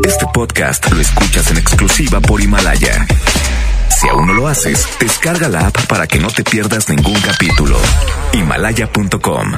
Este 0.00 0.26
podcast 0.32 0.90
lo 0.90 1.00
escuchas 1.00 1.50
en 1.50 1.58
exclusiva 1.58 2.20
por 2.20 2.40
Himalaya. 2.40 3.06
Si 3.88 4.08
aún 4.08 4.26
no 4.26 4.32
lo 4.34 4.48
haces, 4.48 4.88
descarga 4.98 5.48
la 5.48 5.66
app 5.68 5.86
para 5.86 6.08
que 6.08 6.18
no 6.18 6.28
te 6.28 6.42
pierdas 6.42 6.88
ningún 6.88 7.20
capítulo. 7.20 7.78
Himalaya.com. 8.32 9.52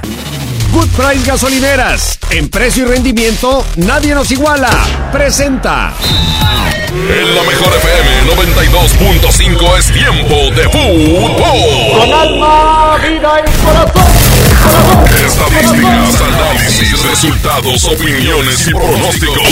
Good 0.72 0.88
Price 0.88 1.24
Gasolineras. 1.26 2.18
En 2.30 2.50
precio 2.50 2.84
y 2.84 2.88
rendimiento, 2.88 3.64
nadie 3.76 4.14
nos 4.14 4.30
iguala. 4.32 4.70
Presenta. 5.12 5.94
En 6.90 7.35
la 7.35 7.42
mejor 7.42 7.72
FM 7.74 8.35
92.5 8.37 9.78
es 9.78 9.92
tiempo 9.92 10.35
de 10.54 10.69
fútbol. 10.69 11.37
Con 12.01 12.12
alma, 12.12 12.96
vida 12.98 13.40
y 13.40 13.64
corazón. 13.64 14.13
Estadísticas, 15.26 16.20
análisis, 16.20 17.02
resultados, 17.02 17.84
opiniones 17.84 18.66
y 18.69 18.73
pronósticos. 18.73 19.48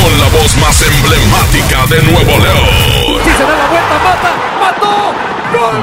Con 0.00 0.18
la 0.18 0.28
voz 0.28 0.56
más 0.56 0.82
emblemática 0.82 1.86
de 1.88 2.02
Nuevo 2.02 2.38
León. 2.38 3.20
Si 3.24 3.30
se 3.30 3.42
da 3.42 3.56
la 3.56 3.66
vuelta, 3.68 3.98
mata, 4.04 4.32
mató. 4.60 5.14
¡Gol! 5.52 5.76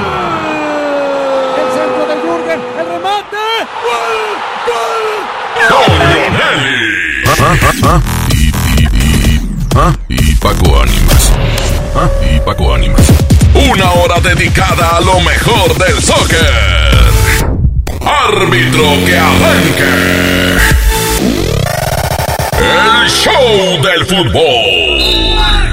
El 1.58 1.68
centro 1.72 2.02
de 2.06 2.14
Jürgen, 2.22 2.60
el 2.78 2.86
remate. 2.86 3.42
¡Gol! 3.84 4.22
¡Gol! 4.66 5.92
Y, 8.30 8.52
¿Ah? 9.74 9.92
y 10.08 10.34
Paco 10.36 10.80
Ánimas. 10.80 11.32
¿Ah? 11.96 12.08
Y 12.20 12.40
Paco 12.40 12.74
Ánimas. 12.74 13.06
Una 13.54 13.90
hora 13.92 14.20
dedicada 14.20 14.96
a 14.96 15.00
lo 15.00 15.20
mejor 15.20 15.76
del 15.78 16.02
soccer. 16.02 17.01
Árbitro 18.04 18.84
que 19.06 19.16
arranque. 19.16 20.58
El 22.58 23.08
show 23.08 23.82
del 23.82 24.06
fútbol. 24.06 25.72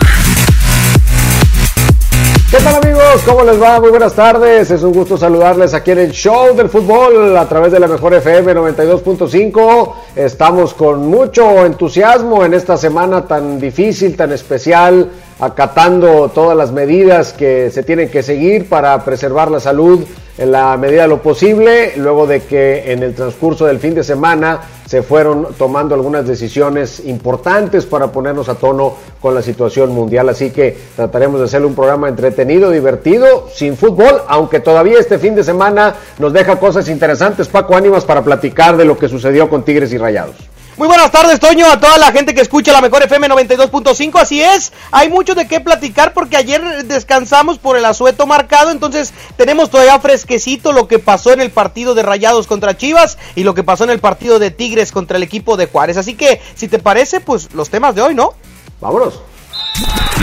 ¿Qué 2.52 2.57
tal 2.57 2.75
amigos? 2.83 3.22
¿Cómo 3.25 3.44
les 3.44 3.61
va? 3.61 3.80
Muy 3.80 3.89
buenas 3.89 4.13
tardes. 4.13 4.69
Es 4.69 4.83
un 4.83 4.94
gusto 4.94 5.17
saludarles 5.17 5.73
aquí 5.73 5.91
en 5.91 6.00
el 6.00 6.11
show 6.11 6.55
del 6.55 6.69
fútbol 6.69 7.35
a 7.38 7.47
través 7.47 7.72
de 7.72 7.80
la 7.80 7.88
mejor 7.88 8.13
FM 8.13 8.55
92.5. 8.55 9.94
Estamos 10.16 10.73
con 10.73 11.07
mucho 11.07 11.66
entusiasmo 11.66 12.45
en 12.45 12.53
esta 12.53 12.77
semana 12.77 13.25
tan 13.25 13.59
difícil, 13.59 14.16
tan 14.16 14.31
especial, 14.31 15.09
acatando 15.39 16.30
todas 16.30 16.55
las 16.57 16.72
medidas 16.72 17.33
que 17.33 17.72
se 17.72 17.83
tienen 17.83 18.09
que 18.09 18.23
seguir 18.23 18.67
para 18.69 19.03
preservar 19.03 19.50
la 19.50 19.59
salud 19.59 20.05
en 20.39 20.53
la 20.53 20.77
medida 20.77 21.01
de 21.01 21.09
lo 21.09 21.21
posible, 21.21 21.93
luego 21.97 22.25
de 22.25 22.43
que 22.43 22.93
en 22.93 23.03
el 23.03 23.13
transcurso 23.13 23.65
del 23.65 23.77
fin 23.77 23.93
de 23.93 24.05
semana 24.05 24.61
se 24.85 25.03
fueron 25.03 25.49
tomando 25.57 25.93
algunas 25.95 26.25
decisiones 26.25 27.01
importantes 27.05 27.85
para 27.85 28.07
ponernos 28.07 28.47
a 28.47 28.55
tono 28.55 28.93
con 29.19 29.35
la 29.35 29.41
situación 29.41 29.91
mundial. 29.91 30.29
Así 30.29 30.51
que 30.51 30.77
trataremos 30.95 31.41
de 31.41 31.45
hacerle 31.45 31.67
un 31.67 31.75
programa 31.75 32.07
entretenido, 32.07 32.71
divertido, 32.71 33.49
sin 33.53 33.75
fútbol, 33.75 34.21
aunque 34.29 34.61
todavía 34.61 34.97
este 34.97 35.19
fin 35.19 35.35
de 35.35 35.43
semana 35.43 35.95
nos 36.19 36.31
deja 36.31 36.57
cosas 36.57 36.87
interesantes. 36.87 37.49
Paco 37.49 37.75
Ánimas 37.75 38.05
para 38.05 38.23
platicar 38.23 38.77
de 38.77 38.85
lo 38.85 38.97
que 38.97 39.09
sucedió 39.09 39.49
con 39.49 39.63
Tigres 39.63 39.91
y 39.91 39.97
Rayados. 39.97 40.37
Muy 40.80 40.88
buenas 40.88 41.11
tardes, 41.11 41.41
Toño, 41.41 41.69
a 41.69 41.77
toda 41.77 41.97
la 41.97 42.13
gente 42.13 42.33
que 42.33 42.39
escucha 42.39 42.72
la 42.72 42.80
mejor 42.80 43.03
FM 43.03 43.27
92.5. 43.27 44.17
Así 44.17 44.41
es, 44.41 44.72
hay 44.91 45.09
mucho 45.09 45.35
de 45.35 45.45
qué 45.45 45.59
platicar 45.59 46.13
porque 46.13 46.38
ayer 46.38 46.85
descansamos 46.85 47.58
por 47.58 47.75
el 47.75 47.83
asueto 47.83 48.25
marcado, 48.25 48.72
entonces 48.72 49.13
tenemos 49.35 49.69
todavía 49.69 50.00
fresquecito 50.00 50.72
lo 50.72 50.88
que 50.88 50.97
pasó 50.97 51.33
en 51.33 51.41
el 51.41 51.52
partido 51.52 51.95
de 51.95 52.03
Rayados 52.03 52.47
contra 52.47 52.77
Chivas 52.77 53.17
y 53.35 53.44
lo 53.44 53.53
que 53.55 53.63
pasó 53.66 53.83
en 53.83 53.89
el 53.89 54.00
partido 54.00 54.39
de 54.39 54.52
Tigres 54.52 54.94
contra 54.94 55.17
el 55.17 55.23
equipo 55.23 55.57
de 55.57 55.66
Juárez. 55.66 55.97
Así 55.97 56.13
que, 56.13 56.41
si 56.55 56.69
te 56.69 56.80
parece, 56.80 57.19
pues 57.19 57.53
los 57.53 57.69
temas 57.69 57.94
de 57.94 58.02
hoy, 58.02 58.16
¿no? 58.16 58.35
Vámonos. 58.80 59.19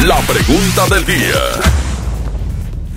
La 0.07 0.17
pregunta 0.21 0.87
del 0.95 1.05
día. 1.05 1.43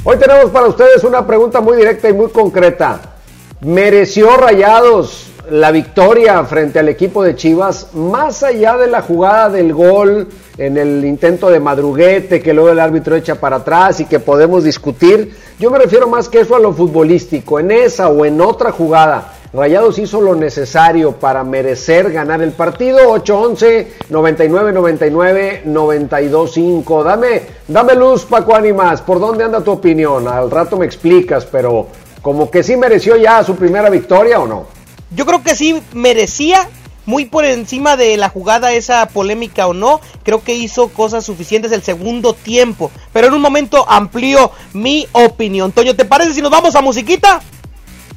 Hoy 0.06 0.18
tenemos 0.18 0.50
para 0.52 0.68
ustedes 0.68 1.04
una 1.04 1.28
pregunta 1.28 1.60
muy 1.60 1.76
directa 1.76 2.08
y 2.08 2.14
muy 2.14 2.30
concreta. 2.30 3.18
¿Mereció 3.60 4.38
Rayados 4.38 5.29
la 5.52 5.72
victoria 5.72 6.44
frente 6.44 6.80
al 6.80 6.90
equipo 6.90 7.24
de 7.24 7.36
Chivas, 7.36 7.94
más 7.94 8.44
allá 8.44 8.78
de 8.78 8.88
la 8.88 9.02
jugada 9.02 9.50
del 9.50 9.74
gol 9.74 10.28
en 10.58 10.78
el 10.78 11.06
intento 11.06 11.50
de 11.50 11.60
madruguete 11.60 12.42
que 12.42 12.54
luego 12.54 12.70
el 12.70 12.80
árbitro 12.80 13.16
echa 13.16 13.36
para 13.36 13.58
atrás 13.58 14.00
y 14.00 14.06
que 14.06 14.20
podemos 14.20 14.64
discutir, 14.64 15.36
yo 15.60 15.72
me 15.72 15.80
refiero 15.80 16.08
más 16.08 16.30
que 16.30 16.42
eso 16.42 16.56
a 16.56 16.60
lo 16.60 16.74
futbolístico, 16.74 17.60
en 17.60 17.72
esa 17.72 18.10
o 18.10 18.26
en 18.26 18.42
otra 18.42 18.72
jugada. 18.72 19.34
Rayados 19.52 19.98
hizo 19.98 20.22
lo 20.22 20.36
necesario 20.36 21.14
para 21.14 21.44
merecer 21.44 22.12
ganar 22.12 22.42
el 22.44 22.52
partido 22.52 23.00
8-11, 23.16 23.88
99-99, 24.12 25.64
92-5. 25.66 27.04
Dame, 27.04 27.42
dame 27.68 27.96
luz, 27.96 28.26
Paco 28.26 28.54
Ánimas. 28.54 29.02
¿Por 29.02 29.20
dónde 29.20 29.44
anda 29.44 29.62
tu 29.62 29.72
opinión? 29.72 30.28
Al 30.28 30.52
rato 30.52 30.78
me 30.78 30.86
explicas, 30.86 31.46
pero 31.46 31.88
como 32.22 32.52
que 32.52 32.62
sí 32.62 32.78
mereció 32.78 33.16
ya 33.16 33.44
su 33.44 33.56
primera 33.56 33.90
victoria 33.90 34.40
o 34.40 34.46
no? 34.46 34.79
Yo 35.12 35.26
creo 35.26 35.44
que 35.44 35.56
sí 35.56 35.82
merecía 35.94 36.70
muy 37.06 37.26
por 37.26 37.44
encima 37.44 37.98
de 37.98 38.18
la 38.18 38.30
jugada 38.30 38.72
esa 38.72 39.08
polémica 39.08 39.66
o 39.66 39.74
no, 39.74 40.00
creo 40.24 40.44
que 40.44 40.54
hizo 40.54 40.90
cosas 40.90 41.26
suficientes 41.26 41.72
el 41.72 41.82
segundo 41.82 42.34
tiempo, 42.34 42.92
pero 43.12 43.28
en 43.28 43.34
un 43.34 43.42
momento 43.42 43.84
amplió 43.90 44.52
mi 44.74 45.08
opinión. 45.14 45.72
Toño, 45.72 45.96
¿te 45.96 46.06
parece 46.06 46.36
si 46.36 46.42
nos 46.44 46.52
vamos 46.52 46.76
a 46.76 46.82
musiquita? 46.82 47.42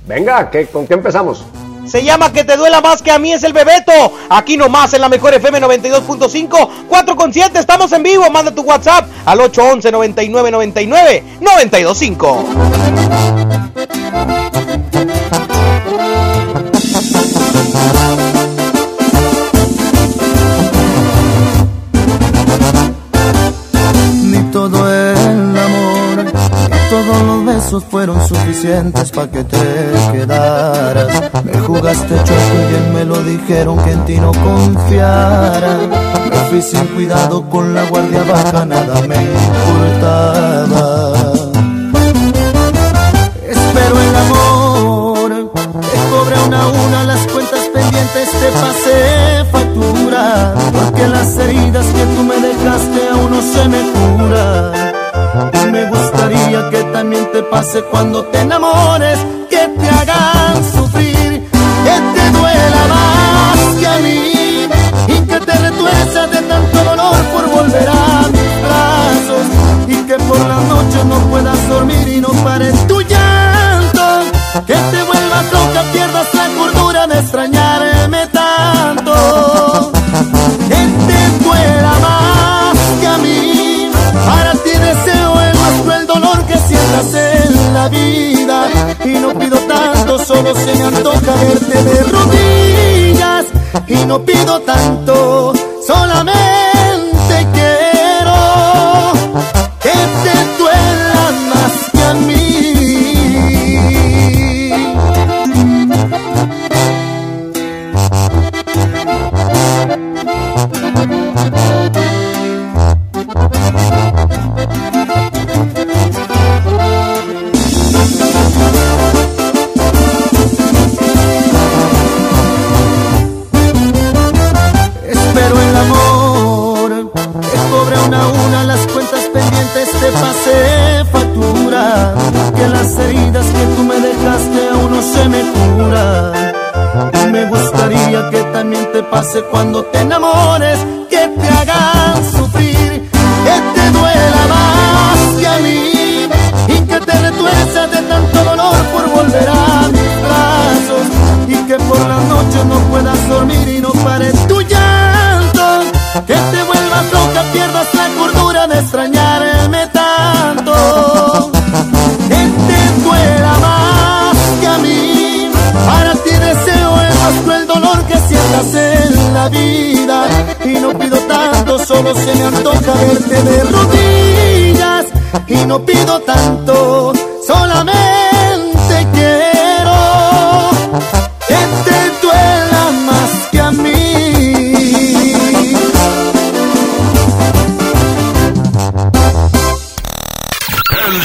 Venga, 0.06 0.50
¿qué, 0.50 0.66
¿con 0.66 0.86
qué 0.86 0.92
empezamos? 0.92 1.46
Se 1.86 2.04
llama 2.04 2.32
Que 2.32 2.44
te 2.44 2.56
duela 2.56 2.80
más 2.80 3.02
que 3.02 3.10
a 3.10 3.18
mí 3.18 3.32
es 3.32 3.42
el 3.42 3.52
Bebeto. 3.52 3.92
Aquí 4.28 4.56
nomás 4.56 4.92
en 4.94 5.00
la 5.00 5.08
mejor 5.08 5.34
FM 5.34 5.60
92.5, 5.60 6.68
4 6.88 7.16
con 7.16 7.32
7, 7.32 7.58
estamos 7.58 7.90
en 7.92 8.02
vivo. 8.02 8.30
Manda 8.30 8.54
tu 8.54 8.62
WhatsApp 8.62 9.08
al 9.24 9.40
811 9.40 9.90
99 9.90 10.50
99 10.50 11.24
925. 11.40 12.44
Ni 24.24 24.38
todo 24.50 24.90
el 24.92 25.56
amor, 25.58 26.24
ni 26.24 26.78
todos 26.90 27.22
los 27.26 27.44
besos 27.44 27.84
fueron 27.90 28.26
suficientes 28.26 29.10
para 29.10 29.30
que 29.30 29.44
te 29.44 29.92
quedaras. 30.12 31.30
Me 31.44 31.58
jugaste 31.60 32.14
choco 32.24 32.54
y 32.54 32.70
bien 32.70 32.94
me 32.94 33.04
lo 33.04 33.22
dijeron 33.22 33.82
que 33.84 33.92
en 33.92 34.04
ti 34.04 34.16
no 34.18 34.32
confiara. 34.32 35.78
Me 36.30 36.36
fui 36.50 36.62
sin 36.62 36.86
cuidado 36.88 37.48
con 37.48 37.74
la 37.74 37.84
guardia 37.86 38.22
baja, 38.24 38.64
nada 38.64 39.00
me 39.02 39.16
importaba. 39.16 40.11
Pase 57.62 57.84
cuando 57.84 58.24
te 58.24 58.40
enamores, 58.40 58.71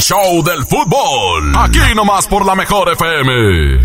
show 0.08 0.42
del 0.42 0.64
fútbol. 0.64 1.52
Aquí 1.58 1.94
nomás 1.94 2.28
por 2.28 2.46
la 2.46 2.56
mejor 2.56 2.88
FM. 2.94 3.84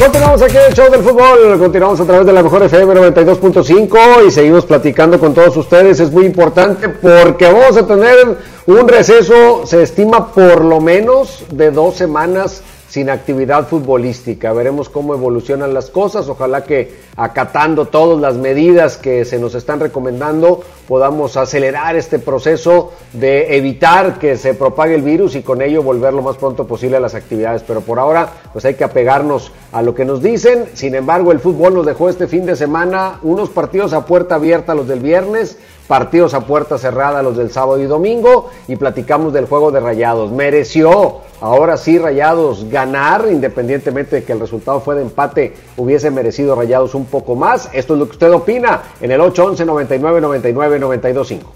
Continuamos 0.00 0.42
aquí 0.42 0.56
en 0.56 0.62
el 0.64 0.74
show 0.74 0.90
del 0.90 1.00
fútbol, 1.00 1.60
continuamos 1.60 2.00
a 2.00 2.04
través 2.04 2.26
de 2.26 2.32
la 2.32 2.42
mejor 2.42 2.64
FM 2.64 2.92
92.5 2.92 4.26
y 4.26 4.32
seguimos 4.32 4.64
platicando 4.64 5.20
con 5.20 5.32
todos 5.32 5.56
ustedes. 5.56 6.00
Es 6.00 6.10
muy 6.10 6.26
importante 6.26 6.88
porque 6.88 7.46
vamos 7.46 7.76
a 7.76 7.86
tener 7.86 8.36
un 8.66 8.88
receso, 8.88 9.64
se 9.64 9.84
estima 9.84 10.32
por 10.32 10.64
lo 10.64 10.80
menos 10.80 11.44
de 11.52 11.70
dos 11.70 11.94
semanas 11.94 12.60
sin 12.88 13.10
actividad 13.10 13.68
futbolística. 13.68 14.52
Veremos 14.52 14.88
cómo 14.88 15.14
evolucionan 15.14 15.74
las 15.74 15.90
cosas. 15.90 16.28
Ojalá 16.28 16.64
que 16.64 16.96
acatando 17.16 17.86
todas 17.86 18.20
las 18.20 18.36
medidas 18.36 18.96
que 18.96 19.24
se 19.24 19.38
nos 19.38 19.54
están 19.54 19.80
recomendando 19.80 20.62
podamos 20.86 21.36
acelerar 21.36 21.96
este 21.96 22.18
proceso 22.18 22.92
de 23.12 23.56
evitar 23.56 24.18
que 24.18 24.38
se 24.38 24.54
propague 24.54 24.94
el 24.94 25.02
virus 25.02 25.34
y 25.34 25.42
con 25.42 25.60
ello 25.60 25.82
volver 25.82 26.14
lo 26.14 26.22
más 26.22 26.36
pronto 26.36 26.66
posible 26.66 26.96
a 26.96 27.00
las 27.00 27.14
actividades. 27.14 27.62
Pero 27.62 27.82
por 27.82 27.98
ahora 27.98 28.32
pues 28.52 28.64
hay 28.64 28.74
que 28.74 28.84
apegarnos 28.84 29.52
a 29.72 29.82
lo 29.82 29.94
que 29.94 30.06
nos 30.06 30.22
dicen. 30.22 30.66
Sin 30.72 30.94
embargo, 30.94 31.32
el 31.32 31.40
fútbol 31.40 31.74
nos 31.74 31.86
dejó 31.86 32.08
este 32.08 32.26
fin 32.26 32.46
de 32.46 32.56
semana 32.56 33.18
unos 33.22 33.50
partidos 33.50 33.92
a 33.92 34.06
puerta 34.06 34.36
abierta 34.36 34.74
los 34.74 34.88
del 34.88 35.00
viernes, 35.00 35.58
partidos 35.88 36.34
a 36.34 36.42
puerta 36.42 36.78
cerrada 36.78 37.22
los 37.22 37.36
del 37.36 37.50
sábado 37.50 37.80
y 37.80 37.86
domingo 37.86 38.50
y 38.68 38.76
platicamos 38.76 39.32
del 39.32 39.46
juego 39.46 39.72
de 39.72 39.80
Rayados. 39.80 40.30
Mereció 40.30 41.22
ahora 41.40 41.76
sí 41.76 41.98
Rayados 41.98 42.68
ganar, 42.70 43.26
independientemente 43.30 44.16
de 44.16 44.24
que 44.24 44.32
el 44.32 44.40
resultado 44.40 44.80
fue 44.80 44.94
de 44.94 45.02
empate, 45.02 45.54
hubiese 45.76 46.10
merecido 46.10 46.54
Rayados 46.54 46.94
un 46.94 47.06
poco 47.06 47.34
más. 47.34 47.70
Esto 47.72 47.94
es 47.94 47.98
lo 47.98 48.06
que 48.06 48.12
usted 48.12 48.30
opina 48.30 48.82
en 49.00 49.10
el 49.10 49.20
811 49.20 49.64
99 49.64 50.20
99 50.20 50.78
925. 50.78 51.52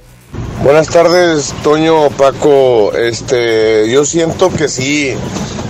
Buenas 0.65 0.89
tardes, 0.89 1.53
Toño, 1.63 2.09
Paco. 2.11 2.93
Este, 2.95 3.91
yo 3.91 4.05
siento 4.05 4.51
que 4.51 4.69
sí. 4.69 5.15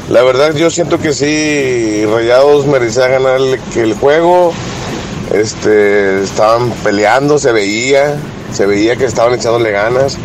La 0.08 0.22
verdad, 0.22 0.54
yo 0.54 0.70
siento 0.70 0.98
que 1.00 1.12
sí. 1.14 2.04
Rayados 2.06 2.66
merecía 2.66 3.08
ganar 3.08 3.40
el, 3.40 3.58
el 3.74 3.94
juego. 3.94 4.52
Este, 5.32 6.22
estaban 6.22 6.70
peleando, 6.84 7.38
se 7.38 7.52
veía, 7.52 8.18
se 8.52 8.66
veía 8.66 8.96
que 8.96 9.04
estaban 9.04 9.34
echándole 9.34 9.70
ganas. 9.70 10.16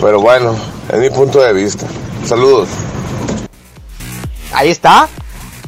Pero 0.00 0.20
bueno, 0.20 0.56
es 0.92 0.98
mi 0.98 1.10
punto 1.10 1.40
de 1.40 1.52
vista. 1.52 1.86
Saludos. 2.26 2.68
Ahí 4.52 4.70
está. 4.70 5.08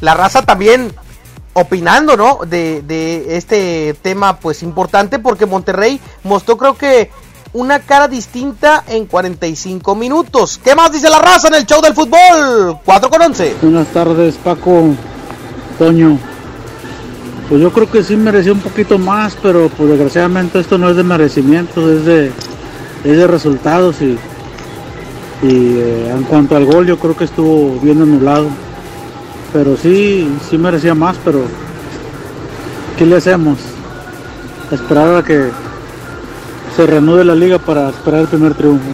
La 0.01 0.15
raza 0.15 0.43
también 0.43 0.93
opinando, 1.55 2.17
¿no? 2.17 2.41
De, 2.47 2.83
de 2.83 3.37
este 3.37 3.95
tema, 4.03 4.39
pues 4.39 4.63
importante, 4.63 5.19
porque 5.19 5.47
Monterrey 5.47 6.01
mostró, 6.23 6.57
creo 6.57 6.77
que, 6.77 7.11
una 7.57 7.79
cara 7.81 8.07
distinta 8.07 8.85
en 8.87 9.07
45 9.07 9.95
minutos. 9.95 10.61
¿Qué 10.63 10.75
más 10.75 10.93
dice 10.93 11.09
la 11.09 11.19
raza 11.19 11.49
en 11.49 11.55
el 11.55 11.65
show 11.67 11.81
del 11.81 11.95
fútbol? 11.95 12.79
4 12.85 13.11
con 13.11 13.23
11. 13.23 13.57
Buenas 13.63 13.89
tardes, 13.89 14.37
Paco, 14.37 14.95
Toño. 15.79 16.19
Pues 17.49 17.61
yo 17.61 17.73
creo 17.73 17.89
que 17.89 18.03
sí 18.03 18.17
mereció 18.17 18.53
un 18.53 18.61
poquito 18.61 18.99
más, 18.99 19.37
pero 19.41 19.69
pues 19.69 19.91
desgraciadamente 19.91 20.59
esto 20.59 20.79
no 20.79 20.91
es 20.91 20.97
de 20.97 21.05
merecimiento, 21.05 21.93
es 21.93 22.05
de, 22.05 22.33
es 23.05 23.17
de 23.17 23.27
resultados 23.29 24.03
y, 24.03 24.19
y 25.43 25.79
eh, 25.79 26.11
en 26.11 26.25
cuanto 26.25 26.57
al 26.57 26.65
gol 26.65 26.87
yo 26.87 26.99
creo 26.99 27.17
que 27.17 27.25
estuvo 27.25 27.79
bien 27.81 28.03
anulado. 28.03 28.49
Pero 29.53 29.77
sí, 29.77 30.29
sí 30.51 30.59
merecía 30.59 30.95
más, 30.95 31.17
pero 31.25 31.43
¿qué 32.99 33.07
le 33.07 33.17
hacemos? 33.17 33.59
Esperar 34.73 35.15
a 35.15 35.23
que 35.23 35.51
se 36.75 36.85
reanude 36.85 37.25
la 37.25 37.37
liga 37.37 37.59
para 37.59 37.91
esperar 37.91 38.23
el 38.23 38.27
primer 38.27 38.55
triunfo. 38.55 38.91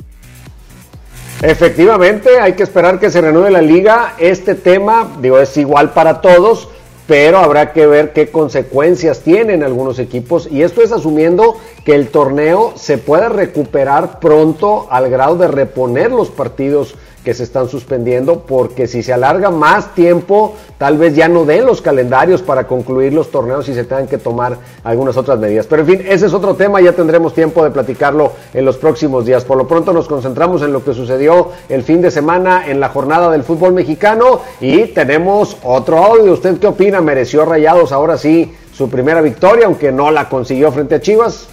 Efectivamente, 1.40 2.38
hay 2.38 2.52
que 2.52 2.62
esperar 2.62 3.00
que 3.00 3.10
se 3.10 3.20
reanude 3.20 3.50
la 3.50 3.62
liga. 3.62 4.14
Este 4.18 4.54
tema, 4.54 5.08
digo, 5.20 5.40
es 5.40 5.56
igual 5.56 5.90
para 5.90 6.20
todos, 6.20 6.68
pero 7.06 7.38
habrá 7.38 7.72
que 7.72 7.86
ver 7.86 8.12
qué 8.12 8.30
consecuencias 8.30 9.20
tienen 9.20 9.62
algunos 9.62 9.98
equipos. 9.98 10.48
Y 10.50 10.62
esto 10.62 10.82
es 10.82 10.92
asumiendo 10.92 11.56
que 11.84 11.94
el 11.94 12.08
torneo 12.08 12.72
se 12.76 12.98
pueda 12.98 13.28
recuperar 13.28 14.20
pronto 14.20 14.86
al 14.90 15.10
grado 15.10 15.36
de 15.36 15.48
reponer 15.48 16.12
los 16.12 16.30
partidos 16.30 16.94
que 17.24 17.34
se 17.34 17.44
están 17.44 17.68
suspendiendo, 17.68 18.40
porque 18.40 18.86
si 18.86 19.02
se 19.02 19.12
alarga 19.12 19.50
más 19.50 19.94
tiempo, 19.94 20.54
tal 20.78 20.98
vez 20.98 21.14
ya 21.14 21.28
no 21.28 21.44
den 21.44 21.64
los 21.64 21.80
calendarios 21.80 22.42
para 22.42 22.66
concluir 22.66 23.12
los 23.12 23.30
torneos 23.30 23.68
y 23.68 23.74
se 23.74 23.84
tengan 23.84 24.08
que 24.08 24.18
tomar 24.18 24.58
algunas 24.82 25.16
otras 25.16 25.38
medidas. 25.38 25.66
Pero 25.66 25.82
en 25.82 25.88
fin, 25.88 26.02
ese 26.08 26.26
es 26.26 26.32
otro 26.32 26.54
tema, 26.54 26.80
ya 26.80 26.92
tendremos 26.92 27.34
tiempo 27.34 27.62
de 27.64 27.70
platicarlo 27.70 28.32
en 28.52 28.64
los 28.64 28.76
próximos 28.76 29.24
días. 29.24 29.44
Por 29.44 29.56
lo 29.56 29.68
pronto 29.68 29.92
nos 29.92 30.08
concentramos 30.08 30.62
en 30.62 30.72
lo 30.72 30.84
que 30.84 30.94
sucedió 30.94 31.50
el 31.68 31.82
fin 31.82 32.00
de 32.02 32.10
semana 32.10 32.68
en 32.68 32.80
la 32.80 32.88
jornada 32.88 33.30
del 33.30 33.44
fútbol 33.44 33.72
mexicano 33.72 34.40
y 34.60 34.86
tenemos 34.86 35.56
otro 35.62 35.98
audio. 35.98 36.32
¿Usted 36.32 36.58
qué 36.58 36.66
opina? 36.66 37.00
¿Mereció 37.00 37.44
Rayados 37.44 37.92
ahora 37.92 38.18
sí 38.18 38.52
su 38.72 38.88
primera 38.88 39.20
victoria, 39.20 39.66
aunque 39.66 39.92
no 39.92 40.10
la 40.10 40.28
consiguió 40.28 40.72
frente 40.72 40.96
a 40.96 41.00
Chivas? 41.00 41.48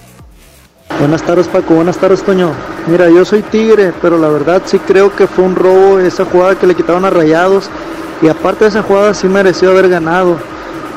Buenas 0.97 1.21
tardes 1.21 1.47
Paco, 1.47 1.75
buenas 1.75 1.97
tardes 1.97 2.23
Toño. 2.23 2.51
Mira, 2.87 3.09
yo 3.09 3.23
soy 3.23 3.41
Tigre, 3.41 3.93
pero 4.01 4.17
la 4.17 4.27
verdad 4.29 4.63
sí 4.65 4.79
creo 4.79 5.15
que 5.15 5.27
fue 5.27 5.45
un 5.45 5.55
robo 5.55 5.99
esa 5.99 6.25
jugada 6.25 6.55
que 6.55 6.67
le 6.67 6.75
quitaron 6.75 7.05
a 7.05 7.09
Rayados 7.09 7.69
y 8.21 8.27
aparte 8.27 8.65
de 8.65 8.69
esa 8.69 8.83
jugada 8.83 9.13
sí 9.13 9.27
mereció 9.27 9.71
haber 9.71 9.87
ganado. 9.87 10.37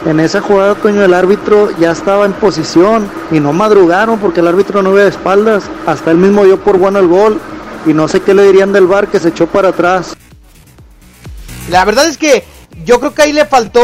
En 0.04 0.18
esa 0.18 0.40
jugada, 0.40 0.74
Toño, 0.74 1.04
el 1.04 1.14
árbitro 1.14 1.70
ya 1.78 1.92
estaba 1.92 2.26
en 2.26 2.32
posición 2.32 3.08
y 3.30 3.38
no 3.38 3.52
madrugaron 3.52 4.18
porque 4.18 4.40
el 4.40 4.48
árbitro 4.48 4.82
no 4.82 4.92
de 4.94 5.06
espaldas. 5.06 5.64
Hasta 5.86 6.10
él 6.10 6.16
mismo 6.16 6.44
dio 6.44 6.58
por 6.58 6.78
bueno 6.78 6.98
el 6.98 7.06
gol 7.06 7.40
y 7.86 7.92
no 7.92 8.08
sé 8.08 8.20
qué 8.20 8.34
le 8.34 8.42
dirían 8.42 8.72
del 8.72 8.88
bar 8.88 9.06
que 9.06 9.20
se 9.20 9.28
echó 9.28 9.46
para 9.46 9.68
atrás. 9.68 10.16
La 11.70 11.84
verdad 11.84 12.08
es 12.08 12.18
que 12.18 12.44
yo 12.84 12.98
creo 12.98 13.14
que 13.14 13.22
ahí 13.22 13.32
le 13.32 13.44
faltó 13.44 13.80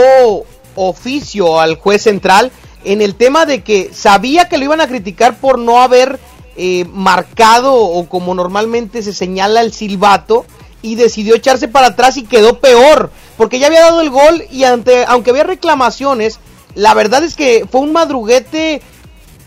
oficio 0.75 1.61
al 1.61 1.77
juez 1.77 2.03
central 2.03 2.51
en 2.89 3.03
el 3.03 3.15
tema 3.15 3.45
de 3.45 3.63
que 3.63 3.91
sabía 3.93 4.49
que 4.49 4.57
lo 4.57 4.65
iban 4.65 4.81
a 4.81 4.89
criticar 4.89 5.37
por 5.37 5.59
no 5.59 5.83
haber 5.83 6.19
eh, 6.57 6.87
marcado 6.91 7.75
o 7.75 8.09
como 8.09 8.35
normalmente 8.35 9.03
se 9.03 9.13
señala 9.13 9.61
el 9.61 9.75
silbato 9.75 10.47
y 10.81 10.95
decidió 10.95 11.35
echarse 11.35 11.69
para 11.69 11.89
atrás 11.89 12.17
y 12.17 12.23
quedó 12.23 12.61
peor 12.61 13.11
porque 13.37 13.59
ya 13.59 13.67
había 13.67 13.83
dado 13.83 14.01
el 14.01 14.09
gol 14.09 14.43
y 14.51 14.65
ante, 14.65 15.05
aunque 15.07 15.31
había 15.31 15.45
reclamaciones 15.45 16.41
la 16.75 16.95
verdad 16.95 17.23
es 17.25 17.35
que 17.35 17.67
fue 17.71 17.83
un 17.83 17.93
madruguete 17.93 18.81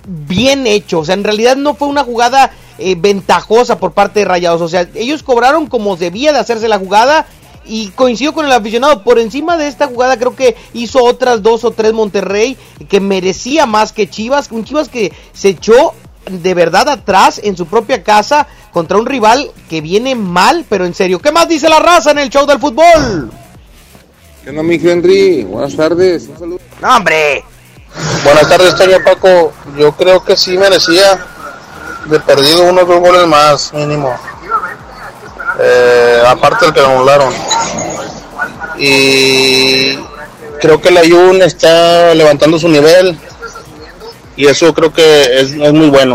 bien 0.05 0.67
hecho 0.67 0.99
o 0.99 1.05
sea 1.05 1.15
en 1.15 1.23
realidad 1.23 1.55
no 1.55 1.73
fue 1.73 1.87
una 1.87 2.03
jugada 2.03 2.51
eh, 2.77 2.93
ventajosa 2.95 3.79
por 3.79 3.93
parte 3.93 4.19
de 4.19 4.25
Rayados 4.25 4.61
o 4.61 4.69
sea 4.69 4.87
ellos 4.93 5.23
cobraron 5.23 5.65
como 5.65 5.97
debía 5.97 6.31
de 6.31 6.37
hacerse 6.37 6.67
la 6.67 6.77
jugada 6.77 7.25
y 7.65 7.89
coincido 7.89 8.33
con 8.33 8.45
el 8.45 8.51
aficionado, 8.51 9.03
por 9.03 9.19
encima 9.19 9.57
de 9.57 9.67
esta 9.67 9.87
jugada 9.87 10.17
creo 10.17 10.35
que 10.35 10.55
hizo 10.73 11.03
otras 11.03 11.41
dos 11.41 11.63
o 11.63 11.71
tres 11.71 11.93
Monterrey 11.93 12.57
que 12.89 12.99
merecía 12.99 13.65
más 13.65 13.93
que 13.93 14.09
Chivas, 14.09 14.49
un 14.51 14.65
Chivas 14.65 14.89
que 14.89 15.13
se 15.33 15.49
echó 15.49 15.93
de 16.29 16.53
verdad 16.53 16.89
atrás 16.89 17.39
en 17.43 17.57
su 17.57 17.65
propia 17.65 18.03
casa 18.03 18.47
contra 18.71 18.97
un 18.97 19.05
rival 19.05 19.51
que 19.69 19.81
viene 19.81 20.15
mal, 20.15 20.65
pero 20.69 20.85
en 20.85 20.93
serio, 20.93 21.19
¿qué 21.19 21.31
más 21.31 21.47
dice 21.47 21.69
la 21.69 21.79
raza 21.79 22.11
en 22.11 22.19
el 22.19 22.29
show 22.29 22.45
del 22.45 22.59
fútbol? 22.59 23.31
¿Qué 24.43 24.49
onda, 24.49 24.63
mi 24.63 24.75
Henry? 24.75 25.43
Buenas 25.43 25.75
tardes. 25.75 26.27
Un 26.27 26.39
saludo. 26.39 26.59
¡No, 26.81 26.97
hombre! 26.97 27.43
Buenas 28.23 28.47
tardes, 28.47 28.75
Toño 28.75 28.97
Paco. 29.03 29.51
Yo 29.77 29.91
creo 29.91 30.23
que 30.23 30.35
sí 30.35 30.57
merecía 30.57 31.25
de 32.05 32.19
perdido 32.19 32.63
unos 32.63 32.87
dos 32.87 32.99
goles 32.99 33.27
más, 33.27 33.73
mínimo. 33.73 34.15
Eh, 35.59 36.23
aparte 36.27 36.65
del 36.65 36.73
que 36.73 36.79
anularon. 36.79 37.33
Y 38.77 39.95
creo 40.59 40.81
que 40.81 40.91
la 40.91 41.01
Jun 41.01 41.41
está 41.41 42.13
levantando 42.15 42.57
su 42.57 42.67
nivel. 42.67 43.17
y 44.35 44.47
eso 44.47 44.73
creo 44.73 44.91
que 44.91 45.23
es, 45.39 45.51
es 45.51 45.73
muy 45.73 45.89
bueno. 45.89 46.13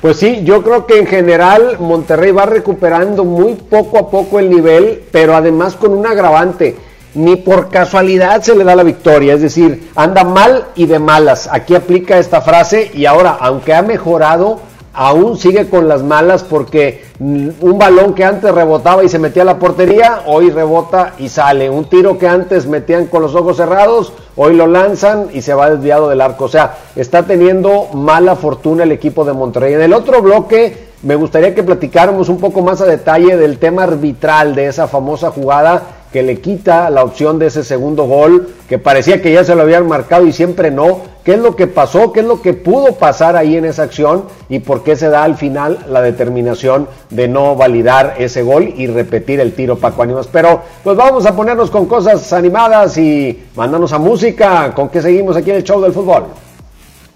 Pues 0.00 0.16
sí, 0.16 0.40
yo 0.44 0.62
creo 0.62 0.86
que 0.86 0.98
en 0.98 1.06
general 1.06 1.76
Monterrey 1.78 2.32
va 2.32 2.46
recuperando 2.46 3.24
muy 3.24 3.54
poco 3.54 3.98
a 3.98 4.10
poco 4.10 4.38
el 4.38 4.48
nivel, 4.48 5.04
pero 5.12 5.36
además 5.36 5.74
con 5.74 5.92
un 5.92 6.06
agravante. 6.06 6.76
Ni 7.12 7.36
por 7.36 7.70
casualidad 7.70 8.40
se 8.40 8.54
le 8.54 8.64
da 8.64 8.76
la 8.76 8.84
victoria, 8.84 9.34
es 9.34 9.42
decir, 9.42 9.90
anda 9.96 10.24
mal 10.24 10.68
y 10.74 10.86
de 10.86 10.98
malas. 10.98 11.48
Aquí 11.52 11.74
aplica 11.74 12.18
esta 12.18 12.40
frase 12.40 12.90
y 12.94 13.04
ahora, 13.04 13.36
aunque 13.40 13.74
ha 13.74 13.82
mejorado, 13.82 14.60
aún 14.92 15.38
sigue 15.38 15.68
con 15.68 15.88
las 15.88 16.02
malas 16.02 16.42
porque 16.42 17.04
un 17.20 17.76
balón 17.78 18.14
que 18.14 18.24
antes 18.24 18.54
rebotaba 18.54 19.04
y 19.04 19.08
se 19.08 19.18
metía 19.18 19.42
a 19.42 19.46
la 19.46 19.58
portería, 19.58 20.22
hoy 20.26 20.50
rebota 20.50 21.14
y 21.18 21.28
sale. 21.28 21.68
Un 21.68 21.84
tiro 21.84 22.18
que 22.18 22.26
antes 22.26 22.66
metían 22.66 23.06
con 23.06 23.22
los 23.22 23.34
ojos 23.34 23.58
cerrados, 23.58 24.12
hoy 24.36 24.54
lo 24.54 24.66
lanzan 24.66 25.28
y 25.32 25.42
se 25.42 25.54
va 25.54 25.70
desviado 25.70 26.08
del 26.08 26.20
arco. 26.20 26.44
O 26.44 26.48
sea, 26.48 26.78
está 26.96 27.24
teniendo 27.24 27.88
mala 27.92 28.36
fortuna 28.36 28.84
el 28.84 28.92
equipo 28.92 29.24
de 29.24 29.32
Monterrey. 29.32 29.74
En 29.74 29.82
el 29.82 29.92
otro 29.92 30.22
bloque 30.22 30.90
me 31.02 31.14
gustaría 31.14 31.54
que 31.54 31.62
platicáramos 31.62 32.28
un 32.28 32.38
poco 32.38 32.62
más 32.62 32.80
a 32.80 32.86
detalle 32.86 33.36
del 33.36 33.58
tema 33.58 33.84
arbitral 33.84 34.54
de 34.54 34.66
esa 34.66 34.88
famosa 34.88 35.30
jugada 35.30 35.82
que 36.12 36.22
le 36.22 36.40
quita 36.40 36.90
la 36.90 37.04
opción 37.04 37.38
de 37.38 37.46
ese 37.46 37.62
segundo 37.62 38.04
gol, 38.04 38.48
que 38.68 38.78
parecía 38.78 39.22
que 39.22 39.32
ya 39.32 39.44
se 39.44 39.54
lo 39.54 39.62
habían 39.62 39.86
marcado 39.86 40.26
y 40.26 40.32
siempre 40.32 40.70
no. 40.70 41.00
¿Qué 41.24 41.34
es 41.34 41.38
lo 41.38 41.54
que 41.54 41.66
pasó? 41.66 42.12
¿Qué 42.12 42.20
es 42.20 42.26
lo 42.26 42.40
que 42.40 42.54
pudo 42.54 42.94
pasar 42.94 43.36
ahí 43.36 43.56
en 43.56 43.64
esa 43.64 43.82
acción? 43.82 44.24
¿Y 44.48 44.60
por 44.60 44.82
qué 44.82 44.96
se 44.96 45.08
da 45.08 45.22
al 45.22 45.36
final 45.36 45.78
la 45.88 46.00
determinación 46.00 46.88
de 47.10 47.28
no 47.28 47.54
validar 47.54 48.14
ese 48.18 48.42
gol 48.42 48.72
y 48.76 48.86
repetir 48.86 49.38
el 49.38 49.52
tiro 49.52 49.76
Paco 49.76 50.02
Ánimas? 50.02 50.26
Pero 50.26 50.62
pues 50.82 50.96
vamos 50.96 51.26
a 51.26 51.36
ponernos 51.36 51.70
con 51.70 51.86
cosas 51.86 52.32
animadas 52.32 52.96
y 52.98 53.44
mandarnos 53.54 53.92
a 53.92 53.98
música. 53.98 54.74
¿Con 54.74 54.88
qué 54.88 55.02
seguimos 55.02 55.36
aquí 55.36 55.50
en 55.50 55.56
el 55.56 55.64
show 55.64 55.80
del 55.80 55.92
fútbol? 55.92 56.24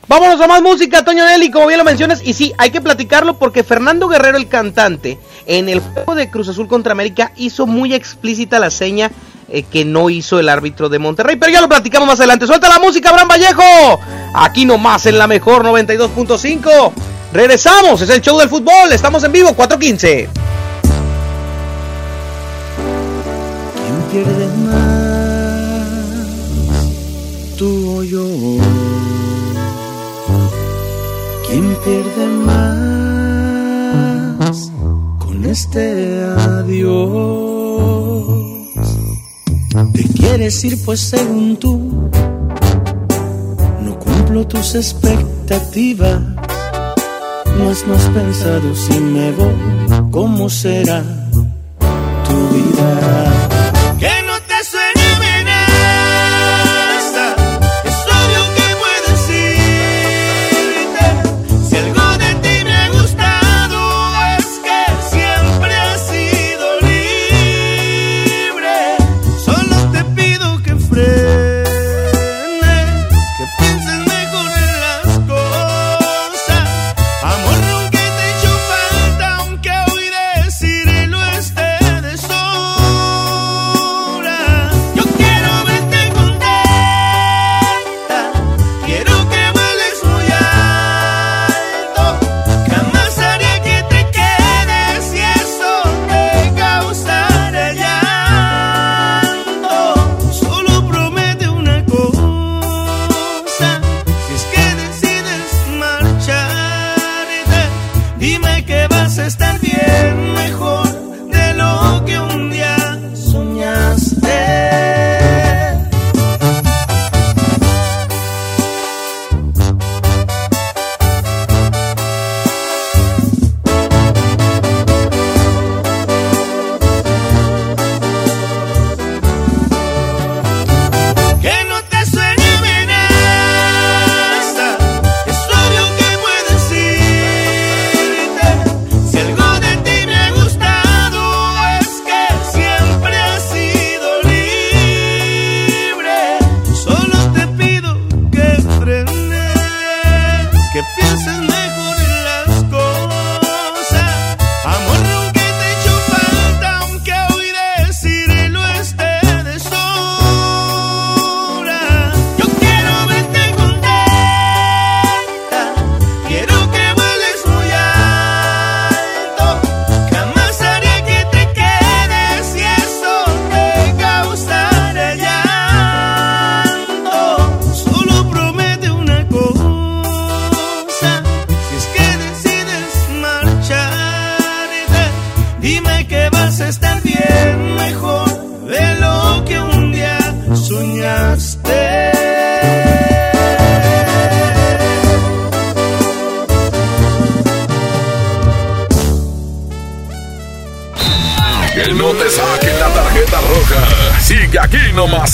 Vámonos 0.07 0.41
a 0.41 0.47
más 0.47 0.63
música, 0.63 1.05
Toño 1.05 1.25
Nelly, 1.25 1.51
como 1.51 1.67
bien 1.67 1.79
lo 1.79 1.85
mencionas. 1.85 2.21
Y 2.23 2.35
sí, 2.35 2.53
hay 2.59 2.71
que 2.71 2.81
platicarlo 2.81 3.39
porque 3.39 3.65
Fernando 3.65 4.09
Guerrero, 4.09 4.37
el 4.37 4.49
cantante, 4.49 5.19
en 5.47 5.69
el 5.69 5.81
juego 5.81 6.15
de 6.15 6.31
Cruz 6.31 6.49
Azul 6.49 6.69
contra 6.69 6.93
América, 6.93 7.33
hizo 7.37 7.67
muy 7.67 7.95
explícita 7.95 8.59
la 8.59 8.71
seña 8.71 9.11
eh, 9.49 9.63
que 9.63 9.85
no 9.85 10.11
hizo 10.11 10.39
el 10.39 10.49
árbitro 10.49 10.89
de 10.89 10.99
Monterrey. 10.99 11.37
Pero 11.37 11.53
ya 11.53 11.61
lo 11.61 11.69
platicamos 11.69 12.07
más 12.07 12.19
adelante. 12.21 12.47
Suelta 12.47 12.69
la 12.69 12.79
música, 12.79 13.11
Abraham 13.11 13.29
Vallejo. 13.29 14.01
Aquí 14.35 14.65
nomás 14.65 15.07
en 15.07 15.19
la 15.19 15.27
mejor 15.27 15.65
92.5. 15.65 16.93
Regresamos, 17.33 18.01
es 18.01 18.11
el 18.11 18.21
show 18.21 18.39
del 18.39 18.49
fútbol. 18.49 18.93
Estamos 18.93 19.25
en 19.25 19.33
vivo, 19.33 19.51
4.15. 19.57 20.29
¿Quién 23.75 24.03
pierde 24.13 24.47
más? 24.69 25.05
¿Tú 27.57 27.99
o 27.99 28.03
yo? 28.03 28.84
Pierde 31.85 32.27
más 32.47 32.73
con 35.19 35.45
este 35.45 36.25
adiós? 36.25 37.25
Te 39.93 40.05
quieres 40.15 40.65
ir 40.65 40.83
pues 40.85 41.01
según 41.01 41.57
tú, 41.57 42.11
no 43.83 43.99
cumplo 43.99 44.47
tus 44.47 44.75
expectativas. 44.75 46.21
No 47.59 47.71
has 47.71 47.87
más 47.87 48.09
pensado 48.11 48.75
si 48.75 48.99
me 48.99 49.31
voy, 49.33 49.55
cómo 50.11 50.49
será 50.49 51.05
tu 52.27 52.35
vida. 52.55 53.44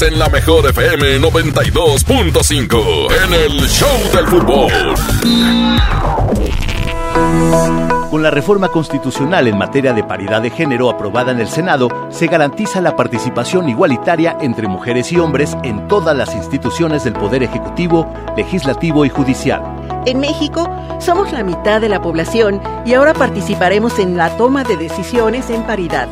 En 0.02 0.18
la 0.18 0.28
mejor 0.28 0.66
FM 0.66 1.20
92.5 1.20 3.08
en 3.24 3.34
el 3.34 3.68
Show 3.68 3.88
del 4.14 4.26
Fútbol. 4.26 4.72
Con 8.10 8.22
la 8.22 8.30
reforma 8.30 8.68
constitucional 8.68 9.46
en 9.46 9.58
materia 9.58 9.92
de 9.92 10.02
paridad 10.02 10.40
de 10.42 10.50
género 10.50 10.88
aprobada 10.88 11.32
en 11.32 11.40
el 11.40 11.48
Senado, 11.48 11.88
se 12.10 12.28
garantiza 12.28 12.80
la 12.80 12.96
participación 12.96 13.68
igualitaria 13.68 14.38
entre 14.40 14.68
mujeres 14.68 15.12
y 15.12 15.18
hombres 15.18 15.56
en 15.64 15.86
todas 15.86 16.16
las 16.16 16.34
instituciones 16.34 17.04
del 17.04 17.14
Poder 17.14 17.42
Ejecutivo, 17.42 18.10
Legislativo 18.36 19.04
y 19.04 19.10
Judicial. 19.10 19.62
En 20.06 20.20
México 20.20 20.68
somos 20.98 21.32
la 21.32 21.42
mitad 21.42 21.80
de 21.80 21.88
la 21.88 22.00
población 22.00 22.62
y 22.86 22.94
ahora 22.94 23.12
participaremos 23.12 23.98
en 23.98 24.16
la 24.16 24.36
toma 24.36 24.64
de 24.64 24.76
decisiones 24.76 25.50
en 25.50 25.62
paridad. 25.64 26.08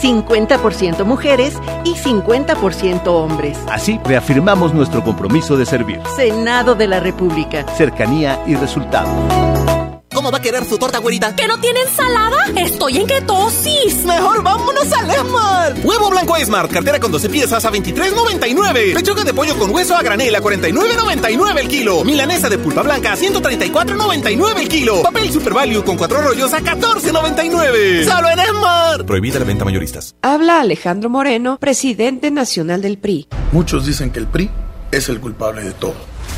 50% 0.00 1.04
mujeres 1.04 1.54
y 1.84 1.94
50% 1.94 3.06
hombres. 3.08 3.58
Así 3.68 4.00
reafirmamos 4.04 4.74
nuestro 4.74 5.02
compromiso 5.02 5.56
de 5.56 5.66
servir. 5.66 6.00
Senado 6.16 6.74
de 6.74 6.86
la 6.86 7.00
República. 7.00 7.64
Cercanía 7.76 8.40
y 8.46 8.54
resultados. 8.54 9.89
¿Cómo 10.20 10.30
va 10.30 10.36
a 10.36 10.42
querer 10.42 10.66
su 10.66 10.76
torta, 10.76 10.98
güerita? 10.98 11.34
¿Que 11.34 11.48
no 11.48 11.58
tiene 11.60 11.80
ensalada? 11.80 12.36
Estoy 12.54 12.98
en 12.98 13.06
ketosis. 13.06 14.04
Mejor 14.04 14.42
vámonos 14.42 14.92
al 14.92 15.10
Esmar. 15.10 15.74
Huevo 15.82 16.10
blanco 16.10 16.36
Esmar, 16.36 16.68
cartera 16.68 17.00
con 17.00 17.10
12 17.10 17.30
piezas 17.30 17.64
a 17.64 17.72
23.99. 17.72 18.92
Pechuga 18.92 19.24
de 19.24 19.32
pollo 19.32 19.56
con 19.58 19.70
hueso 19.74 19.96
a 19.96 20.02
granel 20.02 20.34
a 20.34 20.42
49.99 20.42 21.58
el 21.60 21.68
kilo. 21.68 22.04
Milanesa 22.04 22.50
de 22.50 22.58
pulpa 22.58 22.82
blanca 22.82 23.14
a 23.14 23.16
134.99 23.16 24.58
el 24.60 24.68
kilo. 24.68 25.02
Papel 25.04 25.32
Super 25.32 25.54
Value 25.54 25.82
con 25.82 25.96
cuatro 25.96 26.20
rollos 26.20 26.52
a 26.52 26.60
14.99. 26.60 28.04
Solo 28.04 28.28
en 28.28 28.40
Esmar. 28.40 29.06
Prohibida 29.06 29.38
la 29.38 29.46
venta 29.46 29.64
mayoristas. 29.64 30.16
Habla 30.20 30.60
Alejandro 30.60 31.08
Moreno, 31.08 31.56
presidente 31.58 32.30
nacional 32.30 32.82
del 32.82 32.98
PRI. 32.98 33.26
Muchos 33.52 33.86
dicen 33.86 34.10
que 34.10 34.18
el 34.18 34.26
PRI 34.26 34.50
es 34.92 35.08
el 35.08 35.18
culpable 35.18 35.64
de 35.64 35.72
todo. 35.72 35.94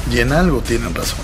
Y 0.09 0.21
en 0.21 0.33
algo 0.33 0.61
tienen 0.61 0.95
razón. 0.95 1.19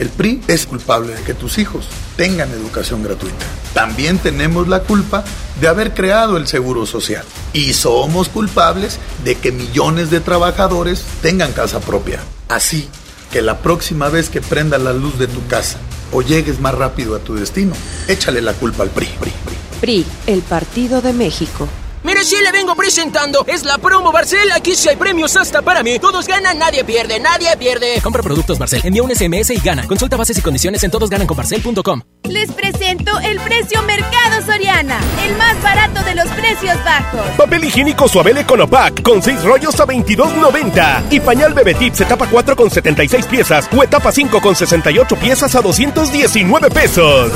El 0.00 0.08
PRI 0.08 0.40
es 0.48 0.64
culpable 0.64 1.14
de 1.14 1.22
que 1.24 1.34
tus 1.34 1.58
hijos 1.58 1.84
tengan 2.16 2.50
educación 2.52 3.02
gratuita. 3.02 3.44
También 3.74 4.16
tenemos 4.16 4.66
la 4.66 4.80
culpa 4.80 5.22
de 5.60 5.68
haber 5.68 5.92
creado 5.92 6.38
el 6.38 6.46
Seguro 6.46 6.86
Social. 6.86 7.22
Y 7.52 7.74
somos 7.74 8.30
culpables 8.30 8.98
de 9.24 9.34
que 9.34 9.52
millones 9.52 10.10
de 10.10 10.20
trabajadores 10.20 11.04
tengan 11.20 11.52
casa 11.52 11.80
propia. 11.80 12.18
Así 12.48 12.88
que 13.30 13.42
la 13.42 13.58
próxima 13.58 14.08
vez 14.08 14.30
que 14.30 14.40
prenda 14.40 14.78
la 14.78 14.94
luz 14.94 15.18
de 15.18 15.26
tu 15.26 15.46
casa 15.48 15.76
o 16.12 16.22
llegues 16.22 16.60
más 16.60 16.74
rápido 16.74 17.14
a 17.14 17.18
tu 17.18 17.34
destino, 17.34 17.74
échale 18.08 18.40
la 18.40 18.54
culpa 18.54 18.84
al 18.84 18.88
PRI. 18.88 19.06
PRI, 19.20 19.32
PRI. 19.44 19.56
PRI, 19.82 20.06
el 20.26 20.40
Partido 20.40 21.02
de 21.02 21.12
México. 21.12 21.68
Mire, 22.02 22.24
si 22.24 22.36
le 22.42 22.50
vengo 22.50 22.74
presentando. 22.74 23.44
Es 23.46 23.64
la 23.64 23.78
promo 23.78 24.10
Barcel. 24.10 24.50
Aquí 24.52 24.74
sí 24.74 24.88
hay 24.88 24.96
premios 24.96 25.36
hasta 25.36 25.60
para 25.62 25.82
mí. 25.82 25.98
Todos 25.98 26.26
ganan, 26.26 26.58
nadie 26.58 26.84
pierde, 26.84 27.20
nadie 27.20 27.54
pierde. 27.58 28.00
Compra 28.02 28.22
productos 28.22 28.58
Barcel, 28.58 28.80
envía 28.84 29.02
un 29.02 29.14
SMS 29.14 29.50
y 29.50 29.58
gana. 29.58 29.86
Consulta 29.86 30.16
bases 30.16 30.38
y 30.38 30.42
condiciones 30.42 30.82
en 30.82 30.90
todosgananconbarcel.com. 30.90 32.02
Les 32.24 32.50
presento 32.52 33.18
el 33.20 33.38
precio 33.40 33.82
Mercado 33.82 34.42
Soriana. 34.46 34.98
El 35.26 35.36
más 35.36 35.60
barato 35.62 36.02
de 36.02 36.14
los 36.14 36.28
precios 36.28 36.82
bajos. 36.84 37.26
Papel 37.36 37.64
higiénico 37.64 38.08
Suabel 38.08 38.38
Econopack 38.38 39.02
con 39.02 39.22
6 39.22 39.42
rollos 39.42 39.78
a 39.78 39.86
22.90. 39.86 41.04
Y 41.10 41.20
pañal 41.20 41.52
Bebetips 41.52 42.00
etapa 42.00 42.26
4 42.28 42.56
con 42.56 42.70
76 42.70 43.26
piezas 43.26 43.68
o 43.76 43.82
etapa 43.82 44.10
5 44.10 44.40
con 44.40 44.56
68 44.56 45.16
piezas 45.16 45.54
a 45.54 45.60
219 45.60 46.70
pesos. 46.70 47.32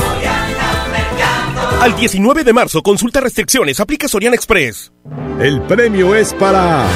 Al 1.81 1.95
19 1.97 2.45
de 2.45 2.52
marzo, 2.52 2.83
consulta 2.83 3.21
restricciones, 3.21 3.78
aplica 3.78 4.09
Soriana 4.09 4.37
Express. 4.37 4.93
El 5.40 5.61
premio 5.62 6.14
es 6.14 6.33
para 6.33 6.87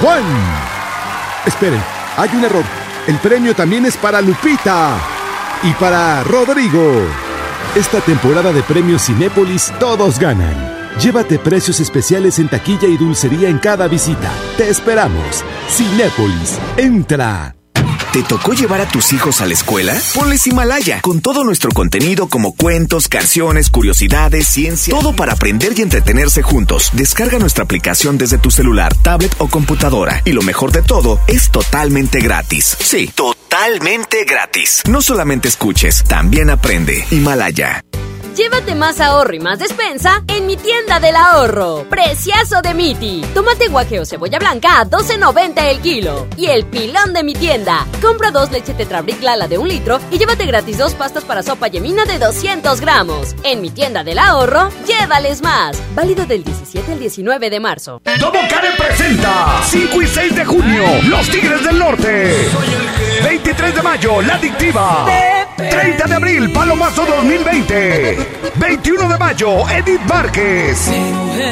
Juan. 0.00 0.24
Esperen, 1.46 1.82
hay 2.16 2.30
un 2.34 2.44
error. 2.44 2.64
El 3.06 3.16
premio 3.18 3.54
también 3.54 3.84
es 3.86 3.96
para 3.96 4.20
Lupita 4.20 4.98
y 5.62 5.72
para 5.72 6.22
Rodrigo. 6.24 7.06
Esta 7.74 8.00
temporada 8.00 8.52
de 8.52 8.62
premios 8.62 9.06
Cinépolis 9.06 9.72
todos 9.78 10.18
ganan. 10.18 10.80
Llévate 10.98 11.38
precios 11.38 11.80
especiales 11.80 12.38
en 12.38 12.48
taquilla 12.48 12.88
y 12.88 12.96
dulcería 12.96 13.48
en 13.48 13.58
cada 13.58 13.88
visita. 13.88 14.30
Te 14.56 14.68
esperamos. 14.68 15.44
Cinépolis, 15.68 16.58
entra. 16.76 17.59
¿Te 18.12 18.24
tocó 18.24 18.54
llevar 18.54 18.80
a 18.80 18.88
tus 18.88 19.12
hijos 19.12 19.40
a 19.40 19.46
la 19.46 19.52
escuela? 19.52 19.96
Ponles 20.16 20.44
Himalaya, 20.44 21.00
con 21.00 21.20
todo 21.20 21.44
nuestro 21.44 21.70
contenido 21.70 22.28
como 22.28 22.56
cuentos, 22.56 23.06
canciones, 23.06 23.70
curiosidades, 23.70 24.48
ciencia, 24.48 24.92
todo 24.92 25.14
para 25.14 25.34
aprender 25.34 25.74
y 25.76 25.82
entretenerse 25.82 26.42
juntos. 26.42 26.90
Descarga 26.92 27.38
nuestra 27.38 27.62
aplicación 27.62 28.18
desde 28.18 28.38
tu 28.38 28.50
celular, 28.50 28.92
tablet 28.96 29.32
o 29.38 29.46
computadora. 29.46 30.22
Y 30.24 30.32
lo 30.32 30.42
mejor 30.42 30.72
de 30.72 30.82
todo, 30.82 31.20
es 31.28 31.50
totalmente 31.50 32.18
gratis. 32.18 32.76
Sí, 32.80 33.12
totalmente 33.14 34.24
gratis. 34.24 34.82
No 34.88 35.02
solamente 35.02 35.46
escuches, 35.46 36.02
también 36.02 36.50
aprende. 36.50 37.06
Himalaya. 37.12 37.84
Llévate 38.36 38.74
más 38.74 39.00
ahorro 39.00 39.34
y 39.34 39.40
más 39.40 39.58
despensa 39.58 40.22
en 40.28 40.46
mi 40.46 40.56
tienda 40.56 41.00
del 41.00 41.16
ahorro. 41.16 41.84
Preciazo 41.90 42.62
de 42.62 42.74
Miti. 42.74 43.22
Tomate 43.34 43.68
guaje 43.68 43.98
o 43.98 44.04
cebolla 44.04 44.38
blanca 44.38 44.80
a 44.80 44.86
12.90 44.86 45.64
el 45.64 45.80
kilo. 45.80 46.28
Y 46.36 46.46
el 46.46 46.64
pilón 46.64 47.12
de 47.12 47.24
mi 47.24 47.34
tienda. 47.34 47.86
Compra 48.00 48.30
dos 48.30 48.50
leche 48.52 48.72
Tetrabric 48.72 49.20
Lala 49.20 49.48
de 49.48 49.58
un 49.58 49.68
litro 49.68 49.98
y 50.10 50.18
llévate 50.18 50.46
gratis 50.46 50.78
dos 50.78 50.94
pastas 50.94 51.24
para 51.24 51.42
sopa 51.42 51.68
yemina 51.68 52.04
de 52.04 52.18
200 52.18 52.80
gramos. 52.80 53.34
En 53.42 53.60
mi 53.60 53.70
tienda 53.70 54.04
del 54.04 54.18
ahorro, 54.18 54.70
llévales 54.86 55.42
más. 55.42 55.76
Válido 55.94 56.24
del 56.24 56.44
17 56.44 56.92
al 56.92 57.00
19 57.00 57.50
de 57.50 57.60
marzo. 57.60 58.00
Domo 58.18 58.40
Karen 58.48 58.76
presenta 58.78 59.60
5 59.64 60.02
y 60.02 60.06
6 60.06 60.36
de 60.36 60.44
junio 60.44 60.84
Los 61.04 61.28
Tigres 61.28 61.64
del 61.64 61.78
Norte. 61.78 62.48
23 63.24 63.74
de 63.74 63.82
mayo, 63.82 64.22
La 64.22 64.34
Adictiva. 64.36 65.06
30 65.56 66.04
de 66.06 66.14
abril, 66.14 66.52
Palomazo 66.52 67.04
2020. 67.04 68.18
21 68.56 69.08
de 69.08 69.18
mayo, 69.18 69.68
Edith 69.68 70.00
Márquez. 70.02 70.90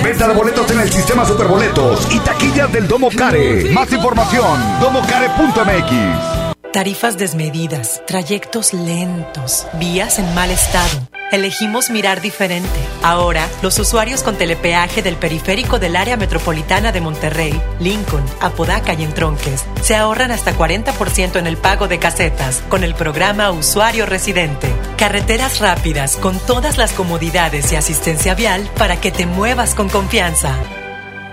Venta 0.03 0.29
de 0.29 0.35
boletos 0.35 0.71
en 0.71 0.81
el 0.81 0.91
sistema 0.91 1.25
Superboletos 1.25 2.07
y 2.13 2.19
taquillas 2.21 2.73
del 2.73 2.87
Domo 2.89 3.11
Care. 3.11 3.71
Más 3.73 3.93
información, 3.93 4.59
domocare.mx. 4.81 6.49
Tarifas 6.73 7.17
desmedidas, 7.17 8.03
trayectos 8.07 8.73
lentos, 8.75 9.67
vías 9.79 10.19
en 10.19 10.35
mal 10.35 10.51
estado. 10.51 11.09
Elegimos 11.31 11.91
mirar 11.91 12.23
diferente. 12.23 12.69
Ahora, 13.03 13.47
los 13.61 13.79
usuarios 13.79 14.23
con 14.23 14.37
telepeaje 14.37 15.03
del 15.03 15.17
periférico 15.17 15.79
del 15.79 15.95
área 15.95 16.17
metropolitana 16.17 16.91
de 16.91 17.03
Monterrey, 17.03 17.61
Lincoln, 17.81 18.25
Apodaca 18.41 18.95
y 18.95 19.05
Entronques 19.05 19.67
se 19.83 19.95
ahorran 19.95 20.31
hasta 20.31 20.57
40% 20.57 21.37
en 21.37 21.47
el 21.47 21.59
pago 21.59 21.87
de 21.87 21.99
casetas 21.99 22.63
con 22.71 22.83
el 22.83 22.95
programa 22.95 23.51
Usuario 23.51 24.07
Residente. 24.07 24.73
Carreteras 24.97 25.61
rápidas 25.61 26.17
con 26.17 26.39
todas 26.39 26.79
las 26.79 26.93
comodidades 26.95 27.73
y 27.73 27.77
asistencia 27.77 28.35
vial 28.35 28.67
para 28.79 28.99
que 28.99 29.11
te 29.11 29.27
muevas 29.27 29.75
con 29.75 29.91
confianza. 29.91 30.55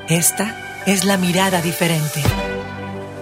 Esta 0.09 0.83
es 0.85 1.05
la 1.05 1.15
mirada 1.15 1.61
diferente. 1.61 2.21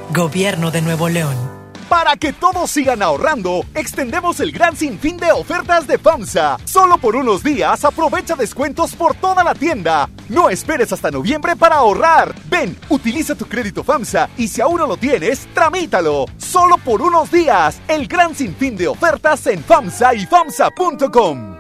Gobierno 0.10 0.72
de 0.72 0.82
Nuevo 0.82 1.08
León. 1.08 1.53
Para 1.94 2.18
que 2.18 2.34
todos 2.34 2.72
sigan 2.72 3.04
ahorrando, 3.04 3.64
extendemos 3.76 4.40
el 4.40 4.52
gran 4.52 4.76
sinfín 4.76 5.16
de 5.18 5.32
ofertas 5.32 5.86
de 5.86 6.00
FAMSA. 6.00 6.58
Solo 6.66 6.98
por 6.98 7.16
unos 7.16 7.44
días 7.44 7.86
aprovecha 7.86 8.36
descuentos 8.36 8.96
por 8.96 9.14
toda 9.14 9.44
la 9.44 9.54
tienda. 9.54 10.10
No 10.28 10.50
esperes 10.50 10.92
hasta 10.92 11.12
noviembre 11.12 11.56
para 11.56 11.76
ahorrar. 11.76 12.34
Ven, 12.50 12.76
utiliza 12.90 13.36
tu 13.36 13.46
crédito 13.46 13.84
FAMSA 13.84 14.32
y 14.40 14.48
si 14.48 14.60
aún 14.60 14.80
no 14.80 14.88
lo 14.88 14.98
tienes, 14.98 15.48
tramítalo. 15.54 16.26
Solo 16.38 16.80
por 16.80 17.04
unos 17.04 17.30
días, 17.30 17.80
el 17.88 18.08
gran 18.08 18.34
sinfín 18.34 18.76
de 18.76 18.88
ofertas 18.88 19.46
en 19.46 19.64
FAMSA 19.64 20.16
y 20.16 20.26
FAMSA.com. 20.26 21.58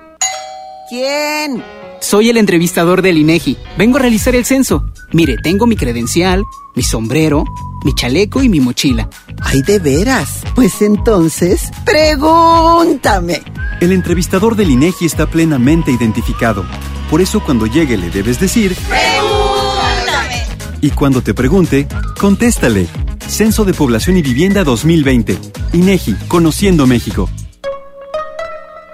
¿Quién? 0.89 1.63
Soy 1.99 2.31
el 2.31 2.37
entrevistador 2.37 3.03
del 3.03 3.19
INEGI. 3.19 3.55
Vengo 3.77 3.97
a 3.97 4.01
realizar 4.01 4.33
el 4.33 4.45
censo. 4.45 4.83
Mire, 5.11 5.37
tengo 5.43 5.67
mi 5.67 5.75
credencial, 5.75 6.43
mi 6.75 6.81
sombrero, 6.81 7.45
mi 7.83 7.93
chaleco 7.93 8.43
y 8.43 8.49
mi 8.49 8.59
mochila. 8.59 9.09
Ay, 9.41 9.61
de 9.61 9.79
veras. 9.79 10.43
Pues 10.55 10.81
entonces, 10.81 11.71
pregúntame. 11.85 13.41
El 13.81 13.91
entrevistador 13.91 14.55
del 14.55 14.71
INEGI 14.71 15.05
está 15.05 15.27
plenamente 15.27 15.91
identificado. 15.91 16.65
Por 17.09 17.21
eso 17.21 17.43
cuando 17.43 17.65
llegue 17.65 17.97
le 17.97 18.09
debes 18.09 18.39
decir... 18.39 18.75
¡Pregúntame! 18.87 20.43
Y 20.81 20.91
cuando 20.91 21.21
te 21.21 21.33
pregunte, 21.33 21.87
contéstale. 22.19 22.87
Censo 23.27 23.65
de 23.65 23.73
Población 23.73 24.17
y 24.17 24.21
Vivienda 24.21 24.63
2020. 24.63 25.37
INEGI, 25.73 26.15
Conociendo 26.27 26.87
México. 26.87 27.29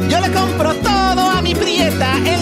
Yo 0.10 0.20
le 0.20 0.32
compro 0.32 0.74
todo 0.76 1.30
a 1.30 1.42
mi 1.42 1.54
prieta 1.54 2.16
en 2.18 2.39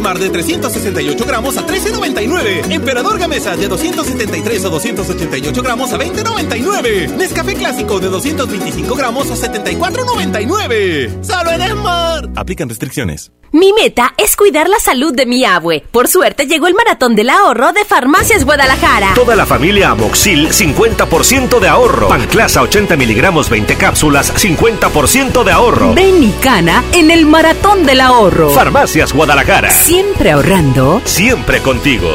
Esmar 0.00 0.18
de 0.18 0.30
368 0.30 1.26
gramos 1.26 1.58
a 1.58 1.66
13.99. 1.66 2.72
Emperador 2.72 3.18
Gamesa 3.18 3.54
de 3.54 3.68
273 3.68 4.64
o 4.64 4.70
288 4.70 5.62
gramos 5.62 5.92
a 5.92 5.98
20.99. 5.98 7.16
Nescafé 7.16 7.52
Clásico 7.52 8.00
de 8.00 8.08
225 8.08 8.94
gramos 8.94 9.30
a 9.30 9.34
74.99. 9.34 11.22
Solo 11.22 11.50
en 11.50 11.60
Esmar. 11.60 12.30
Aplican 12.34 12.70
restricciones. 12.70 13.30
Mi 13.52 13.72
meta 13.72 14.14
es 14.16 14.36
cuidar 14.36 14.68
la 14.68 14.78
salud 14.78 15.12
de 15.12 15.26
mi 15.26 15.44
abue. 15.44 15.82
Por 15.90 16.06
suerte 16.06 16.46
llegó 16.46 16.68
el 16.68 16.74
maratón 16.74 17.16
del 17.16 17.28
ahorro 17.30 17.72
de 17.72 17.84
Farmacias 17.84 18.44
Guadalajara. 18.44 19.12
Toda 19.16 19.34
la 19.34 19.44
familia 19.44 19.90
Amoxil, 19.90 20.50
50% 20.50 21.58
de 21.58 21.66
ahorro. 21.66 22.08
Panclasa 22.08 22.62
80 22.62 22.96
miligramos, 22.96 23.50
20 23.50 23.74
cápsulas, 23.74 24.32
50% 24.32 25.42
de 25.42 25.50
ahorro. 25.50 25.94
Ven 25.94 26.22
y 26.22 26.30
cana 26.40 26.84
en 26.92 27.10
el 27.10 27.26
maratón 27.26 27.84
del 27.84 28.00
ahorro. 28.00 28.50
Farmacias 28.50 29.12
Guadalajara. 29.12 29.68
Siempre 29.90 30.30
ahorrando. 30.30 31.02
Siempre 31.04 31.60
contigo. 31.62 32.10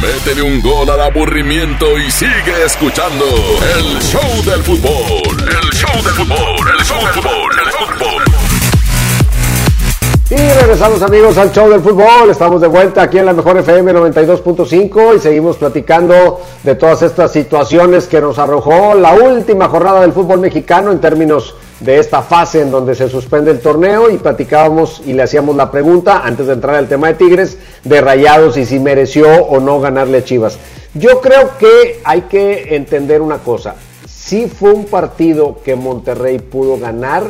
Métele 0.00 0.40
un 0.40 0.62
gol 0.62 0.88
al 0.88 1.00
aburrimiento 1.00 1.98
y 1.98 2.08
sigue 2.12 2.64
escuchando 2.64 3.24
el 3.76 4.00
show 4.00 4.20
del 4.46 4.62
fútbol. 4.62 5.36
El 5.40 5.70
show 5.72 6.00
del 6.04 6.12
fútbol, 6.12 6.68
el 6.78 6.84
show 6.84 7.00
del 7.00 7.12
fútbol, 7.12 7.58
el 7.58 7.72
show 7.72 7.86
del 7.88 7.98
fútbol. 7.98 8.22
Y 10.30 10.60
regresamos 10.60 11.02
amigos 11.02 11.36
al 11.38 11.50
show 11.50 11.68
del 11.68 11.80
fútbol, 11.80 12.30
estamos 12.30 12.60
de 12.60 12.68
vuelta 12.68 13.02
aquí 13.02 13.18
en 13.18 13.26
la 13.26 13.32
mejor 13.32 13.56
FM 13.56 13.92
92.5 13.92 15.16
y 15.16 15.18
seguimos 15.18 15.56
platicando 15.56 16.40
de 16.62 16.76
todas 16.76 17.02
estas 17.02 17.32
situaciones 17.32 18.06
que 18.06 18.20
nos 18.20 18.38
arrojó 18.38 18.94
la 18.94 19.12
última 19.14 19.68
jornada 19.68 20.02
del 20.02 20.12
fútbol 20.12 20.38
mexicano 20.38 20.92
en 20.92 21.00
términos 21.00 21.56
de 21.80 21.98
esta 21.98 22.22
fase 22.22 22.60
en 22.60 22.70
donde 22.70 22.94
se 22.94 23.08
suspende 23.08 23.50
el 23.50 23.60
torneo 23.60 24.10
y 24.10 24.18
platicábamos 24.18 25.02
y 25.04 25.12
le 25.12 25.22
hacíamos 25.22 25.56
la 25.56 25.70
pregunta 25.70 26.22
antes 26.24 26.46
de 26.46 26.52
entrar 26.54 26.76
al 26.76 26.88
tema 26.88 27.08
de 27.08 27.14
Tigres 27.14 27.58
de 27.82 28.00
Rayados 28.00 28.56
y 28.56 28.64
si 28.64 28.78
mereció 28.78 29.28
o 29.44 29.60
no 29.60 29.80
ganarle 29.80 30.18
a 30.18 30.24
Chivas. 30.24 30.58
Yo 30.94 31.20
creo 31.20 31.58
que 31.58 32.00
hay 32.04 32.22
que 32.22 32.76
entender 32.76 33.20
una 33.20 33.38
cosa, 33.38 33.74
sí 34.06 34.46
fue 34.46 34.72
un 34.72 34.86
partido 34.86 35.58
que 35.64 35.74
Monterrey 35.74 36.38
pudo 36.38 36.78
ganar, 36.78 37.24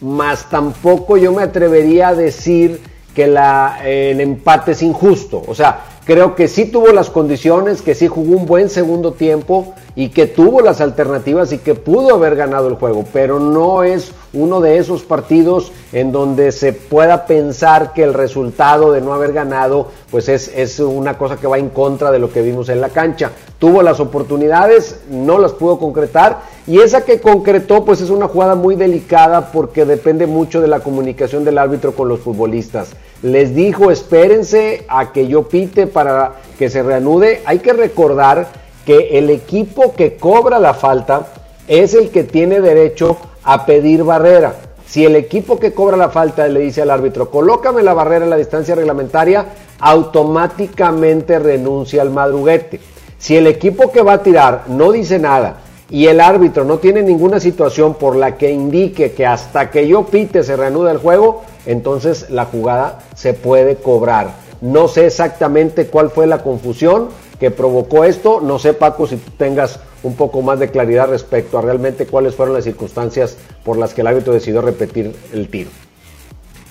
más 0.00 0.48
tampoco 0.48 1.16
yo 1.16 1.32
me 1.32 1.42
atrevería 1.42 2.08
a 2.08 2.14
decir 2.14 2.80
que 3.14 3.26
la, 3.26 3.80
el 3.84 4.20
empate 4.20 4.72
es 4.72 4.82
injusto. 4.82 5.42
O 5.46 5.54
sea, 5.54 5.84
creo 6.04 6.34
que 6.34 6.48
sí 6.48 6.66
tuvo 6.66 6.88
las 6.88 7.10
condiciones, 7.10 7.82
que 7.82 7.94
sí 7.94 8.08
jugó 8.08 8.36
un 8.36 8.46
buen 8.46 8.68
segundo 8.68 9.12
tiempo 9.12 9.74
y 9.94 10.08
que 10.08 10.26
tuvo 10.26 10.60
las 10.60 10.80
alternativas 10.80 11.52
y 11.52 11.58
que 11.58 11.74
pudo 11.74 12.14
haber 12.14 12.34
ganado 12.34 12.68
el 12.68 12.74
juego, 12.74 13.04
pero 13.12 13.38
no 13.38 13.84
es 13.84 14.12
uno 14.32 14.60
de 14.60 14.78
esos 14.78 15.02
partidos 15.02 15.70
en 15.92 16.10
donde 16.10 16.52
se 16.52 16.72
pueda 16.72 17.26
pensar 17.26 17.92
que 17.92 18.02
el 18.02 18.14
resultado 18.14 18.92
de 18.92 19.02
no 19.02 19.12
haber 19.12 19.32
ganado 19.32 19.88
pues 20.10 20.28
es, 20.28 20.50
es 20.56 20.80
una 20.80 21.18
cosa 21.18 21.36
que 21.36 21.46
va 21.46 21.58
en 21.58 21.68
contra 21.68 22.10
de 22.10 22.18
lo 22.18 22.32
que 22.32 22.42
vimos 22.42 22.68
en 22.70 22.80
la 22.80 22.88
cancha. 22.88 23.32
Tuvo 23.58 23.82
las 23.82 24.00
oportunidades, 24.00 25.00
no 25.10 25.38
las 25.38 25.52
pudo 25.52 25.78
concretar 25.78 26.40
y 26.66 26.80
esa 26.80 27.04
que 27.04 27.20
concretó 27.20 27.84
pues 27.84 28.00
es 28.00 28.10
una 28.10 28.28
jugada 28.28 28.54
muy 28.54 28.74
delicada 28.74 29.52
porque 29.52 29.84
depende 29.84 30.26
mucho 30.26 30.60
de 30.60 30.68
la 30.68 30.80
comunicación 30.80 31.44
del 31.44 31.58
árbitro 31.58 31.94
con 31.94 32.08
los 32.08 32.20
futbolistas. 32.20 32.88
Les 33.22 33.54
dijo 33.54 33.90
espérense 33.90 34.84
a 34.88 35.12
que 35.12 35.28
yo 35.28 35.48
pite 35.48 35.86
para 35.86 36.34
que 36.58 36.68
se 36.68 36.82
reanude. 36.82 37.40
Hay 37.44 37.60
que 37.60 37.72
recordar 37.72 38.48
que 38.84 39.18
el 39.18 39.30
equipo 39.30 39.94
que 39.94 40.16
cobra 40.16 40.58
la 40.58 40.74
falta 40.74 41.28
es 41.68 41.94
el 41.94 42.10
que 42.10 42.24
tiene 42.24 42.60
derecho 42.60 43.16
a 43.44 43.64
pedir 43.64 44.02
barrera. 44.02 44.54
Si 44.86 45.04
el 45.04 45.16
equipo 45.16 45.58
que 45.58 45.72
cobra 45.72 45.96
la 45.96 46.10
falta 46.10 46.46
le 46.48 46.60
dice 46.60 46.82
al 46.82 46.90
árbitro, 46.90 47.30
colócame 47.30 47.82
la 47.82 47.94
barrera 47.94 48.24
en 48.24 48.30
la 48.30 48.36
distancia 48.36 48.74
reglamentaria, 48.74 49.46
automáticamente 49.78 51.38
renuncia 51.38 52.02
al 52.02 52.10
madruguete. 52.10 52.80
Si 53.18 53.36
el 53.36 53.46
equipo 53.46 53.92
que 53.92 54.02
va 54.02 54.14
a 54.14 54.22
tirar 54.22 54.64
no 54.66 54.90
dice 54.90 55.18
nada 55.18 55.60
y 55.90 56.06
el 56.06 56.20
árbitro 56.20 56.64
no 56.64 56.78
tiene 56.78 57.02
ninguna 57.02 57.40
situación 57.40 57.94
por 57.94 58.16
la 58.16 58.36
que 58.36 58.50
indique 58.50 59.12
que 59.12 59.26
hasta 59.26 59.70
que 59.70 59.86
yo 59.86 60.06
pite 60.06 60.42
se 60.42 60.56
reanuda 60.56 60.90
el 60.90 60.98
juego, 60.98 61.42
entonces 61.66 62.30
la 62.30 62.46
jugada 62.46 63.00
se 63.14 63.34
puede 63.34 63.76
cobrar. 63.76 64.34
No 64.60 64.88
sé 64.88 65.06
exactamente 65.06 65.86
cuál 65.86 66.10
fue 66.10 66.26
la 66.26 66.42
confusión 66.42 67.08
que 67.38 67.50
provocó 67.50 68.04
esto. 68.04 68.40
No 68.40 68.58
sé, 68.58 68.74
Paco, 68.74 69.06
si 69.06 69.16
tú 69.16 69.32
tengas 69.36 69.80
un 70.02 70.14
poco 70.14 70.42
más 70.42 70.58
de 70.58 70.70
claridad 70.70 71.08
respecto 71.08 71.58
a 71.58 71.62
realmente 71.62 72.06
cuáles 72.06 72.34
fueron 72.34 72.54
las 72.54 72.64
circunstancias 72.64 73.36
por 73.64 73.76
las 73.76 73.94
que 73.94 74.00
el 74.00 74.06
árbitro 74.06 74.32
decidió 74.32 74.62
repetir 74.62 75.14
el 75.32 75.48
tiro. 75.48 75.70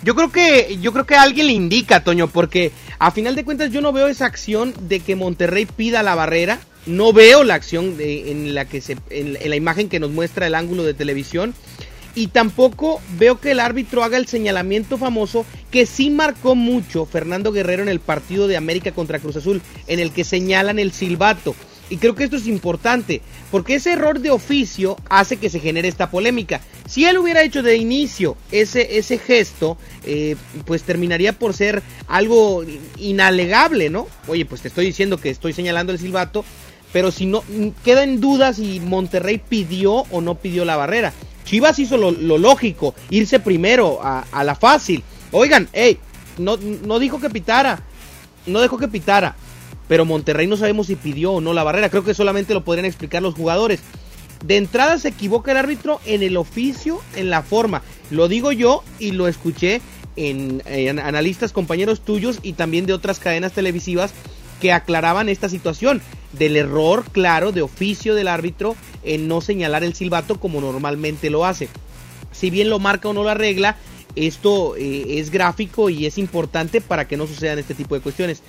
Yo 0.03 0.15
creo 0.15 0.31
que 0.31 0.77
yo 0.81 0.91
creo 0.93 1.05
que 1.05 1.15
alguien 1.15 1.47
le 1.47 1.53
indica, 1.53 2.03
Toño, 2.03 2.27
porque 2.27 2.71
a 2.97 3.11
final 3.11 3.35
de 3.35 3.45
cuentas 3.45 3.71
yo 3.71 3.81
no 3.81 3.93
veo 3.93 4.07
esa 4.07 4.25
acción 4.25 4.73
de 4.87 4.99
que 4.99 5.15
Monterrey 5.15 5.65
pida 5.65 6.01
la 6.01 6.15
barrera. 6.15 6.59
No 6.85 7.13
veo 7.13 7.43
la 7.43 7.55
acción 7.55 7.95
en 7.99 8.53
la 8.53 8.65
que 8.65 8.81
se 8.81 8.97
en, 9.09 9.37
en 9.39 9.49
la 9.49 9.55
imagen 9.55 9.89
que 9.89 9.99
nos 9.99 10.11
muestra 10.11 10.47
el 10.47 10.55
ángulo 10.55 10.83
de 10.83 10.93
televisión 10.93 11.53
y 12.15 12.27
tampoco 12.27 13.01
veo 13.17 13.39
que 13.39 13.51
el 13.51 13.59
árbitro 13.59 14.03
haga 14.03 14.17
el 14.17 14.27
señalamiento 14.27 14.97
famoso 14.97 15.45
que 15.69 15.85
sí 15.85 16.09
marcó 16.09 16.55
mucho 16.55 17.05
Fernando 17.05 17.51
Guerrero 17.51 17.83
en 17.83 17.89
el 17.89 17.99
partido 17.99 18.47
de 18.47 18.57
América 18.57 18.91
contra 18.91 19.19
Cruz 19.19 19.37
Azul, 19.37 19.61
en 19.87 19.99
el 19.99 20.11
que 20.11 20.23
señalan 20.23 20.79
el 20.79 20.91
silbato. 20.91 21.55
Y 21.89 21.97
creo 21.97 22.15
que 22.15 22.23
esto 22.23 22.37
es 22.37 22.47
importante, 22.47 23.21
porque 23.51 23.75
ese 23.75 23.91
error 23.91 24.21
de 24.21 24.31
oficio 24.31 24.95
hace 25.09 25.35
que 25.35 25.49
se 25.49 25.59
genere 25.59 25.89
esta 25.89 26.09
polémica. 26.09 26.61
Si 26.87 27.03
él 27.03 27.17
hubiera 27.17 27.43
hecho 27.43 27.63
de 27.63 27.75
inicio 27.75 28.37
ese, 28.49 28.97
ese 28.97 29.17
gesto, 29.17 29.77
eh, 30.05 30.37
pues 30.65 30.83
terminaría 30.83 31.33
por 31.33 31.53
ser 31.53 31.83
algo 32.07 32.63
inalegable, 32.97 33.89
¿no? 33.89 34.07
Oye, 34.27 34.45
pues 34.45 34.61
te 34.61 34.69
estoy 34.69 34.85
diciendo 34.85 35.17
que 35.17 35.29
estoy 35.29 35.51
señalando 35.51 35.91
el 35.91 35.99
silbato, 35.99 36.45
pero 36.93 37.11
si 37.11 37.25
no, 37.25 37.43
queda 37.83 38.03
en 38.03 38.19
duda 38.19 38.53
si 38.53 38.79
Monterrey 38.79 39.37
pidió 39.37 40.03
o 40.11 40.21
no 40.21 40.35
pidió 40.35 40.65
la 40.65 40.75
barrera. 40.75 41.13
Chivas 41.45 41.79
hizo 41.79 41.97
lo, 41.97 42.11
lógico, 42.11 42.93
irse 43.09 43.39
primero 43.39 43.99
a, 44.03 44.43
la 44.43 44.55
fácil. 44.55 45.03
Oigan, 45.31 45.69
hey, 45.73 45.97
no, 46.37 46.57
no 46.57 46.99
dijo 46.99 47.19
que 47.19 47.29
pitara, 47.29 47.83
no 48.45 48.59
dejó 48.59 48.77
que 48.77 48.87
pitara. 48.87 49.35
Pero 49.87 50.05
Monterrey 50.05 50.47
no 50.47 50.55
sabemos 50.55 50.87
si 50.87 50.95
pidió 50.95 51.33
o 51.33 51.41
no 51.41 51.53
la 51.53 51.63
barrera. 51.63 51.89
Creo 51.89 52.03
que 52.03 52.13
solamente 52.13 52.53
lo 52.53 52.63
podrían 52.63 52.85
explicar 52.85 53.21
los 53.21 53.33
jugadores. 53.33 53.81
De 54.45 54.57
entrada 54.57 54.97
se 54.97 55.09
equivoca 55.09 55.51
el 55.51 55.57
árbitro 55.57 55.99
en 56.05 56.23
el 56.23 56.37
oficio, 56.37 57.01
en 57.15 57.29
la 57.29 57.41
forma. 57.41 57.81
Lo 58.09 58.27
digo 58.27 58.51
yo 58.51 58.83
y 58.99 59.11
lo 59.11 59.27
escuché 59.27 59.81
en, 60.15 60.63
en 60.65 60.99
analistas, 60.99 61.51
compañeros 61.51 62.01
tuyos 62.01 62.39
y 62.41 62.53
también 62.53 62.85
de 62.85 62.93
otras 62.93 63.19
cadenas 63.19 63.51
televisivas 63.51 64.13
que 64.61 64.71
aclaraban 64.71 65.29
esta 65.29 65.49
situación 65.49 66.01
del 66.33 66.57
error 66.57 67.05
claro 67.11 67.51
de 67.51 67.61
oficio 67.61 68.15
del 68.15 68.27
árbitro 68.27 68.75
en 69.03 69.27
no 69.27 69.41
señalar 69.41 69.83
el 69.83 69.93
silbato 69.93 70.39
como 70.39 70.61
normalmente 70.61 71.29
lo 71.29 71.45
hace. 71.45 71.69
Si 72.31 72.49
bien 72.49 72.69
lo 72.69 72.79
marca 72.79 73.09
o 73.09 73.13
no 73.13 73.23
la 73.23 73.33
regla, 73.33 73.77
esto 74.15 74.75
eh, 74.75 75.19
es 75.19 75.31
gráfico 75.31 75.89
y 75.89 76.05
es 76.05 76.17
importante 76.17 76.81
para 76.81 77.07
que 77.07 77.17
no 77.17 77.27
sucedan 77.27 77.59
este 77.59 77.75
tipo 77.75 77.95
de 77.95 78.01
cuestiones. 78.01 78.41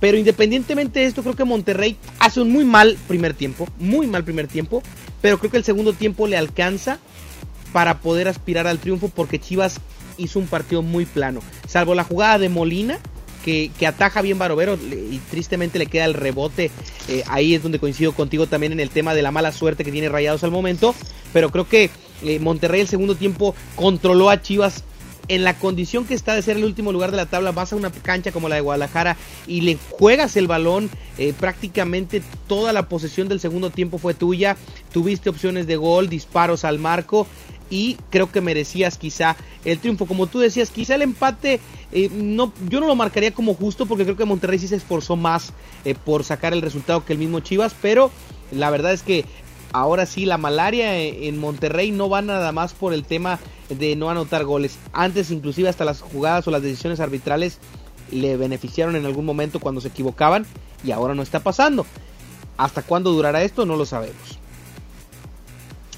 Pero 0.00 0.16
independientemente 0.16 1.00
de 1.00 1.06
esto, 1.06 1.22
creo 1.22 1.34
que 1.34 1.44
Monterrey 1.44 1.96
hace 2.20 2.40
un 2.40 2.52
muy 2.52 2.64
mal 2.64 2.96
primer 3.08 3.34
tiempo, 3.34 3.66
muy 3.78 4.06
mal 4.06 4.24
primer 4.24 4.46
tiempo, 4.46 4.82
pero 5.20 5.38
creo 5.38 5.50
que 5.50 5.56
el 5.56 5.64
segundo 5.64 5.92
tiempo 5.92 6.26
le 6.26 6.36
alcanza 6.36 6.98
para 7.72 7.98
poder 7.98 8.28
aspirar 8.28 8.66
al 8.66 8.78
triunfo 8.78 9.08
porque 9.08 9.40
Chivas 9.40 9.80
hizo 10.16 10.38
un 10.38 10.46
partido 10.46 10.82
muy 10.82 11.04
plano. 11.04 11.40
Salvo 11.66 11.94
la 11.94 12.04
jugada 12.04 12.38
de 12.38 12.48
Molina, 12.48 12.98
que, 13.78 13.86
ataja 13.86 14.20
bien 14.20 14.38
Barovero 14.38 14.74
y 14.74 15.18
tristemente 15.30 15.78
le 15.78 15.86
queda 15.86 16.04
el 16.04 16.14
rebote. 16.14 16.70
Eh, 17.08 17.22
ahí 17.28 17.54
es 17.54 17.62
donde 17.62 17.78
coincido 17.78 18.12
contigo 18.12 18.46
también 18.46 18.72
en 18.72 18.80
el 18.80 18.90
tema 18.90 19.14
de 19.14 19.22
la 19.22 19.30
mala 19.30 19.52
suerte 19.52 19.84
que 19.84 19.92
tiene 19.92 20.08
Rayados 20.08 20.44
al 20.44 20.50
momento. 20.50 20.94
Pero 21.32 21.50
creo 21.50 21.68
que 21.68 21.90
eh, 22.22 22.38
Monterrey 22.40 22.82
el 22.82 22.88
segundo 22.88 23.14
tiempo 23.14 23.54
controló 23.76 24.28
a 24.28 24.42
Chivas 24.42 24.84
en 25.28 25.44
la 25.44 25.58
condición 25.58 26.06
que 26.06 26.14
está 26.14 26.34
de 26.34 26.42
ser 26.42 26.56
el 26.56 26.64
último 26.64 26.90
lugar 26.90 27.10
de 27.10 27.18
la 27.18 27.26
tabla, 27.26 27.52
vas 27.52 27.72
a 27.72 27.76
una 27.76 27.90
cancha 27.90 28.32
como 28.32 28.48
la 28.48 28.54
de 28.54 28.62
Guadalajara 28.62 29.18
y 29.46 29.60
le 29.60 29.76
juegas 29.90 30.36
el 30.36 30.46
balón, 30.46 30.88
eh, 31.18 31.34
prácticamente 31.38 32.22
toda 32.46 32.72
la 32.72 32.88
posesión 32.88 33.28
del 33.28 33.38
segundo 33.38 33.68
tiempo 33.68 33.98
fue 33.98 34.14
tuya, 34.14 34.56
tuviste 34.90 35.28
opciones 35.28 35.66
de 35.66 35.76
gol, 35.76 36.08
disparos 36.08 36.64
al 36.64 36.78
marco 36.78 37.26
y 37.70 37.96
creo 38.10 38.30
que 38.30 38.40
merecías 38.40 38.98
quizá 38.98 39.36
el 39.64 39.78
triunfo. 39.78 40.06
Como 40.06 40.26
tú 40.26 40.38
decías, 40.38 40.70
quizá 40.70 40.94
el 40.94 41.02
empate, 41.02 41.60
eh, 41.92 42.10
no, 42.12 42.52
yo 42.68 42.80
no 42.80 42.86
lo 42.86 42.94
marcaría 42.94 43.32
como 43.32 43.54
justo 43.54 43.86
porque 43.86 44.04
creo 44.04 44.16
que 44.16 44.24
Monterrey 44.24 44.58
sí 44.58 44.68
se 44.68 44.76
esforzó 44.76 45.16
más 45.16 45.52
eh, 45.84 45.94
por 45.94 46.24
sacar 46.24 46.52
el 46.52 46.62
resultado 46.62 47.04
que 47.04 47.12
el 47.12 47.18
mismo 47.18 47.40
Chivas, 47.40 47.74
pero 47.80 48.10
la 48.50 48.70
verdad 48.70 48.92
es 48.92 49.02
que 49.02 49.24
ahora 49.72 50.06
sí 50.06 50.24
la 50.24 50.38
malaria 50.38 50.98
eh, 50.98 51.28
en 51.28 51.38
Monterrey 51.38 51.90
no 51.90 52.08
va 52.08 52.22
nada 52.22 52.52
más 52.52 52.72
por 52.72 52.92
el 52.92 53.04
tema 53.04 53.38
de 53.68 53.96
no 53.96 54.10
anotar 54.10 54.44
goles. 54.44 54.78
Antes 54.92 55.30
inclusive 55.30 55.68
hasta 55.68 55.84
las 55.84 56.00
jugadas 56.00 56.46
o 56.48 56.50
las 56.50 56.62
decisiones 56.62 57.00
arbitrales 57.00 57.58
le 58.10 58.36
beneficiaron 58.36 58.96
en 58.96 59.04
algún 59.04 59.26
momento 59.26 59.60
cuando 59.60 59.80
se 59.80 59.88
equivocaban 59.88 60.46
y 60.84 60.92
ahora 60.92 61.14
no 61.14 61.22
está 61.22 61.40
pasando. 61.40 61.84
¿Hasta 62.56 62.82
cuándo 62.82 63.12
durará 63.12 63.42
esto? 63.42 63.66
No 63.66 63.76
lo 63.76 63.86
sabemos. 63.86 64.37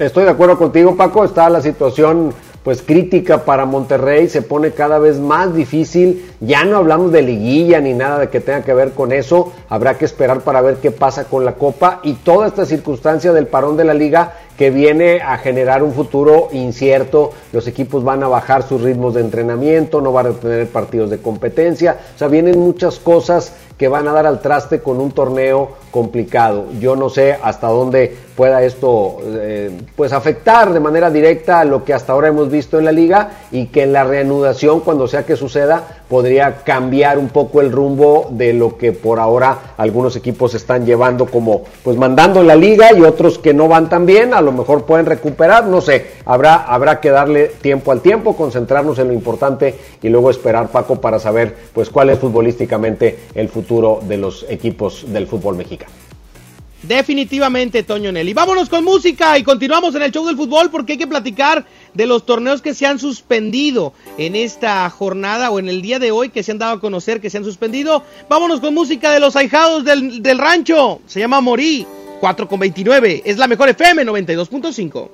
Estoy 0.00 0.24
de 0.24 0.30
acuerdo 0.30 0.56
contigo, 0.56 0.96
Paco. 0.96 1.26
Está 1.26 1.50
la 1.50 1.60
situación 1.60 2.32
pues 2.62 2.80
crítica 2.80 3.44
para 3.44 3.66
Monterrey, 3.66 4.28
se 4.28 4.40
pone 4.40 4.70
cada 4.70 4.98
vez 4.98 5.18
más 5.18 5.54
difícil. 5.54 6.24
Ya 6.40 6.64
no 6.64 6.78
hablamos 6.78 7.12
de 7.12 7.20
liguilla 7.20 7.82
ni 7.82 7.92
nada 7.92 8.18
de 8.18 8.30
que 8.30 8.40
tenga 8.40 8.62
que 8.62 8.72
ver 8.72 8.92
con 8.92 9.12
eso. 9.12 9.52
Habrá 9.68 9.98
que 9.98 10.06
esperar 10.06 10.40
para 10.40 10.62
ver 10.62 10.76
qué 10.76 10.90
pasa 10.90 11.24
con 11.24 11.44
la 11.44 11.52
Copa 11.52 12.00
y 12.02 12.14
toda 12.14 12.46
esta 12.46 12.64
circunstancia 12.64 13.34
del 13.34 13.46
parón 13.46 13.76
de 13.76 13.84
la 13.84 13.92
liga 13.92 14.32
que 14.60 14.68
viene 14.68 15.22
a 15.22 15.38
generar 15.38 15.82
un 15.82 15.94
futuro 15.94 16.50
incierto. 16.52 17.30
Los 17.50 17.66
equipos 17.66 18.04
van 18.04 18.22
a 18.22 18.28
bajar 18.28 18.62
sus 18.62 18.82
ritmos 18.82 19.14
de 19.14 19.22
entrenamiento, 19.22 20.02
no 20.02 20.12
van 20.12 20.26
a 20.26 20.30
tener 20.32 20.68
partidos 20.68 21.08
de 21.08 21.16
competencia. 21.16 21.96
O 22.14 22.18
sea, 22.18 22.28
vienen 22.28 22.58
muchas 22.58 22.98
cosas 22.98 23.54
que 23.78 23.88
van 23.88 24.06
a 24.06 24.12
dar 24.12 24.26
al 24.26 24.42
traste 24.42 24.80
con 24.80 25.00
un 25.00 25.12
torneo 25.12 25.70
complicado. 25.90 26.66
Yo 26.78 26.94
no 26.94 27.08
sé 27.08 27.38
hasta 27.42 27.68
dónde 27.68 28.14
pueda 28.36 28.62
esto 28.62 29.16
eh, 29.24 29.70
pues 29.96 30.12
afectar 30.12 30.74
de 30.74 30.80
manera 30.80 31.10
directa 31.10 31.60
a 31.60 31.64
lo 31.64 31.82
que 31.82 31.94
hasta 31.94 32.12
ahora 32.12 32.28
hemos 32.28 32.50
visto 32.50 32.78
en 32.78 32.84
la 32.84 32.92
liga 32.92 33.30
y 33.50 33.68
que 33.68 33.84
en 33.84 33.94
la 33.94 34.04
reanudación 34.04 34.80
cuando 34.80 35.08
sea 35.08 35.24
que 35.24 35.36
suceda 35.36 35.99
podría 36.10 36.64
cambiar 36.64 37.18
un 37.18 37.28
poco 37.28 37.60
el 37.60 37.70
rumbo 37.70 38.26
de 38.32 38.52
lo 38.52 38.76
que 38.76 38.90
por 38.90 39.20
ahora 39.20 39.74
algunos 39.76 40.16
equipos 40.16 40.54
están 40.56 40.84
llevando 40.84 41.26
como 41.26 41.62
pues 41.84 41.96
mandando 41.96 42.42
la 42.42 42.56
liga 42.56 42.92
y 42.92 43.02
otros 43.02 43.38
que 43.38 43.54
no 43.54 43.68
van 43.68 43.88
tan 43.88 44.06
bien, 44.06 44.34
a 44.34 44.40
lo 44.40 44.50
mejor 44.50 44.84
pueden 44.84 45.06
recuperar, 45.06 45.66
no 45.66 45.80
sé, 45.80 46.08
habrá, 46.24 46.56
habrá 46.56 47.00
que 47.00 47.10
darle 47.10 47.46
tiempo 47.46 47.92
al 47.92 48.00
tiempo, 48.00 48.36
concentrarnos 48.36 48.98
en 48.98 49.06
lo 49.06 49.14
importante 49.14 49.76
y 50.02 50.08
luego 50.08 50.30
esperar 50.30 50.68
Paco 50.72 51.00
para 51.00 51.20
saber 51.20 51.54
pues 51.72 51.88
cuál 51.90 52.10
es 52.10 52.18
futbolísticamente 52.18 53.16
el 53.36 53.48
futuro 53.48 54.00
de 54.02 54.16
los 54.16 54.44
equipos 54.48 55.04
del 55.12 55.28
fútbol 55.28 55.56
mexicano. 55.56 55.92
Definitivamente, 56.82 57.82
Toño 57.82 58.10
Nelly. 58.10 58.32
Vámonos 58.32 58.70
con 58.70 58.82
música 58.84 59.36
y 59.38 59.42
continuamos 59.42 59.94
en 59.94 60.02
el 60.02 60.10
show 60.10 60.26
del 60.26 60.36
fútbol 60.36 60.70
porque 60.70 60.92
hay 60.92 60.98
que 60.98 61.06
platicar 61.06 61.64
de 61.94 62.06
los 62.06 62.26
torneos 62.26 62.62
que 62.62 62.74
se 62.74 62.86
han 62.86 62.98
suspendido 62.98 63.92
en 64.18 64.36
esta 64.36 64.88
jornada 64.90 65.50
o 65.50 65.58
en 65.58 65.68
el 65.68 65.82
día 65.82 65.98
de 65.98 66.10
hoy 66.10 66.30
que 66.30 66.42
se 66.42 66.52
han 66.52 66.58
dado 66.58 66.74
a 66.74 66.80
conocer 66.80 67.20
que 67.20 67.30
se 67.30 67.38
han 67.38 67.44
suspendido. 67.44 68.02
Vámonos 68.28 68.60
con 68.60 68.74
música 68.74 69.12
de 69.12 69.20
los 69.20 69.36
ahijados 69.36 69.84
del, 69.84 70.22
del 70.22 70.38
rancho. 70.38 71.00
Se 71.06 71.20
llama 71.20 71.40
Morí 71.40 71.86
4 72.20 72.48
con 72.48 72.60
29. 72.60 73.22
Es 73.24 73.38
la 73.38 73.48
mejor 73.48 73.68
FM 73.70 74.04
92.5. 74.04 75.08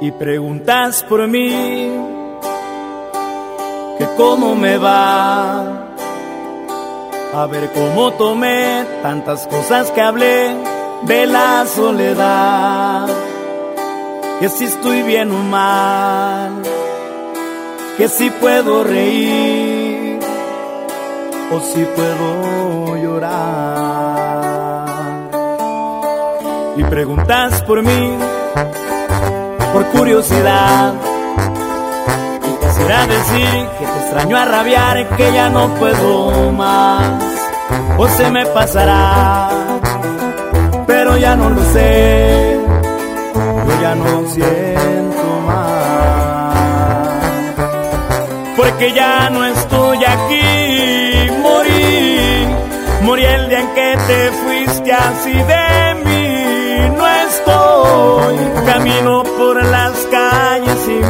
Y 0.00 0.12
preguntas 0.12 1.04
por 1.08 1.26
mí, 1.26 1.50
que 3.98 4.06
cómo 4.16 4.54
me 4.54 4.78
va. 4.78 5.87
A 7.38 7.46
ver 7.46 7.70
cómo 7.72 8.10
tomé 8.14 8.84
tantas 9.00 9.46
cosas 9.46 9.92
que 9.92 10.00
hablé 10.00 10.56
de 11.02 11.24
la 11.28 11.64
soledad. 11.66 13.06
Que 14.40 14.48
si 14.48 14.64
estoy 14.64 15.04
bien 15.04 15.30
o 15.30 15.44
mal, 15.44 16.62
que 17.96 18.08
si 18.08 18.28
puedo 18.30 18.82
reír 18.82 20.18
o 21.52 21.60
si 21.60 21.84
puedo 21.84 22.96
llorar. 22.96 23.68
Y 26.76 26.82
preguntas 26.82 27.62
por 27.62 27.84
mí, 27.84 28.18
por 29.72 29.86
curiosidad. 29.96 30.92
Quisiera 32.78 33.06
decir 33.06 33.68
que 33.78 33.86
te 33.86 33.98
extraño 33.98 34.36
a 34.36 34.44
rabiar, 34.44 35.08
que 35.16 35.32
ya 35.32 35.48
no 35.50 35.74
puedo 35.74 36.52
más, 36.52 37.22
o 37.96 38.06
se 38.08 38.30
me 38.30 38.46
pasará, 38.46 39.48
pero 40.86 41.16
ya 41.16 41.34
no 41.34 41.50
lo 41.50 41.62
sé, 41.72 42.60
yo 43.34 43.80
ya 43.82 43.94
no 43.96 44.26
siento 44.28 45.40
más, 45.44 47.16
porque 48.56 48.92
ya 48.92 49.28
no 49.30 49.44
estoy 49.44 50.04
aquí, 50.04 51.30
morí, 51.42 52.46
morí 53.02 53.24
el 53.24 53.48
día 53.48 53.60
en 53.60 53.74
que 53.74 53.98
te 54.06 54.30
fuiste 54.30 54.92
así 54.92 55.32
de 55.32 55.94
mí, 56.04 56.96
no 56.96 57.06
estoy, 57.08 58.36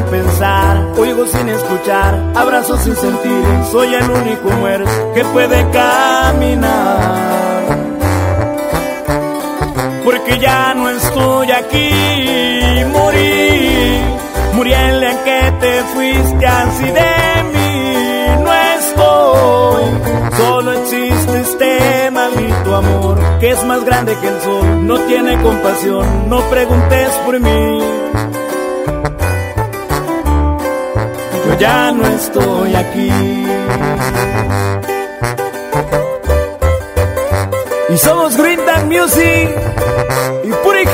pensar, 0.05 0.87
oigo 0.99 1.27
sin 1.27 1.49
escuchar, 1.49 2.33
abrazo 2.35 2.77
sin 2.79 2.95
sentir, 2.97 3.45
soy 3.71 3.95
el 3.95 4.11
único 4.11 4.51
muerto 4.51 4.91
que 5.15 5.25
puede 5.27 5.71
caminar. 5.71 7.39
Porque 10.05 10.39
ya 10.39 10.75
no 10.75 10.89
estoy 10.91 11.51
aquí, 11.51 11.91
morí, 12.93 14.01
morí 14.55 14.73
el 14.73 15.01
día 15.01 15.11
en 15.11 15.19
que 15.19 15.53
te 15.61 15.83
fuiste 15.95 16.47
así 16.47 16.85
de 16.85 17.43
mí, 17.53 18.43
no 18.45 18.53
estoy, 18.79 19.83
solo 20.37 20.73
existe 20.73 21.41
este 21.41 22.11
maldito 22.11 22.77
amor 22.77 23.19
que 23.41 23.51
es 23.51 23.65
más 23.65 23.85
grande 23.85 24.17
que 24.21 24.29
el 24.29 24.41
sol, 24.41 24.87
no 24.87 24.99
tiene 25.01 25.41
compasión, 25.41 26.29
no 26.29 26.41
preguntes 26.51 27.09
por 27.25 27.39
mí. 27.39 28.48
Ya 31.59 31.93
no 31.93 32.07
estoy 32.07 32.75
aquí. 32.75 33.11
Y 37.91 37.97
somos 37.99 38.37
Green 38.37 38.61
Music 38.87 39.51
y 40.45 40.51
Puri 40.63 40.85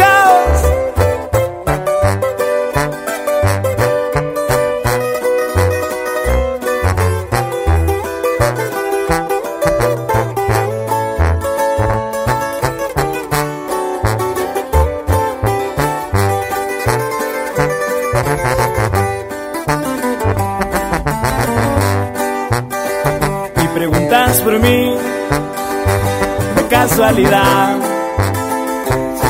casualidad. 26.94 27.76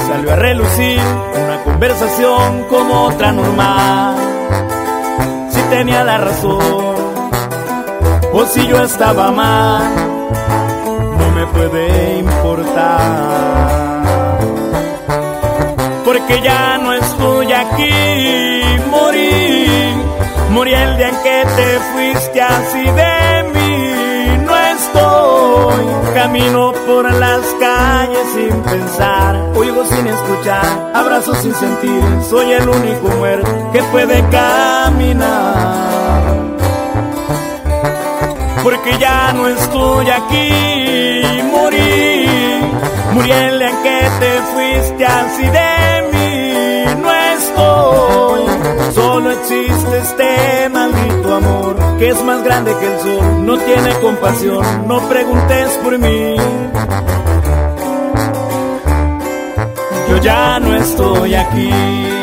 Salió 0.07 0.33
a 0.33 0.37
relucir 0.37 1.00
una 1.00 1.64
conversación 1.64 2.64
como 2.68 3.05
otra 3.05 3.33
normal. 3.33 4.16
Si 5.48 5.62
tenía 5.70 6.05
la 6.05 6.18
razón 6.18 6.94
o 8.35 8.44
si 8.44 8.66
yo 8.66 8.85
estaba 8.85 9.31
mal, 9.31 9.83
no 11.18 11.31
me 11.31 11.46
puede 11.46 12.18
importar. 12.18 13.00
Porque 16.05 16.42
ya 16.42 16.77
no 16.77 16.92
estoy 16.92 17.50
aquí, 17.50 18.62
morí, 18.90 19.94
morí 20.50 20.74
el 20.74 20.96
día 20.98 21.09
en 21.09 21.16
que 21.22 21.46
te 21.57 21.79
fuiste 21.94 22.42
así 22.42 22.83
de 22.90 23.34
camino 26.14 26.72
por 26.87 27.12
las 27.12 27.40
calles 27.59 28.27
sin 28.35 28.62
pensar, 28.62 29.35
oigo 29.57 29.85
sin 29.85 30.07
escuchar, 30.07 30.92
abrazo 30.94 31.35
sin 31.35 31.53
sentir, 31.55 32.03
soy 32.31 32.53
el 32.53 32.68
único 32.68 33.09
muerto 33.18 33.70
que 33.72 33.83
puede 33.85 34.22
caminar. 34.31 36.22
Porque 38.62 38.96
ya 38.98 39.33
no 39.33 39.48
estoy 39.48 40.09
aquí, 40.09 41.42
morí, 41.50 42.27
morí 43.12 43.31
el 43.33 43.59
día 43.59 43.72
que 43.83 44.09
te 44.20 44.40
fuiste 44.53 45.07
así 45.07 45.42
de 45.42 46.11
mí, 46.12 47.03
no 47.03 47.11
estoy, 47.12 48.94
solo 48.94 49.33
existe 49.33 49.98
este 49.98 50.68
maldito 50.70 51.35
amor 51.35 51.84
que 52.05 52.11
es 52.11 52.23
más 52.23 52.45
grande 52.45 52.71
que 52.79 52.87
el 52.87 53.01
sol, 53.01 53.47
no 53.47 53.57
tiene 53.57 53.90
compasión, 54.01 54.87
no 54.87 55.09
preguntes 55.09 55.71
por 55.83 55.99
mí. 55.99 56.37
Yo 60.11 60.19
ya 60.19 60.61
no 60.61 60.77
estoy 60.77 61.35
aquí. 61.35 62.13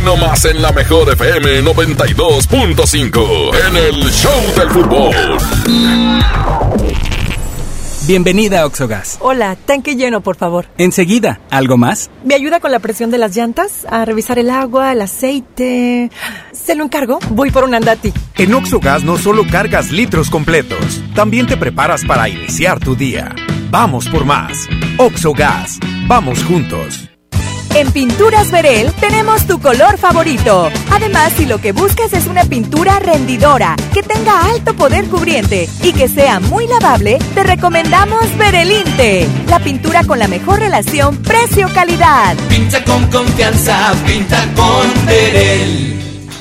Aquí 0.00 0.04
nomás 0.04 0.44
en 0.44 0.62
la 0.62 0.72
mejor 0.72 1.12
FM 1.12 1.62
92.5 1.62 3.50
en 3.68 3.76
el 3.76 4.10
Show 4.10 4.54
del 4.56 4.70
Fútbol. 4.70 5.14
Bienvenida 8.06 8.62
a 8.62 8.66
Oxogas. 8.66 9.18
Hola, 9.20 9.56
tanque 9.56 9.94
lleno, 9.94 10.20
por 10.20 10.36
favor. 10.36 10.66
Enseguida, 10.78 11.40
¿algo 11.50 11.76
más? 11.76 12.10
¿Me 12.24 12.34
ayuda 12.34 12.58
con 12.60 12.72
la 12.72 12.80
presión 12.80 13.10
de 13.10 13.18
las 13.18 13.36
llantas? 13.36 13.86
A 13.88 14.04
revisar 14.04 14.38
el 14.38 14.50
agua, 14.50 14.92
el 14.92 15.02
aceite. 15.02 16.10
¿Se 16.52 16.74
lo 16.74 16.84
encargo? 16.84 17.18
Voy 17.30 17.50
por 17.50 17.64
un 17.64 17.74
andati. 17.74 18.12
En 18.36 18.54
Oxogas 18.54 19.04
no 19.04 19.16
solo 19.16 19.44
cargas 19.50 19.92
litros 19.92 20.30
completos, 20.30 21.02
también 21.14 21.46
te 21.46 21.56
preparas 21.56 22.04
para 22.04 22.28
iniciar 22.28 22.80
tu 22.80 22.96
día. 22.96 23.34
vamos 23.70 24.08
por 24.08 24.24
más. 24.24 24.66
Oxo 24.98 25.32
Gas, 25.32 25.78
vamos 26.08 26.42
juntos. 26.42 27.09
En 27.74 27.92
Pinturas 27.92 28.50
Verel 28.50 28.92
tenemos 28.94 29.46
tu 29.46 29.60
color 29.60 29.96
favorito. 29.96 30.70
Además, 30.90 31.32
si 31.36 31.46
lo 31.46 31.58
que 31.58 31.72
buscas 31.72 32.12
es 32.12 32.26
una 32.26 32.44
pintura 32.44 32.98
rendidora, 32.98 33.76
que 33.94 34.02
tenga 34.02 34.46
alto 34.46 34.74
poder 34.74 35.06
cubriente 35.08 35.68
y 35.82 35.92
que 35.92 36.08
sea 36.08 36.40
muy 36.40 36.66
lavable, 36.66 37.18
te 37.34 37.44
recomendamos 37.44 38.36
Verelinte, 38.36 39.28
la 39.46 39.60
pintura 39.60 40.02
con 40.04 40.18
la 40.18 40.26
mejor 40.26 40.58
relación 40.58 41.16
precio-calidad. 41.22 42.36
Pinta 42.48 42.84
con 42.84 43.06
confianza, 43.06 43.94
pinta 44.04 44.48
con 44.56 45.06
Verel. 45.06 45.96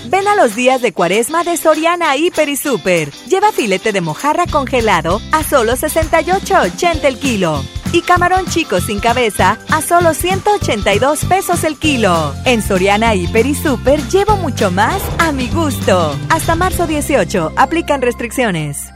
Ven 0.09 0.27
a 0.27 0.35
los 0.35 0.55
días 0.55 0.81
de 0.81 0.91
cuaresma 0.91 1.43
de 1.43 1.55
Soriana 1.55 2.17
Hiper 2.17 2.49
y 2.49 2.57
Super. 2.57 3.11
Lleva 3.27 3.51
filete 3.51 3.91
de 3.91 4.01
mojarra 4.01 4.47
congelado 4.47 5.21
a 5.31 5.43
solo 5.43 5.73
68.80 5.73 7.03
el 7.03 7.19
kilo. 7.19 7.63
Y 7.91 8.01
camarón 8.01 8.45
chico 8.45 8.79
sin 8.79 8.99
cabeza 8.99 9.57
a 9.71 9.81
solo 9.81 10.13
182 10.13 11.25
pesos 11.25 11.63
el 11.63 11.77
kilo. 11.77 12.33
En 12.45 12.61
Soriana 12.61 13.15
Hiper 13.15 13.47
y 13.47 13.55
Super 13.55 13.99
llevo 14.09 14.37
mucho 14.37 14.69
más 14.69 15.01
a 15.17 15.31
mi 15.31 15.47
gusto. 15.47 16.15
Hasta 16.29 16.55
marzo 16.55 16.85
18, 16.85 17.53
aplican 17.55 18.01
restricciones. 18.01 18.91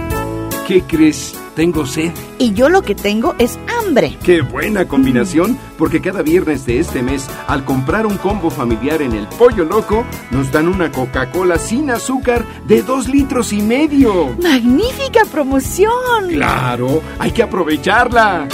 ¿Qué 0.68 0.82
crees? 0.84 1.36
Tengo 1.56 1.86
sed. 1.86 2.12
Y 2.40 2.54
yo 2.54 2.70
lo 2.70 2.82
que 2.82 2.96
tengo 2.96 3.36
es 3.38 3.60
hambre. 3.78 4.18
Qué 4.24 4.42
buena 4.42 4.88
combinación, 4.88 5.58
porque 5.78 6.02
cada 6.02 6.22
viernes 6.22 6.66
de 6.66 6.80
este 6.80 7.04
mes, 7.04 7.30
al 7.48 7.66
comprar 7.66 8.08
un 8.08 8.18
combo 8.18 8.50
familiar 8.50 9.02
en 9.02 9.14
el 9.14 9.28
Pollo 9.28 9.66
Loco, 9.66 10.06
nos 10.32 10.52
dan 10.52 10.68
una 10.68 10.92
Coca-Cola 10.92 11.60
sin 11.60 11.92
azúcar 11.92 12.46
de 12.66 12.82
dos 12.82 13.08
litros 13.08 13.54
y 13.54 13.62
medio. 13.62 14.36
¡Magnífica 14.42 15.26
promoción! 15.32 16.30
Claro, 16.30 17.02
hay 17.20 17.32
que 17.32 17.44
aprovecharla. 17.44 18.48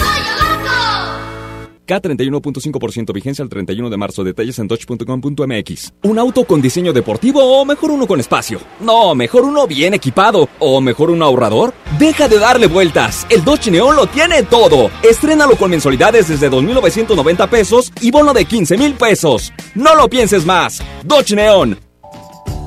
K31.5% 1.90 3.12
vigencia 3.12 3.42
al 3.42 3.48
31 3.48 3.90
de 3.90 3.96
marzo. 3.96 4.22
Detalles 4.22 4.58
en 4.58 4.68
dodge.com.mx. 4.68 5.92
¿Un 6.04 6.18
auto 6.18 6.44
con 6.44 6.62
diseño 6.62 6.92
deportivo 6.92 7.42
o 7.42 7.64
mejor 7.64 7.90
uno 7.90 8.06
con 8.06 8.20
espacio? 8.20 8.60
No, 8.80 9.14
mejor 9.14 9.42
uno 9.44 9.66
bien 9.66 9.94
equipado. 9.94 10.48
¿O 10.58 10.80
mejor 10.80 11.10
un 11.10 11.22
ahorrador? 11.22 11.74
Deja 11.98 12.28
de 12.28 12.38
darle 12.38 12.66
vueltas. 12.66 13.26
El 13.28 13.44
Dodge 13.44 13.70
Neon 13.70 13.96
lo 13.96 14.06
tiene 14.06 14.42
todo. 14.44 14.90
Estrénalo 15.02 15.56
con 15.56 15.70
mensualidades 15.70 16.28
desde 16.28 16.50
2.990 16.50 17.48
pesos 17.48 17.92
y 18.00 18.10
bono 18.10 18.32
de 18.32 18.44
15 18.44 18.76
mil 18.76 18.94
pesos. 18.94 19.52
No 19.74 19.94
lo 19.94 20.08
pienses 20.08 20.46
más. 20.46 20.82
Dodge 21.04 21.34
Neon. 21.34 21.89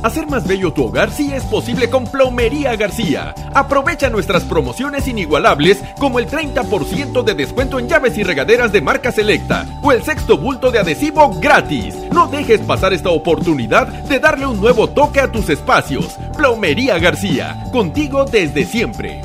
Hacer 0.03 0.27
más 0.27 0.45
bello 0.45 0.73
tu 0.73 0.83
hogar 0.83 1.11
sí 1.11 1.31
es 1.33 1.45
posible 1.45 1.89
con 1.89 2.05
Plomería 2.05 2.75
García. 2.75 3.33
Aprovecha 3.53 4.09
nuestras 4.09 4.43
promociones 4.43 5.07
inigualables 5.07 5.81
como 5.97 6.19
el 6.19 6.27
30% 6.27 7.23
de 7.23 7.33
descuento 7.33 7.79
en 7.79 7.87
llaves 7.87 8.17
y 8.17 8.23
regaderas 8.23 8.73
de 8.73 8.81
marca 8.81 9.13
selecta 9.13 9.65
o 9.81 9.93
el 9.93 10.03
sexto 10.03 10.37
bulto 10.37 10.71
de 10.71 10.79
adhesivo 10.79 11.33
gratis. 11.39 11.95
No 12.11 12.27
dejes 12.27 12.59
pasar 12.59 12.91
esta 12.91 13.11
oportunidad 13.11 13.87
de 13.87 14.19
darle 14.19 14.45
un 14.45 14.59
nuevo 14.59 14.89
toque 14.89 15.21
a 15.21 15.31
tus 15.31 15.49
espacios. 15.49 16.17
Plomería 16.35 16.99
García, 16.99 17.63
contigo 17.71 18.25
desde 18.25 18.65
siempre. 18.65 19.21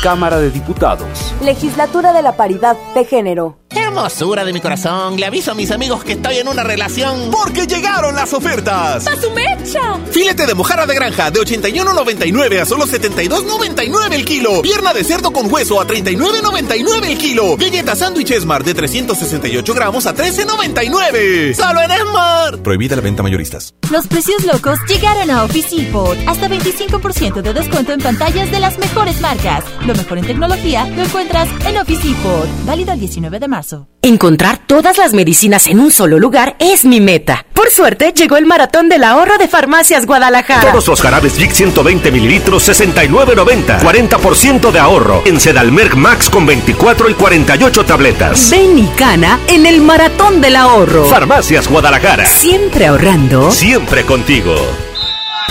Cámara 0.03 0.39
de 0.39 0.49
Diputados. 0.49 1.35
Legislatura 1.43 2.13
de 2.13 2.21
la 2.21 2.35
Paridad 2.35 2.77
de 2.95 3.05
Género. 3.05 3.60
Hermosura 3.73 4.43
de 4.43 4.51
mi 4.51 4.59
corazón, 4.59 5.17
le 5.17 5.25
aviso 5.25 5.51
a 5.51 5.53
mis 5.53 5.71
amigos 5.71 6.03
que 6.03 6.13
estoy 6.13 6.37
en 6.37 6.47
una 6.47 6.63
relación. 6.63 7.31
Porque 7.31 7.65
llegaron 7.67 8.15
las 8.15 8.33
ofertas. 8.33 9.07
¡A 9.07 9.15
su 9.15 9.31
mecha! 9.31 9.97
Filete 10.11 10.45
de 10.45 10.53
mojarra 10.53 10.85
de 10.85 10.95
granja 10.95 11.31
de 11.31 11.39
81.99 11.39 12.61
a 12.61 12.65
solo 12.65 12.85
72.99 12.85 14.13
el 14.13 14.25
kilo. 14.25 14.61
Pierna 14.61 14.93
de 14.93 15.03
cerdo 15.03 15.31
con 15.31 15.51
hueso 15.51 15.79
a 15.79 15.87
39.99 15.87 17.05
el 17.05 17.17
kilo. 17.17 17.55
Galleta 17.57 17.95
sándwich 17.95 18.33
Smart 18.39 18.65
de 18.65 18.73
368 18.73 19.73
gramos 19.73 20.05
a 20.05 20.13
13.99. 20.15 21.53
¡Solo 21.53 21.81
en 21.81 21.91
Smart! 21.91 22.61
Prohibida 22.61 22.95
la 22.97 23.01
venta 23.01 23.23
mayoristas. 23.23 23.73
Los 23.89 24.07
precios 24.07 24.43
locos 24.43 24.79
llegaron 24.87 25.31
a 25.31 25.43
Office 25.45 25.75
Depot. 25.75 26.17
Hasta 26.27 26.49
25% 26.49 27.41
de 27.41 27.53
descuento 27.53 27.93
en 27.93 28.01
pantallas 28.01 28.51
de 28.51 28.59
las 28.59 28.77
mejores 28.77 29.21
marcas. 29.21 29.63
Lo 29.85 29.95
mejor 29.95 30.17
en 30.17 30.25
tecnología 30.25 30.85
lo 30.87 31.03
encuentras 31.03 31.47
en 31.65 31.77
Office 31.77 32.05
Depot. 32.07 32.47
Válido 32.65 32.93
el 32.93 32.99
19 32.99 33.39
de 33.39 33.47
marzo. 33.47 33.60
Encontrar 34.01 34.59
todas 34.65 34.97
las 34.97 35.13
medicinas 35.13 35.67
en 35.67 35.79
un 35.79 35.91
solo 35.91 36.19
lugar 36.19 36.55
es 36.59 36.85
mi 36.85 36.99
meta. 36.99 37.45
Por 37.53 37.69
suerte, 37.69 38.13
llegó 38.15 38.37
el 38.37 38.45
maratón 38.45 38.89
del 38.89 39.03
ahorro 39.03 39.37
de 39.37 39.47
Farmacias 39.47 40.05
Guadalajara. 40.05 40.71
Todos 40.71 40.87
los 40.87 41.01
jarabes 41.01 41.37
Vic 41.37 41.51
120 41.51 42.11
mililitros, 42.11 42.67
69.90. 42.67 43.79
40% 43.79 44.71
de 44.71 44.79
ahorro. 44.79 45.21
En 45.25 45.39
Sedalmerc 45.39 45.95
Max 45.95 46.29
con 46.29 46.45
24 46.45 47.09
y 47.09 47.13
48 47.13 47.85
tabletas. 47.85 48.49
Ven 48.49 48.79
y 48.79 48.87
cana 48.97 49.39
en 49.47 49.65
el 49.65 49.81
maratón 49.81 50.41
del 50.41 50.55
ahorro. 50.55 51.05
Farmacias 51.05 51.67
Guadalajara. 51.67 52.25
Siempre 52.25 52.87
ahorrando. 52.87 53.51
Siempre 53.51 54.03
contigo. 54.05 54.55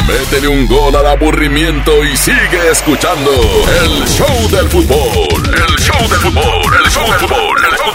Métele 0.07 0.49
un 0.49 0.67
gol 0.67 0.97
al 0.97 1.07
aburrimiento 1.07 2.05
y 2.05 2.17
sigue 2.17 2.71
escuchando 2.73 3.31
el 3.85 4.09
show 4.09 4.51
del 4.51 4.69
fútbol. 4.69 5.43
El 5.47 5.77
show 5.79 6.09
del 6.09 6.19
fútbol, 6.19 6.75
el 6.83 6.91
show 6.91 7.05
del 7.07 7.19
fútbol, 7.19 7.65
el 7.65 7.71
show 7.71 7.71
del 7.71 7.79
fútbol. 7.79 7.90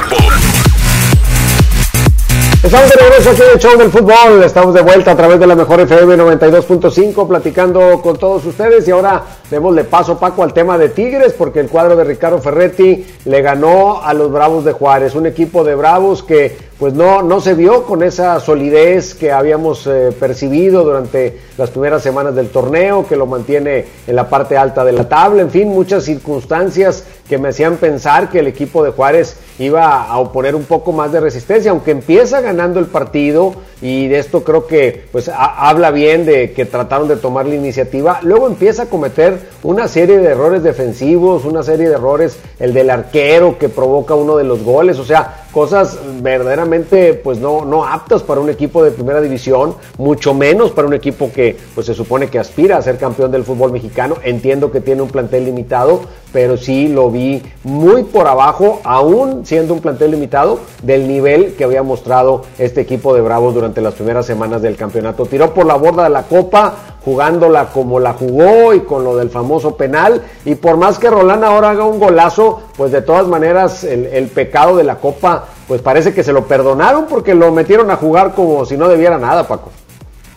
Estamos 2.65 2.89
de 2.89 2.95
regreso 2.95 3.29
aquí 3.29 3.41
en 3.43 3.49
el 3.53 3.59
show 3.59 3.77
del 3.77 3.91
fútbol. 3.91 4.43
Estamos 4.43 4.73
de 4.73 4.81
vuelta 4.81 5.11
a 5.11 5.15
través 5.15 5.39
de 5.39 5.45
la 5.45 5.53
mejor 5.53 5.81
FM 5.81 6.17
92.5 6.17 7.27
platicando 7.27 8.01
con 8.01 8.17
todos 8.17 8.43
ustedes 8.43 8.87
y 8.87 8.91
ahora 8.91 9.21
démosle 9.55 9.85
paso 9.85 10.19
Paco 10.19 10.43
al 10.43 10.51
tema 10.51 10.77
de 10.77 10.89
Tigres 10.89 11.31
porque 11.31 11.61
el 11.61 11.69
cuadro 11.69 11.95
de 11.95 12.03
Ricardo 12.03 12.41
Ferretti 12.41 13.05
le 13.23 13.41
ganó 13.41 14.03
a 14.03 14.13
los 14.13 14.29
Bravos 14.29 14.65
de 14.65 14.73
Juárez, 14.73 15.15
un 15.15 15.27
equipo 15.27 15.63
de 15.63 15.75
Bravos 15.75 16.23
que 16.23 16.57
pues 16.77 16.93
no, 16.93 17.21
no 17.21 17.39
se 17.39 17.53
vio 17.53 17.85
con 17.85 18.03
esa 18.03 18.37
solidez 18.41 19.15
que 19.15 19.31
habíamos 19.31 19.87
eh, 19.87 20.13
percibido 20.19 20.83
durante 20.83 21.39
las 21.57 21.69
primeras 21.69 22.03
semanas 22.03 22.35
del 22.35 22.49
torneo, 22.49 23.07
que 23.07 23.15
lo 23.15 23.27
mantiene 23.27 23.85
en 24.05 24.15
la 24.15 24.29
parte 24.29 24.57
alta 24.57 24.83
de 24.83 24.91
la 24.91 25.07
tabla, 25.07 25.41
en 25.41 25.49
fin, 25.49 25.69
muchas 25.69 26.03
circunstancias 26.03 27.05
que 27.29 27.37
me 27.37 27.49
hacían 27.49 27.77
pensar 27.77 28.29
que 28.29 28.39
el 28.39 28.47
equipo 28.47 28.83
de 28.83 28.91
Juárez 28.91 29.37
iba 29.57 30.03
a 30.03 30.17
oponer 30.19 30.53
un 30.53 30.65
poco 30.65 30.91
más 30.91 31.13
de 31.13 31.21
resistencia, 31.21 31.71
aunque 31.71 31.91
empieza 31.91 32.41
ganando 32.41 32.81
el 32.81 32.87
partido 32.87 33.55
y 33.81 34.07
de 34.07 34.19
esto 34.19 34.43
creo 34.43 34.67
que 34.67 35.05
pues 35.13 35.29
habla 35.33 35.91
bien 35.91 36.25
de 36.25 36.51
que 36.51 36.65
trataron 36.65 37.07
de 37.07 37.15
tomar 37.15 37.45
la 37.45 37.55
iniciativa, 37.55 38.19
luego 38.21 38.47
empieza 38.47 38.83
a 38.83 38.85
cometer 38.87 39.44
una 39.63 39.87
serie 39.87 40.19
de 40.19 40.29
errores 40.29 40.63
defensivos, 40.63 41.45
una 41.45 41.63
serie 41.63 41.87
de 41.89 41.95
errores, 41.95 42.37
el 42.59 42.73
del 42.73 42.89
arquero 42.89 43.57
que 43.57 43.69
provoca 43.69 44.15
uno 44.15 44.37
de 44.37 44.43
los 44.43 44.63
goles, 44.63 44.99
o 44.99 45.05
sea, 45.05 45.45
cosas 45.51 45.97
verdaderamente 46.21 47.13
pues 47.13 47.39
no, 47.39 47.63
no 47.63 47.85
aptas 47.85 48.23
para 48.23 48.41
un 48.41 48.49
equipo 48.49 48.83
de 48.83 48.91
primera 48.91 49.21
división, 49.21 49.75
mucho 49.97 50.33
menos 50.33 50.71
para 50.71 50.87
un 50.87 50.93
equipo 50.93 51.31
que 51.31 51.57
pues 51.73 51.87
se 51.87 51.93
supone 51.93 52.27
que 52.27 52.39
aspira 52.39 52.75
a 52.77 52.81
ser 52.81 52.97
campeón 52.97 53.31
del 53.31 53.45
fútbol 53.45 53.71
mexicano. 53.71 54.15
Entiendo 54.23 54.69
que 54.69 54.81
tiene 54.81 55.01
un 55.01 55.09
plantel 55.09 55.45
limitado, 55.45 56.01
pero 56.33 56.57
sí 56.57 56.89
lo 56.89 57.09
vi 57.09 57.41
muy 57.63 58.03
por 58.03 58.27
abajo, 58.27 58.81
aún 58.83 59.45
siendo 59.45 59.73
un 59.73 59.79
plantel 59.79 60.11
limitado, 60.11 60.59
del 60.83 61.07
nivel 61.07 61.53
que 61.55 61.63
había 61.63 61.83
mostrado 61.83 62.43
este 62.59 62.81
equipo 62.81 63.15
de 63.15 63.21
Bravos 63.21 63.53
durante 63.53 63.79
las 63.79 63.93
primeras 63.93 64.25
semanas 64.25 64.61
del 64.61 64.75
campeonato. 64.75 65.25
Tiró 65.25 65.53
por 65.53 65.65
la 65.65 65.75
borda 65.75 66.03
de 66.03 66.09
la 66.09 66.23
copa, 66.23 66.94
jugándola 67.05 67.67
como 67.67 67.99
la 67.99 68.13
jugó 68.13 68.73
y 68.73 68.81
con 68.81 69.03
lo 69.03 69.15
del 69.15 69.29
famoso 69.29 69.77
penal. 69.77 70.23
Y 70.43 70.55
por 70.55 70.77
más 70.77 70.97
que 70.97 71.09
Roland 71.09 71.43
ahora 71.43 71.69
haga 71.69 71.85
un 71.85 71.99
golazo, 71.99 72.63
pues 72.75 72.91
de 72.91 73.03
todas 73.03 73.27
maneras 73.27 73.83
el, 73.83 74.07
el, 74.07 74.27
pecado 74.27 74.75
de 74.75 74.83
la 74.83 74.95
copa, 74.95 75.45
pues 75.67 75.81
parece 75.81 76.13
que 76.13 76.23
se 76.23 76.33
lo 76.33 76.45
perdonaron 76.45 77.05
porque 77.05 77.35
lo 77.35 77.51
metieron 77.51 77.91
a 77.91 77.95
jugar 77.95 78.33
como 78.33 78.65
si 78.65 78.75
no 78.75 78.89
debiera 78.89 79.19
nada, 79.19 79.47
Paco. 79.47 79.69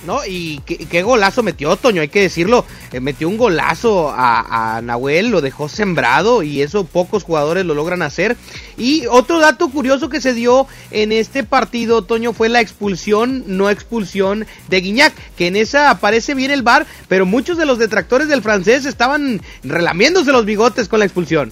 No, 0.07 0.21
y 0.25 0.61
qué, 0.65 1.03
golazo 1.03 1.43
metió 1.43 1.75
Toño, 1.77 2.01
hay 2.01 2.09
que 2.09 2.23
decirlo. 2.23 2.65
Eh, 2.93 3.01
metió 3.01 3.29
un 3.29 3.37
golazo 3.37 4.11
a, 4.11 4.77
a, 4.77 4.81
Nahuel, 4.81 5.29
lo 5.31 5.41
dejó 5.41 5.69
sembrado 5.69 6.45
y 6.45 6.63
eso 6.63 6.85
pocos 6.85 7.25
jugadores 7.25 7.65
lo 7.65 7.75
logran 7.75 8.03
hacer. 8.03 8.37
Y 8.77 9.07
otro 9.07 9.41
dato 9.41 9.69
curioso 9.71 10.09
que 10.09 10.21
se 10.21 10.35
dio 10.35 10.69
en 10.93 11.11
este 11.11 11.43
partido, 11.43 12.03
Toño, 12.03 12.33
fue 12.33 12.49
la 12.49 12.61
expulsión, 12.61 13.43
no 13.47 13.71
expulsión 13.71 14.47
de 14.69 14.81
Guiñac, 14.81 15.13
que 15.37 15.49
en 15.49 15.57
esa 15.57 15.91
aparece 15.91 16.35
bien 16.35 16.53
el 16.53 16.63
bar, 16.63 16.87
pero 17.09 17.27
muchos 17.27 17.59
de 17.59 17.67
los 17.67 17.79
detractores 17.79 18.29
del 18.29 18.43
francés 18.43 18.87
estaban 18.87 19.43
relamiéndose 19.65 20.31
los 20.31 20.45
bigotes 20.45 20.89
con 20.89 21.01
la 21.01 21.07
expulsión. 21.07 21.51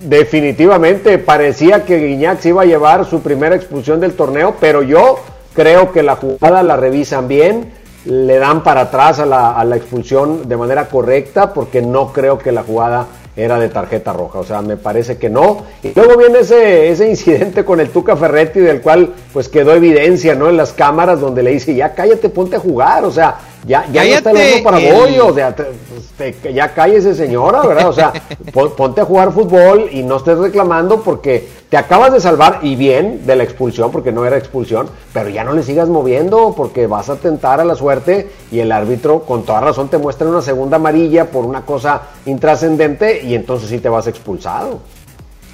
Definitivamente, 0.00 1.18
parecía 1.18 1.84
que 1.84 1.98
Guiñac 1.98 2.40
se 2.40 2.50
iba 2.50 2.62
a 2.62 2.66
llevar 2.66 3.08
su 3.08 3.20
primera 3.20 3.54
expulsión 3.54 4.00
del 4.00 4.14
torneo, 4.14 4.56
pero 4.60 4.82
yo 4.82 5.22
creo 5.56 5.90
que 5.90 6.04
la 6.04 6.16
jugada 6.16 6.62
la 6.62 6.76
revisan 6.76 7.26
bien, 7.26 7.72
le 8.04 8.38
dan 8.38 8.62
para 8.62 8.82
atrás 8.82 9.18
a 9.18 9.26
la, 9.26 9.58
a 9.58 9.64
la 9.64 9.76
expulsión 9.76 10.48
de 10.48 10.56
manera 10.56 10.86
correcta, 10.88 11.52
porque 11.52 11.82
no 11.82 12.12
creo 12.12 12.38
que 12.38 12.52
la 12.52 12.62
jugada 12.62 13.06
era 13.36 13.58
de 13.58 13.68
tarjeta 13.68 14.12
roja, 14.12 14.38
o 14.38 14.44
sea, 14.44 14.62
me 14.62 14.76
parece 14.76 15.18
que 15.18 15.28
no. 15.28 15.64
Y 15.82 15.92
luego 15.94 16.16
viene 16.16 16.40
ese, 16.40 16.90
ese 16.90 17.08
incidente 17.10 17.64
con 17.64 17.80
el 17.80 17.90
Tuca 17.90 18.16
Ferretti, 18.16 18.60
del 18.60 18.80
cual 18.80 19.14
pues 19.32 19.48
quedó 19.48 19.74
evidencia, 19.74 20.34
¿no? 20.34 20.48
En 20.48 20.56
las 20.56 20.72
cámaras 20.72 21.20
donde 21.20 21.42
le 21.42 21.50
dice, 21.50 21.74
ya 21.74 21.94
cállate, 21.94 22.28
ponte 22.28 22.56
a 22.56 22.60
jugar, 22.60 23.04
o 23.04 23.10
sea, 23.10 23.36
ya, 23.66 23.86
ya 23.92 24.02
no 24.02 24.08
está 24.16 24.30
el 24.30 24.36
horno 24.36 24.64
para 24.64 24.78
el- 24.78 24.94
o 25.28 25.34
sea, 25.34 25.54
te- 25.56 26.32
te- 26.32 26.52
ya 26.54 26.72
cállese 26.72 27.14
señora, 27.14 27.62
¿verdad? 27.66 27.88
O 27.88 27.92
sea, 27.92 28.12
pon- 28.52 28.74
ponte 28.76 29.00
a 29.00 29.04
jugar 29.04 29.32
fútbol 29.32 29.88
y 29.92 30.02
no 30.02 30.16
estés 30.16 30.38
reclamando 30.38 31.02
porque 31.02 31.48
te 31.68 31.76
acabas 31.76 32.12
de 32.12 32.20
salvar 32.20 32.60
y 32.62 32.76
bien 32.76 33.26
de 33.26 33.34
la 33.36 33.42
expulsión, 33.42 33.90
porque 33.90 34.12
no 34.12 34.24
era 34.24 34.36
expulsión, 34.36 34.88
pero 35.12 35.28
ya 35.28 35.42
no 35.44 35.52
le 35.52 35.62
sigas 35.62 35.88
moviendo 35.88 36.54
porque 36.56 36.86
vas 36.86 37.08
a 37.10 37.16
tentar 37.16 37.60
a 37.60 37.64
la 37.64 37.74
suerte 37.74 38.30
y 38.52 38.60
el 38.60 38.70
árbitro 38.72 39.20
con 39.22 39.44
toda 39.44 39.60
razón 39.60 39.88
te 39.88 39.98
muestra 39.98 40.28
una 40.28 40.42
segunda 40.42 40.76
amarilla 40.76 41.26
por 41.26 41.44
una 41.44 41.62
cosa 41.66 42.02
intrascendente 42.24 43.22
y 43.24 43.34
entonces 43.34 43.68
sí 43.68 43.78
te 43.78 43.88
vas 43.88 44.06
expulsado. 44.06 44.78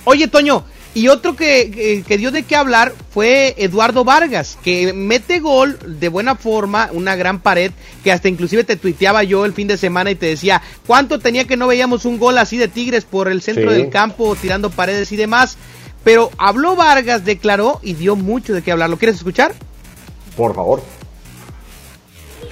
Oye, 0.04 0.26
Toño, 0.28 0.64
y 0.94 1.08
otro 1.08 1.36
que, 1.36 1.70
que, 1.70 2.04
que 2.06 2.18
dio 2.18 2.30
de 2.30 2.42
qué 2.42 2.54
hablar 2.56 2.92
fue 3.12 3.54
Eduardo 3.56 4.04
Vargas, 4.04 4.58
que 4.62 4.92
mete 4.92 5.40
gol 5.40 5.78
de 5.86 6.08
buena 6.08 6.34
forma, 6.36 6.90
una 6.92 7.16
gran 7.16 7.40
pared, 7.40 7.72
que 8.04 8.12
hasta 8.12 8.28
inclusive 8.28 8.64
te 8.64 8.76
tuiteaba 8.76 9.22
yo 9.24 9.44
el 9.44 9.52
fin 9.54 9.68
de 9.68 9.78
semana 9.78 10.10
y 10.10 10.14
te 10.16 10.26
decía, 10.26 10.60
¿cuánto 10.86 11.18
tenía 11.18 11.46
que 11.46 11.56
no 11.56 11.66
veíamos 11.66 12.04
un 12.04 12.18
gol 12.18 12.36
así 12.38 12.56
de 12.58 12.68
Tigres 12.68 13.04
por 13.04 13.28
el 13.28 13.40
centro 13.42 13.70
Sí. 13.70 13.76
del 13.78 13.90
campo, 13.90 14.36
tirando 14.36 14.70
paredes 14.70 15.10
y 15.12 15.16
demás? 15.16 15.56
Pero 16.04 16.30
habló 16.36 16.74
Vargas, 16.76 17.24
declaró 17.24 17.78
y 17.82 17.94
dio 17.94 18.16
mucho 18.16 18.52
de 18.52 18.62
qué 18.62 18.72
hablar. 18.72 18.90
¿Lo 18.90 18.98
quieres 18.98 19.16
escuchar? 19.16 19.54
Por 20.36 20.54
favor. 20.54 20.82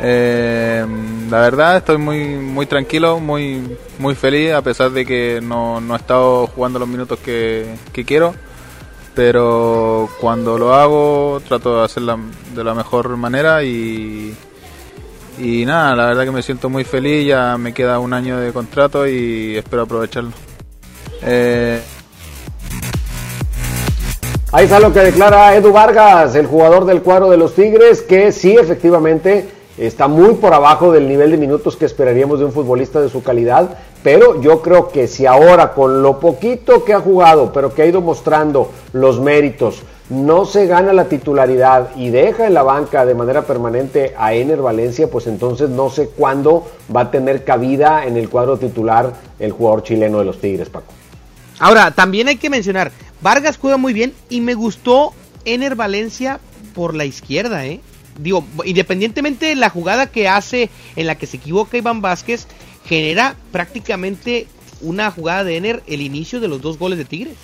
Eh, 0.02 0.86
la 1.30 1.40
verdad 1.40 1.76
estoy 1.76 1.98
muy 1.98 2.36
muy 2.36 2.64
tranquilo, 2.64 3.20
muy 3.20 3.76
muy 3.98 4.14
feliz 4.14 4.52
a 4.52 4.62
pesar 4.62 4.90
de 4.92 5.04
que 5.04 5.40
no, 5.42 5.80
no 5.80 5.94
he 5.94 5.98
estado 5.98 6.46
jugando 6.46 6.78
los 6.78 6.88
minutos 6.88 7.18
que, 7.18 7.76
quiero, 8.06 8.34
pero 9.14 10.08
cuando 10.18 10.56
lo 10.56 10.74
hago 10.74 11.42
trato 11.46 11.78
de 11.78 11.84
hacerla 11.84 12.18
de 12.54 12.64
la 12.64 12.72
mejor 12.72 13.14
manera 13.18 13.62
y, 13.62 14.34
y 15.38 15.66
nada, 15.66 15.94
la 15.94 16.06
verdad 16.06 16.24
que 16.24 16.30
me 16.30 16.42
siento 16.42 16.70
muy 16.70 16.84
feliz, 16.84 17.26
ya 17.26 17.58
me 17.58 17.74
queda 17.74 17.98
un 17.98 18.14
año 18.14 18.38
de 18.38 18.52
contrato 18.54 19.06
y 19.06 19.56
espero 19.58 19.82
aprovecharlo. 19.82 20.32
Eh, 21.22 21.80
Ahí 24.52 24.64
está 24.64 24.80
lo 24.80 24.92
que 24.92 25.00
declara 25.00 25.54
Edu 25.54 25.72
Vargas, 25.72 26.34
el 26.34 26.46
jugador 26.46 26.84
del 26.84 27.02
cuadro 27.02 27.30
de 27.30 27.36
los 27.36 27.54
Tigres, 27.54 28.02
que 28.02 28.32
sí, 28.32 28.56
efectivamente, 28.56 29.59
está 29.86 30.08
muy 30.08 30.34
por 30.34 30.52
abajo 30.52 30.92
del 30.92 31.08
nivel 31.08 31.30
de 31.30 31.38
minutos 31.38 31.74
que 31.74 31.86
esperaríamos 31.86 32.38
de 32.38 32.44
un 32.44 32.52
futbolista 32.52 33.00
de 33.00 33.08
su 33.08 33.22
calidad, 33.22 33.78
pero 34.02 34.40
yo 34.42 34.60
creo 34.60 34.90
que 34.90 35.08
si 35.08 35.24
ahora 35.24 35.72
con 35.72 36.02
lo 36.02 36.20
poquito 36.20 36.84
que 36.84 36.92
ha 36.92 37.00
jugado, 37.00 37.50
pero 37.52 37.74
que 37.74 37.82
ha 37.82 37.86
ido 37.86 38.02
mostrando 38.02 38.70
los 38.92 39.20
méritos, 39.20 39.82
no 40.10 40.44
se 40.44 40.66
gana 40.66 40.92
la 40.92 41.06
titularidad 41.06 41.96
y 41.96 42.10
deja 42.10 42.46
en 42.46 42.52
la 42.54 42.62
banca 42.62 43.06
de 43.06 43.14
manera 43.14 43.42
permanente 43.42 44.14
a 44.18 44.34
Ener 44.34 44.60
Valencia, 44.60 45.08
pues 45.10 45.26
entonces 45.26 45.70
no 45.70 45.88
sé 45.88 46.08
cuándo 46.08 46.66
va 46.94 47.02
a 47.02 47.10
tener 47.10 47.44
cabida 47.44 48.04
en 48.04 48.18
el 48.18 48.28
cuadro 48.28 48.58
titular 48.58 49.14
el 49.38 49.52
jugador 49.52 49.82
chileno 49.82 50.18
de 50.18 50.24
los 50.26 50.40
Tigres, 50.40 50.68
Paco. 50.68 50.92
Ahora, 51.58 51.90
también 51.92 52.28
hay 52.28 52.36
que 52.36 52.50
mencionar, 52.50 52.92
Vargas 53.22 53.56
juega 53.56 53.78
muy 53.78 53.94
bien 53.94 54.12
y 54.28 54.42
me 54.42 54.54
gustó 54.54 55.14
Ener 55.46 55.74
Valencia 55.74 56.38
por 56.74 56.94
la 56.94 57.06
izquierda, 57.06 57.64
¿eh? 57.64 57.80
Digo, 58.18 58.44
independientemente 58.64 59.46
de 59.46 59.54
la 59.54 59.70
jugada 59.70 60.06
que 60.06 60.28
hace 60.28 60.70
en 60.96 61.06
la 61.06 61.14
que 61.14 61.26
se 61.26 61.38
equivoca 61.38 61.76
Iván 61.76 62.02
Vázquez, 62.02 62.46
genera 62.84 63.36
prácticamente 63.52 64.46
una 64.82 65.10
jugada 65.10 65.44
de 65.44 65.56
Ener 65.56 65.82
el 65.86 66.00
inicio 66.00 66.40
de 66.40 66.48
los 66.48 66.60
dos 66.60 66.78
goles 66.78 66.98
de 66.98 67.04
Tigres. 67.04 67.36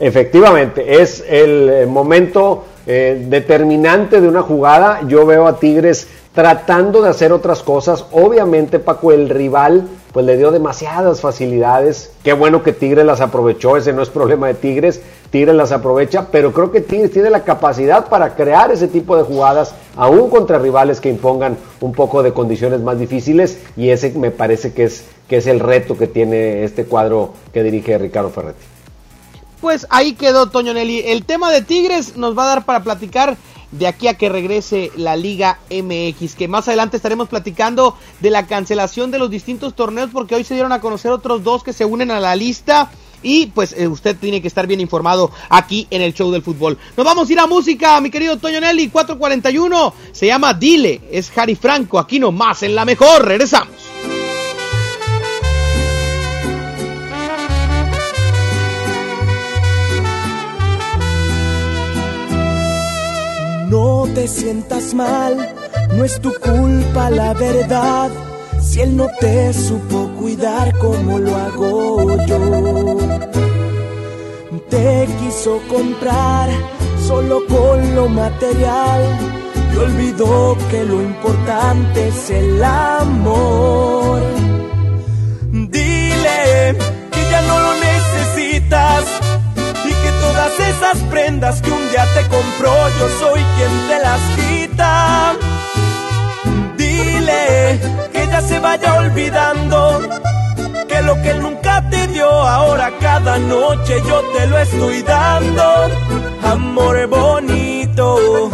Efectivamente, 0.00 1.00
es 1.00 1.24
el 1.28 1.70
eh, 1.70 1.86
momento 1.86 2.64
eh, 2.86 3.26
determinante 3.28 4.20
de 4.20 4.28
una 4.28 4.42
jugada. 4.42 5.00
Yo 5.06 5.24
veo 5.24 5.46
a 5.46 5.58
Tigres 5.58 6.08
tratando 6.34 7.00
de 7.00 7.10
hacer 7.10 7.32
otras 7.32 7.62
cosas. 7.62 8.04
Obviamente, 8.10 8.80
Paco, 8.80 9.12
el 9.12 9.28
rival, 9.28 9.86
pues 10.12 10.26
le 10.26 10.36
dio 10.36 10.50
demasiadas 10.50 11.20
facilidades. 11.20 12.10
Qué 12.24 12.32
bueno 12.32 12.62
que 12.64 12.72
Tigres 12.72 13.06
las 13.06 13.20
aprovechó. 13.20 13.76
Ese 13.76 13.92
no 13.92 14.02
es 14.02 14.10
problema 14.10 14.48
de 14.48 14.54
Tigres. 14.54 15.00
Tigres 15.34 15.56
las 15.56 15.72
aprovecha, 15.72 16.28
pero 16.30 16.52
creo 16.52 16.70
que 16.70 16.80
Tigres 16.80 17.10
tiene 17.10 17.28
la 17.28 17.42
capacidad 17.42 18.06
para 18.06 18.36
crear 18.36 18.70
ese 18.70 18.86
tipo 18.86 19.16
de 19.16 19.24
jugadas, 19.24 19.74
aún 19.96 20.30
contra 20.30 20.60
rivales 20.60 21.00
que 21.00 21.08
impongan 21.08 21.58
un 21.80 21.90
poco 21.90 22.22
de 22.22 22.32
condiciones 22.32 22.82
más 22.82 23.00
difíciles. 23.00 23.58
Y 23.76 23.88
ese 23.88 24.12
me 24.12 24.30
parece 24.30 24.72
que 24.72 24.84
es, 24.84 25.04
que 25.26 25.38
es 25.38 25.48
el 25.48 25.58
reto 25.58 25.98
que 25.98 26.06
tiene 26.06 26.62
este 26.62 26.84
cuadro 26.84 27.34
que 27.52 27.64
dirige 27.64 27.98
Ricardo 27.98 28.30
Ferretti. 28.30 28.62
Pues 29.60 29.88
ahí 29.90 30.12
quedó 30.12 30.50
Toño 30.50 30.72
Nelly. 30.72 31.00
El 31.04 31.24
tema 31.24 31.50
de 31.50 31.62
Tigres 31.62 32.16
nos 32.16 32.38
va 32.38 32.44
a 32.44 32.54
dar 32.54 32.64
para 32.64 32.84
platicar 32.84 33.36
de 33.72 33.88
aquí 33.88 34.06
a 34.06 34.14
que 34.14 34.28
regrese 34.28 34.92
la 34.94 35.16
Liga 35.16 35.58
MX, 35.68 36.36
que 36.36 36.46
más 36.46 36.68
adelante 36.68 36.96
estaremos 36.96 37.28
platicando 37.28 37.96
de 38.20 38.30
la 38.30 38.46
cancelación 38.46 39.10
de 39.10 39.18
los 39.18 39.30
distintos 39.30 39.74
torneos 39.74 40.10
porque 40.12 40.36
hoy 40.36 40.44
se 40.44 40.54
dieron 40.54 40.70
a 40.70 40.80
conocer 40.80 41.10
otros 41.10 41.42
dos 41.42 41.64
que 41.64 41.72
se 41.72 41.84
unen 41.84 42.12
a 42.12 42.20
la 42.20 42.36
lista 42.36 42.88
y 43.24 43.46
pues 43.46 43.72
eh, 43.72 43.88
usted 43.88 44.16
tiene 44.16 44.40
que 44.40 44.46
estar 44.46 44.68
bien 44.68 44.80
informado 44.80 45.32
aquí 45.48 45.88
en 45.90 46.02
el 46.02 46.14
show 46.14 46.30
del 46.30 46.42
fútbol. 46.42 46.78
Nos 46.96 47.04
vamos 47.04 47.28
a 47.28 47.32
ir 47.32 47.40
a 47.40 47.46
música, 47.48 48.00
mi 48.00 48.10
querido 48.10 48.36
Toño 48.36 48.60
Nelly, 48.60 48.90
441, 48.90 49.94
se 50.12 50.26
llama 50.26 50.54
Dile, 50.54 51.00
es 51.10 51.36
Harry 51.36 51.56
Franco, 51.56 51.98
aquí 51.98 52.20
nomás 52.20 52.62
en 52.62 52.76
la 52.76 52.84
mejor, 52.84 53.26
regresamos. 53.26 53.74
No 63.68 64.06
te 64.14 64.28
sientas 64.28 64.94
mal, 64.94 65.54
no 65.96 66.04
es 66.04 66.20
tu 66.20 66.32
culpa 66.34 67.10
la 67.10 67.34
verdad. 67.34 68.10
Si 68.62 68.80
él 68.80 68.96
no 68.96 69.08
te 69.20 69.52
supo 69.52 70.10
cuidar 70.18 70.78
como 70.78 71.18
lo 71.18 71.34
hago 71.34 72.26
yo, 72.26 73.03
te 74.70 75.08
quiso 75.20 75.60
comprar 75.68 76.48
solo 77.06 77.40
con 77.46 77.94
lo 77.94 78.08
material 78.08 79.02
y 79.72 79.76
olvidó 79.76 80.56
que 80.70 80.84
lo 80.84 81.02
importante 81.02 82.08
es 82.08 82.30
el 82.30 82.62
amor. 82.62 84.20
Dile 85.50 86.76
que 87.12 87.30
ya 87.30 87.42
no 87.42 87.58
lo 87.58 87.74
necesitas 87.74 89.04
y 89.84 89.88
que 89.88 90.10
todas 90.20 90.52
esas 90.60 90.98
prendas 91.10 91.60
que 91.60 91.70
un 91.70 91.90
día 91.90 92.06
te 92.14 92.22
compró 92.28 92.74
yo 92.98 93.08
soy 93.20 93.40
quien 93.56 93.88
te 93.88 93.98
las 94.02 94.20
quita. 94.36 95.34
Dile 96.76 97.80
que 98.12 98.26
ya 98.26 98.40
se 98.40 98.58
vaya 98.58 98.94
olvidando 98.94 100.00
lo 101.04 101.14
que 101.22 101.30
él 101.30 101.42
nunca 101.42 101.88
te 101.90 102.06
dio 102.08 102.28
ahora 102.28 102.90
cada 103.00 103.38
noche 103.38 104.02
yo 104.06 104.22
te 104.34 104.46
lo 104.46 104.58
estoy 104.58 105.02
dando. 105.02 105.62
Amor 106.42 107.06
bonito 107.06 108.50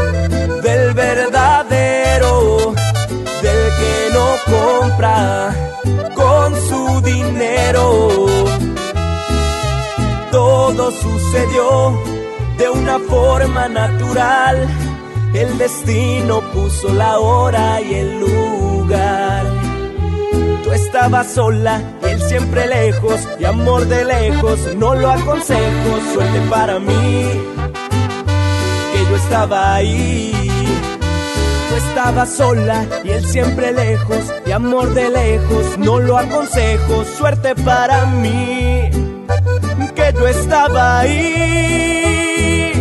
del 0.63 0.95
verdadero, 0.95 2.75
del 3.43 3.63
que 3.79 3.95
no 4.13 4.27
compra 4.55 5.55
con 6.15 6.55
su 6.69 7.01
dinero 7.03 8.41
todo 10.31 10.91
sucedió 10.93 11.99
de 12.57 12.71
una 12.71 12.99
forma 13.01 13.69
natural. 13.69 14.69
El 15.35 15.59
destino 15.59 16.41
puso 16.53 16.93
la 16.93 17.19
hora 17.19 17.81
y 17.81 17.95
el 17.95 18.21
lugar. 18.21 19.50
Tú 21.01 21.07
estabas 21.07 21.33
sola, 21.33 21.83
él 22.03 22.21
siempre 22.21 22.67
lejos, 22.67 23.27
y 23.39 23.47
amor 23.47 23.87
de 23.87 24.05
lejos, 24.05 24.59
no 24.77 24.95
lo 24.95 25.11
aconsejo, 25.11 25.99
suerte 26.13 26.41
para 26.51 26.79
mí, 26.79 27.25
que 28.93 29.05
yo 29.09 29.17
estaba 29.17 29.77
ahí. 29.77 30.31
Tú 31.71 31.77
estabas 31.89 32.29
sola 32.29 32.85
y 33.03 33.13
él 33.13 33.25
siempre 33.27 33.73
lejos, 33.73 34.31
y 34.45 34.53
amor 34.53 34.93
de 34.93 35.09
lejos, 35.09 35.79
no 35.79 36.01
lo 36.01 36.19
aconsejo, 36.19 37.07
suerte 37.17 37.55
para 37.55 38.05
mí 38.05 38.91
que 39.95 40.13
yo 40.13 40.29
estaba 40.29 40.99
ahí. 40.99 42.73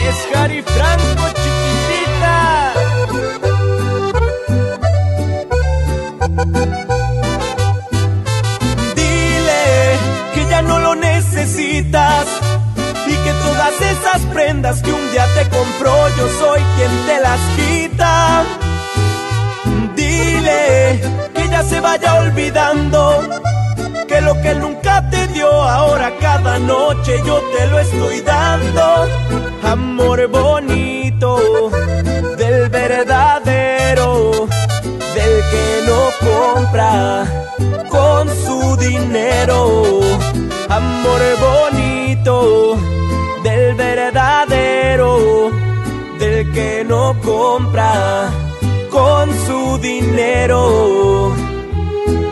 Es 0.00 0.36
Harry 0.36 0.62
Franco, 0.62 1.39
Todas 13.60 13.82
esas 13.82 14.22
prendas 14.32 14.80
que 14.80 14.90
un 14.90 15.10
día 15.12 15.26
te 15.34 15.42
compró, 15.50 15.92
yo 16.16 16.26
soy 16.38 16.62
quien 16.76 16.90
te 17.06 17.20
las 17.20 17.40
quita. 17.56 18.42
Dile 19.94 20.98
que 21.34 21.46
ya 21.46 21.62
se 21.62 21.78
vaya 21.78 22.14
olvidando 22.20 23.20
que 24.08 24.22
lo 24.22 24.40
que 24.40 24.54
nunca 24.54 25.10
te 25.10 25.26
dio 25.26 25.50
ahora 25.50 26.10
cada 26.22 26.58
noche 26.58 27.20
yo 27.26 27.38
te 27.54 27.66
lo 27.66 27.78
estoy 27.80 28.22
dando. 28.22 29.06
Amor 29.62 30.26
bonito 30.28 31.70
del 32.38 32.70
verdadero, 32.70 34.48
del 35.14 35.34
que 35.52 35.84
no 35.86 36.00
compra 36.30 37.26
con 37.90 38.26
su 38.26 38.74
dinero. 38.78 40.00
Amor 40.70 41.20
bonito 41.38 42.99
verdadero, 43.80 45.50
del 46.18 46.52
que 46.52 46.84
no 46.86 47.16
compra 47.22 48.28
con 48.90 49.24
su 49.46 49.78
dinero. 49.78 51.32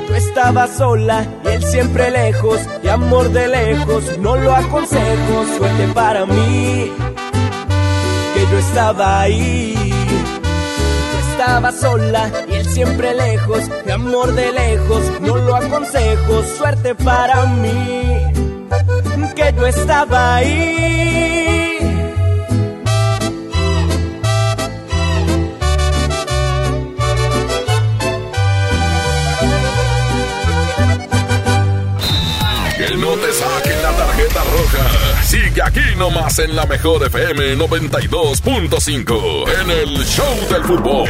Tú 0.06 0.14
estabas 0.14 0.76
sola 0.76 1.26
y 1.44 1.48
él 1.48 1.64
siempre 1.64 2.10
lejos, 2.10 2.60
y 2.82 2.88
amor 2.88 3.30
de 3.30 3.48
lejos, 3.48 4.18
no 4.18 4.36
lo 4.36 4.54
aconsejo, 4.54 5.34
suerte 5.56 5.88
para 5.94 6.26
mí, 6.26 6.92
que 8.34 8.42
yo 8.50 8.58
estaba 8.58 9.22
ahí. 9.22 9.94
Tú 11.10 11.16
estabas 11.30 11.80
sola 11.80 12.30
y 12.50 12.54
él 12.60 12.66
siempre 12.66 13.14
lejos, 13.14 13.62
y 13.86 13.90
amor 13.90 14.34
de 14.34 14.52
lejos, 14.52 15.02
no 15.22 15.36
lo 15.36 15.56
aconsejo, 15.56 16.42
suerte 16.58 16.94
para 16.94 17.46
mí, 17.46 18.37
que 19.34 19.52
yo 19.56 19.66
estaba 19.66 20.36
ahí. 20.36 21.78
Que 32.76 32.94
no 32.96 33.12
te 33.14 33.32
saquen 33.32 33.82
la 33.82 33.90
tarjeta 33.92 34.44
roja. 34.44 35.22
Sigue 35.24 35.62
aquí 35.62 35.80
nomás 35.96 36.38
en 36.38 36.54
la 36.54 36.66
mejor 36.66 37.02
FM 37.04 37.56
92.5 37.56 39.48
en 39.60 39.70
el 39.70 40.04
Show 40.04 40.36
del 40.50 40.64
Fútbol. 40.64 41.08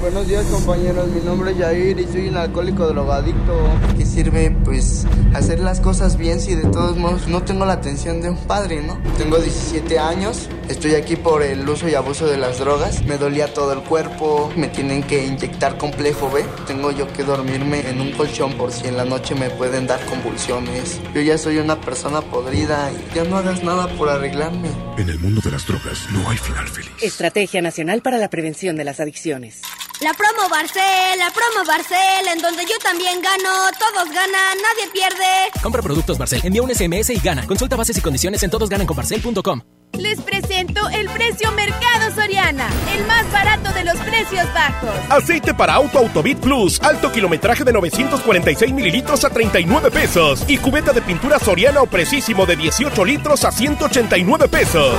Buenos 0.00 0.28
días 0.28 0.46
compañeros, 0.46 1.08
mi 1.08 1.20
nombre 1.20 1.50
es 1.50 1.58
Jair 1.58 1.98
y 1.98 2.06
soy 2.06 2.28
un 2.28 2.36
alcohólico 2.36 2.86
drogadicto. 2.86 3.52
¿Qué 3.96 4.06
sirve 4.06 4.56
pues 4.64 5.04
hacer 5.34 5.58
las 5.58 5.80
cosas 5.80 6.16
bien 6.16 6.40
si 6.40 6.54
de 6.54 6.68
todos 6.68 6.96
modos 6.96 7.26
no 7.26 7.42
tengo 7.42 7.64
la 7.64 7.72
atención 7.72 8.20
de 8.20 8.30
un 8.30 8.36
padre, 8.36 8.80
no? 8.80 8.96
Tengo 9.18 9.38
17 9.38 9.98
años, 9.98 10.48
estoy 10.68 10.94
aquí 10.94 11.16
por 11.16 11.42
el 11.42 11.68
uso 11.68 11.88
y 11.88 11.94
abuso 11.94 12.26
de 12.26 12.36
las 12.36 12.58
drogas, 12.58 13.02
me 13.04 13.18
dolía 13.18 13.52
todo 13.52 13.72
el 13.72 13.80
cuerpo, 13.80 14.52
me 14.56 14.68
tienen 14.68 15.02
que 15.02 15.24
inyectar 15.24 15.76
complejo 15.78 16.30
B, 16.30 16.44
tengo 16.66 16.90
yo 16.90 17.10
que 17.12 17.24
dormirme 17.24 17.88
en 17.88 18.00
un 18.00 18.12
colchón 18.12 18.52
por 18.54 18.72
si 18.72 18.86
en 18.86 18.96
la 18.96 19.04
noche 19.04 19.34
me 19.34 19.50
pueden 19.50 19.86
dar 19.86 20.04
convulsiones. 20.06 21.00
Yo 21.14 21.20
ya 21.20 21.38
soy 21.38 21.58
una 21.58 21.80
persona 21.80 22.20
podrida 22.20 22.90
y 22.92 23.14
ya 23.14 23.24
no 23.24 23.36
hagas 23.36 23.62
nada 23.62 23.88
por 23.96 24.08
arreglarme. 24.08 24.68
En 24.96 25.08
el 25.08 25.18
mundo 25.18 25.40
de 25.42 25.50
las 25.50 25.66
drogas 25.66 26.06
no 26.10 26.28
hay 26.28 26.36
final 26.36 26.68
feliz. 26.68 26.90
Estrategia 27.00 27.62
Nacional 27.62 28.02
para 28.02 28.18
la 28.18 28.30
Prevención 28.30 28.76
de 28.76 28.84
las 28.84 29.00
Adicciones. 29.00 29.62
La 30.00 30.12
promo 30.14 30.48
Barcel, 30.48 31.18
la 31.18 31.30
promo 31.30 31.66
Barcel, 31.66 32.28
en 32.32 32.40
donde 32.40 32.62
yo 32.62 32.78
también 32.82 33.20
gano, 33.20 33.50
todos 33.78 34.08
ganan, 34.08 34.56
nadie 34.62 34.92
pierde. 34.92 35.60
Compra 35.60 35.82
productos 35.82 36.18
Barcel, 36.18 36.40
envía 36.44 36.62
un 36.62 36.72
SMS 36.72 37.10
y 37.10 37.18
gana. 37.18 37.46
Consulta 37.46 37.74
bases 37.74 37.98
y 37.98 38.00
condiciones 38.00 38.42
en 38.44 38.50
todosgananconbarcel.com. 38.50 39.77
Les 39.94 40.20
presento 40.20 40.88
el 40.90 41.08
precio 41.10 41.50
Mercado 41.52 42.14
Soriana, 42.14 42.68
el 42.96 43.06
más 43.06 43.30
barato 43.32 43.72
de 43.72 43.84
los 43.84 43.96
precios 43.98 44.46
bajos. 44.54 44.90
Aceite 45.10 45.54
para 45.54 45.74
auto 45.74 45.98
Autobit 45.98 46.38
Plus, 46.38 46.80
alto 46.82 47.10
kilometraje 47.10 47.64
de 47.64 47.72
946 47.72 48.72
mililitros 48.72 49.24
a 49.24 49.30
39 49.30 49.90
pesos. 49.90 50.44
Y 50.48 50.58
cubeta 50.58 50.92
de 50.92 51.02
pintura 51.02 51.38
Soriana 51.38 51.82
o 51.82 51.86
Precisísimo 51.86 52.46
de 52.46 52.56
18 52.56 53.04
litros 53.04 53.44
a 53.44 53.52
189 53.52 54.48
pesos. 54.48 54.94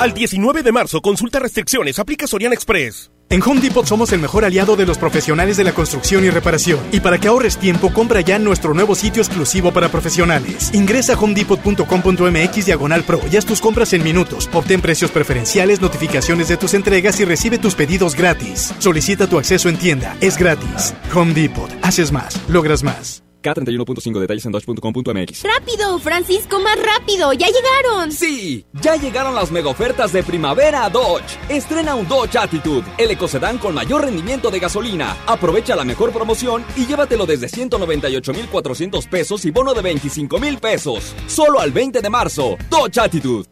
Al 0.00 0.12
19 0.12 0.62
de 0.62 0.72
marzo, 0.72 1.00
consulta 1.00 1.38
restricciones, 1.38 1.98
aplica 2.00 2.26
Soriana 2.26 2.54
Express. 2.54 3.11
En 3.32 3.42
Home 3.42 3.62
Depot 3.62 3.86
somos 3.86 4.12
el 4.12 4.20
mejor 4.20 4.44
aliado 4.44 4.76
de 4.76 4.84
los 4.84 4.98
profesionales 4.98 5.56
de 5.56 5.64
la 5.64 5.72
construcción 5.72 6.22
y 6.22 6.28
reparación. 6.28 6.80
Y 6.92 7.00
para 7.00 7.16
que 7.16 7.28
ahorres 7.28 7.56
tiempo, 7.56 7.90
compra 7.90 8.20
ya 8.20 8.38
nuestro 8.38 8.74
nuevo 8.74 8.94
sitio 8.94 9.22
exclusivo 9.22 9.72
para 9.72 9.88
profesionales. 9.88 10.70
Ingresa 10.74 11.14
a 11.14 11.18
homedepot.com.mx 11.18 12.66
diagonal 12.66 13.04
pro 13.04 13.22
y 13.32 13.38
haz 13.38 13.46
tus 13.46 13.62
compras 13.62 13.94
en 13.94 14.04
minutos. 14.04 14.50
Obtén 14.52 14.82
precios 14.82 15.10
preferenciales, 15.10 15.80
notificaciones 15.80 16.48
de 16.48 16.58
tus 16.58 16.74
entregas 16.74 17.20
y 17.20 17.24
recibe 17.24 17.56
tus 17.56 17.74
pedidos 17.74 18.14
gratis. 18.14 18.74
Solicita 18.78 19.26
tu 19.26 19.38
acceso 19.38 19.70
en 19.70 19.78
tienda. 19.78 20.14
Es 20.20 20.36
gratis. 20.36 20.92
Home 21.14 21.32
Depot. 21.32 21.70
Haces 21.80 22.12
más. 22.12 22.38
Logras 22.50 22.82
más. 22.82 23.22
K31.5 23.42 24.18
detalles 24.18 24.46
en 24.46 24.52
dodge.com.mx. 24.52 25.42
Rápido, 25.42 25.98
Francisco, 25.98 26.60
más 26.60 26.76
rápido, 26.80 27.32
ya 27.32 27.46
llegaron. 27.46 28.12
Sí, 28.12 28.64
ya 28.80 28.96
llegaron 28.96 29.34
las 29.34 29.50
mega 29.50 29.68
ofertas 29.68 30.12
de 30.12 30.22
primavera 30.22 30.84
a 30.84 30.90
Dodge. 30.90 31.38
Estrena 31.48 31.94
un 31.94 32.08
Dodge 32.08 32.36
Attitude, 32.36 32.84
el 32.98 33.10
ecocedán 33.10 33.58
con 33.58 33.74
mayor 33.74 34.02
rendimiento 34.04 34.50
de 34.50 34.60
gasolina. 34.60 35.16
Aprovecha 35.26 35.76
la 35.76 35.84
mejor 35.84 36.12
promoción 36.12 36.64
y 36.76 36.86
llévatelo 36.86 37.26
desde 37.26 37.48
198,400 37.48 39.06
pesos 39.06 39.44
y 39.44 39.50
bono 39.50 39.74
de 39.74 39.82
25,000 39.82 40.58
pesos. 40.58 41.14
Solo 41.26 41.60
al 41.60 41.72
20 41.72 42.00
de 42.00 42.10
marzo. 42.10 42.56
Dodge 42.70 42.98
Attitude. 42.98 43.46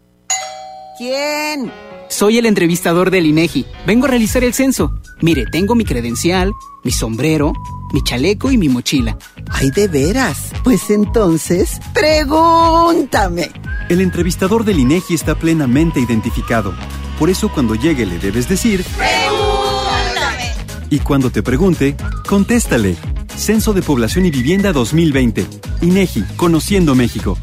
¿Quién? 0.99 1.72
Soy 2.11 2.38
el 2.38 2.47
entrevistador 2.47 3.11
del 3.11 3.24
INEGI. 3.24 3.64
Vengo 3.86 4.07
a 4.07 4.11
realizar 4.11 4.45
el 4.45 4.53
censo. 4.53 4.93
Mire, 5.22 5.47
tengo 5.51 5.74
mi 5.74 5.84
credencial, 5.84 6.53
mi 6.84 6.91
sombrero, 6.91 7.53
mi 7.93 8.03
chaleco 8.03 8.51
y 8.51 8.59
mi 8.59 8.68
mochila. 8.68 9.16
Ay, 9.51 9.70
de 9.70 9.88
veras. 9.88 10.53
Pues 10.64 10.91
entonces, 10.91 11.80
pregúntame. 11.93 13.51
El 13.88 14.01
entrevistador 14.01 14.64
del 14.64 14.78
INEGI 14.78 15.14
está 15.14 15.34
plenamente 15.34 16.01
identificado. 16.01 16.74
Por 17.18 17.30
eso 17.30 17.51
cuando 17.51 17.74
llegue 17.74 18.07
le 18.07 18.18
debes 18.18 18.49
decir... 18.49 18.84
¡Pregúntame! 18.97 20.53
Y 20.91 21.01
cuando 21.01 21.30
te 21.30 21.43
pregunte, 21.43 21.97
contéstale. 22.26 22.97
Censo 23.36 23.72
de 23.72 23.82
Población 23.82 24.26
y 24.26 24.30
Vivienda 24.30 24.72
2020. 24.72 25.47
INEGI, 25.82 26.24
Conociendo 26.36 26.95
México. 26.95 27.38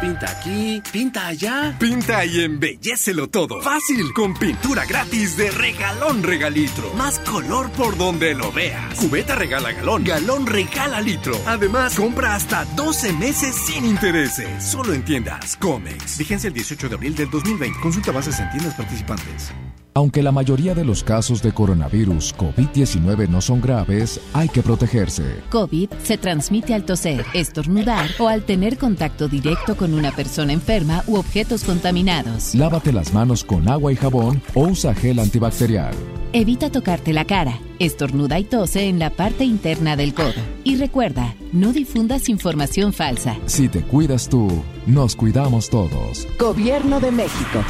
Pinta 0.00 0.30
aquí, 0.30 0.82
pinta 0.90 1.26
allá. 1.26 1.76
Pinta 1.78 2.24
y 2.24 2.40
embellecelo 2.40 3.28
todo. 3.28 3.60
Fácil, 3.60 4.14
con 4.14 4.32
pintura 4.32 4.86
gratis 4.86 5.36
de 5.36 5.50
regalón 5.50 6.22
regalitro. 6.22 6.90
Más 6.94 7.18
color 7.18 7.70
por 7.72 7.98
donde 7.98 8.34
lo 8.34 8.50
veas. 8.50 8.94
Cubeta 8.94 9.34
regala 9.34 9.72
galón, 9.72 10.02
galón 10.02 10.46
regala 10.46 11.02
litro. 11.02 11.34
Además, 11.46 11.96
compra 11.96 12.34
hasta 12.34 12.64
12 12.64 13.12
meses 13.12 13.54
sin 13.54 13.84
intereses. 13.84 14.64
Solo 14.64 14.94
en 14.94 15.04
tiendas 15.04 15.54
Comex. 15.58 16.16
Vigencia 16.16 16.48
el 16.48 16.54
18 16.54 16.88
de 16.88 16.94
abril 16.94 17.14
del 17.14 17.30
2020. 17.30 17.80
Consulta 17.80 18.10
bases 18.10 18.40
en 18.40 18.48
tiendas 18.50 18.74
participantes. 18.76 19.52
Aunque 19.92 20.22
la 20.22 20.30
mayoría 20.30 20.74
de 20.74 20.84
los 20.84 21.02
casos 21.02 21.42
de 21.42 21.52
coronavirus 21.52 22.36
COVID-19 22.36 23.28
no 23.28 23.40
son 23.40 23.60
graves, 23.60 24.20
hay 24.32 24.48
que 24.48 24.62
protegerse. 24.62 25.24
COVID 25.50 25.90
se 26.04 26.16
transmite 26.16 26.74
al 26.74 26.84
toser, 26.84 27.24
estornudar 27.34 28.08
o 28.20 28.28
al 28.28 28.44
tener 28.44 28.78
contacto 28.78 29.26
directo 29.26 29.76
con 29.76 29.94
una 29.94 30.12
persona 30.12 30.52
enferma 30.52 31.02
u 31.08 31.16
objetos 31.16 31.64
contaminados. 31.64 32.54
Lávate 32.54 32.92
las 32.92 33.12
manos 33.12 33.42
con 33.44 33.68
agua 33.68 33.92
y 33.92 33.96
jabón 33.96 34.40
o 34.54 34.62
usa 34.62 34.94
gel 34.94 35.18
antibacterial. 35.18 35.94
Evita 36.32 36.70
tocarte 36.70 37.12
la 37.12 37.24
cara, 37.24 37.58
estornuda 37.80 38.38
y 38.38 38.44
tose 38.44 38.88
en 38.88 39.00
la 39.00 39.10
parte 39.10 39.44
interna 39.44 39.96
del 39.96 40.14
codo. 40.14 40.40
Y 40.62 40.76
recuerda, 40.76 41.34
no 41.52 41.72
difundas 41.72 42.28
información 42.28 42.92
falsa. 42.92 43.36
Si 43.46 43.68
te 43.68 43.82
cuidas 43.82 44.28
tú, 44.28 44.48
nos 44.86 45.16
cuidamos 45.16 45.68
todos. 45.68 46.28
Gobierno 46.38 47.00
de 47.00 47.10
México. 47.10 47.64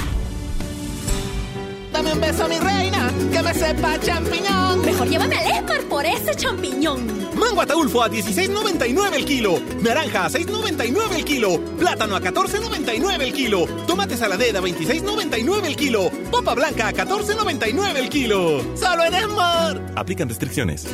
Dame 2.00 2.14
un 2.14 2.20
beso, 2.22 2.48
mi 2.48 2.58
reina, 2.58 3.12
que 3.30 3.42
me 3.42 3.52
sepa 3.52 4.00
champiñón. 4.00 4.80
Mejor 4.86 5.06
llévame 5.06 5.36
al 5.36 5.58
Esmar 5.58 5.82
por 5.82 6.06
ese 6.06 6.34
champiñón. 6.34 7.06
Mango 7.38 7.60
ataulfo 7.60 8.02
a 8.02 8.08
16.99 8.08 9.16
el 9.16 9.24
kilo. 9.26 9.60
Naranja 9.82 10.24
a 10.24 10.30
6.99 10.30 11.16
el 11.16 11.24
kilo. 11.26 11.60
Plátano 11.78 12.16
a 12.16 12.22
14.99 12.22 13.20
el 13.20 13.32
kilo. 13.34 13.66
Tomate 13.86 14.16
saladera 14.16 14.60
a 14.60 14.62
26.99 14.62 15.66
el 15.66 15.76
kilo. 15.76 16.10
Popa 16.30 16.54
blanca 16.54 16.88
a 16.88 16.94
14.99 16.94 17.96
el 17.96 18.08
kilo. 18.08 18.62
Solo 18.78 19.04
en 19.04 19.14
Esmar. 19.16 19.92
Aplican 19.94 20.30
restricciones. 20.30 20.86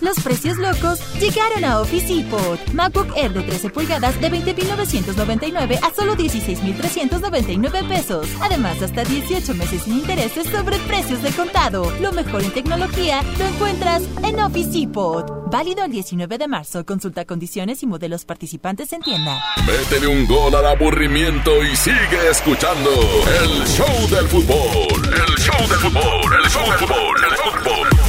Los 0.00 0.20
precios 0.20 0.58
locos 0.58 1.00
llegaron 1.18 1.64
a 1.64 1.80
Office 1.80 2.12
Depot. 2.12 2.58
MacBook 2.74 3.16
Air 3.16 3.32
de 3.32 3.42
13 3.42 3.70
pulgadas 3.70 4.20
de 4.20 4.30
20.999 4.30 5.78
a 5.82 5.94
solo 5.94 6.16
16.399 6.16 7.88
pesos. 7.88 8.28
Además, 8.40 8.82
hasta 8.82 9.04
18 9.04 9.54
meses 9.54 9.82
sin 9.82 9.94
intereses 9.94 10.46
sobre 10.48 10.78
precios 10.80 11.22
de 11.22 11.30
contado. 11.30 11.90
Lo 12.00 12.12
mejor 12.12 12.42
en 12.42 12.52
tecnología 12.52 13.22
lo 13.38 13.46
encuentras 13.46 14.02
en 14.22 14.38
Office 14.40 14.70
Depot. 14.70 15.50
Válido 15.50 15.84
el 15.84 15.92
19 15.92 16.38
de 16.38 16.48
marzo. 16.48 16.84
Consulta 16.84 17.24
condiciones 17.24 17.82
y 17.82 17.86
modelos 17.86 18.24
participantes 18.24 18.92
en 18.92 19.00
tienda. 19.00 19.40
Métele 19.66 20.08
un 20.08 20.26
gol 20.26 20.54
al 20.54 20.66
aburrimiento 20.66 21.62
y 21.64 21.74
sigue 21.76 22.30
escuchando 22.30 22.90
el 22.90 23.66
show 23.66 24.08
del 24.10 24.26
fútbol. 24.28 25.06
El 25.06 25.38
show 25.38 25.68
del 25.68 25.78
fútbol, 25.78 26.42
el 26.42 26.50
show 26.50 26.68
del 26.68 26.78
fútbol, 26.78 27.24
el 27.30 27.36
fútbol. 27.36 28.05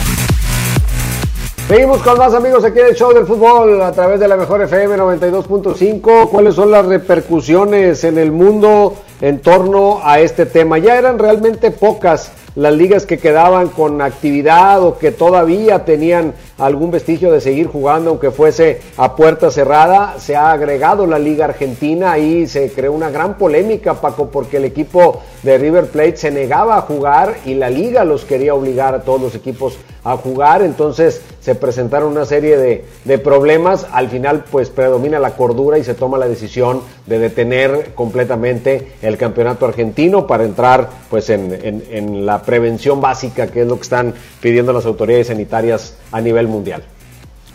Seguimos 1.68 2.02
con 2.02 2.18
más 2.18 2.34
amigos 2.34 2.64
aquí 2.64 2.80
en 2.80 2.86
el 2.86 2.96
show 2.96 3.14
del 3.14 3.26
fútbol 3.26 3.82
a 3.82 3.92
través 3.92 4.22
de 4.22 4.28
la 4.30 4.38
mejor 4.38 4.62
FM 4.62 4.96
92.5. 4.96 6.30
¿Cuáles 6.30 6.56
son 6.56 6.72
las 6.72 6.86
repercusiones 6.86 8.06
en 8.06 8.18
el 8.18 8.32
mundo 8.32 8.96
en 9.20 9.42
torno 9.42 10.00
a 10.02 10.22
este 10.22 10.46
tema? 10.46 10.78
Ya 10.78 10.98
eran 10.98 11.20
realmente 11.20 11.72
pocas 11.72 12.32
las 12.56 12.74
ligas 12.74 13.06
que 13.06 13.20
quedaban 13.20 13.68
con 13.68 14.02
actividad 14.02 14.82
o 14.82 14.98
que 14.98 15.12
todavía 15.12 15.84
tenían 15.84 16.34
algún 16.58 16.90
vestigio 16.90 17.34
de 17.34 17.42
seguir 17.42 17.68
jugando, 17.68 18.12
aunque 18.12 18.32
fuese 18.32 18.82
a 18.96 19.18
puerta 19.18 19.52
cerrada. 19.52 20.16
Se 20.20 20.38
ha 20.38 20.54
agregado 20.54 21.06
la 21.06 21.20
Liga 21.20 21.46
Argentina 21.46 22.18
y 22.18 22.48
se 22.48 22.72
creó 22.72 22.94
una 22.94 23.10
gran 23.10 23.38
polémica, 23.38 23.96
Paco, 23.96 24.30
porque 24.32 24.56
el 24.56 24.64
equipo 24.64 25.22
de 25.44 25.58
River 25.58 25.88
Plate 25.88 26.16
se 26.16 26.32
negaba 26.32 26.78
a 26.78 26.82
jugar 26.82 27.36
y 27.46 27.56
la 27.56 27.70
Liga 27.70 28.06
los 28.06 28.24
quería 28.24 28.56
obligar 28.56 28.96
a 28.96 29.02
todos 29.02 29.22
los 29.22 29.36
equipos 29.36 29.78
a 30.12 30.18
jugar. 30.18 30.62
Entonces 30.62 31.22
se 31.42 31.56
presentaron 31.56 32.12
una 32.12 32.26
serie 32.26 32.58
de, 32.58 32.86
de 33.06 33.18
problemas. 33.18 33.88
Al 33.92 34.10
final, 34.10 34.46
pues 34.52 34.70
predomina 34.70 35.20
la 35.20 35.36
cordura 35.36 35.78
y 35.78 35.84
se 35.84 35.94
toma 35.94 36.18
la 36.18 36.28
decisión 36.28 36.82
de 37.06 37.20
detener 37.20 37.94
completamente 37.96 38.94
el 39.02 39.18
campeonato 39.18 39.66
argentino 39.66 40.28
para 40.28 40.44
entrar 40.44 40.90
pues 41.10 41.30
en, 41.30 41.54
en, 41.54 41.84
en 41.92 42.26
la 42.26 42.42
prevención 42.42 43.02
básica, 43.02 43.48
que 43.48 43.62
es 43.62 43.68
lo 43.68 43.76
que 43.76 43.84
están 43.84 44.14
pidiendo 44.42 44.74
las 44.74 44.86
autoridades 44.86 45.28
sanitarias 45.28 45.96
a 46.12 46.22
nivel 46.22 46.48
mundial. 46.48 46.84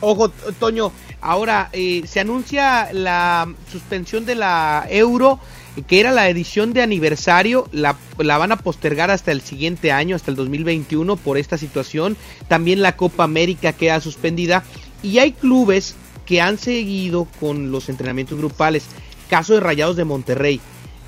Ojo, 0.04 0.30
Toño, 0.58 0.90
ahora 1.20 1.68
eh, 1.72 2.02
se 2.06 2.18
anuncia 2.18 2.88
la 2.92 3.46
suspensión 3.70 4.26
de 4.26 4.34
la 4.34 4.84
euro, 4.90 5.38
que 5.86 6.00
era 6.00 6.12
la 6.12 6.28
edición 6.28 6.72
de 6.72 6.82
aniversario, 6.82 7.68
la, 7.72 7.96
la, 8.18 8.38
van 8.38 8.52
a 8.52 8.58
postergar 8.58 9.10
hasta 9.10 9.32
el 9.32 9.40
siguiente 9.40 9.90
año, 9.90 10.16
hasta 10.16 10.30
el 10.30 10.36
2021, 10.36 11.16
por 11.16 11.38
esta 11.38 11.56
situación. 11.56 12.16
También 12.48 12.82
la 12.82 12.96
Copa 12.96 13.24
América 13.24 13.72
queda 13.72 14.00
suspendida. 14.00 14.64
Y 15.02 15.18
hay 15.18 15.32
clubes 15.32 15.94
que 16.26 16.40
han 16.40 16.58
seguido 16.58 17.26
con 17.40 17.72
los 17.72 17.88
entrenamientos 17.88 18.38
grupales. 18.38 18.84
Caso 19.30 19.54
de 19.54 19.60
Rayados 19.60 19.96
de 19.96 20.04
Monterrey. 20.04 20.60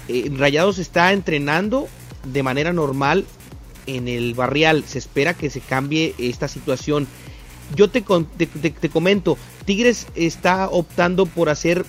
Eh, 0.08 0.30
Rayados 0.34 0.78
está 0.78 1.12
entrenando 1.12 1.88
de 2.24 2.42
manera 2.42 2.72
normal 2.72 3.26
en 3.86 4.08
el 4.08 4.34
barrial. 4.34 4.84
Se 4.86 4.98
espera 4.98 5.34
que 5.34 5.50
se 5.50 5.60
cambie 5.60 6.14
esta 6.18 6.48
situación. 6.48 7.06
Yo 7.76 7.88
te, 7.90 8.02
te, 8.02 8.46
te, 8.46 8.70
te, 8.70 8.88
comento, 8.88 9.38
Tigres 9.64 10.06
está 10.14 10.68
optando 10.68 11.26
por 11.26 11.48
hacer 11.48 11.84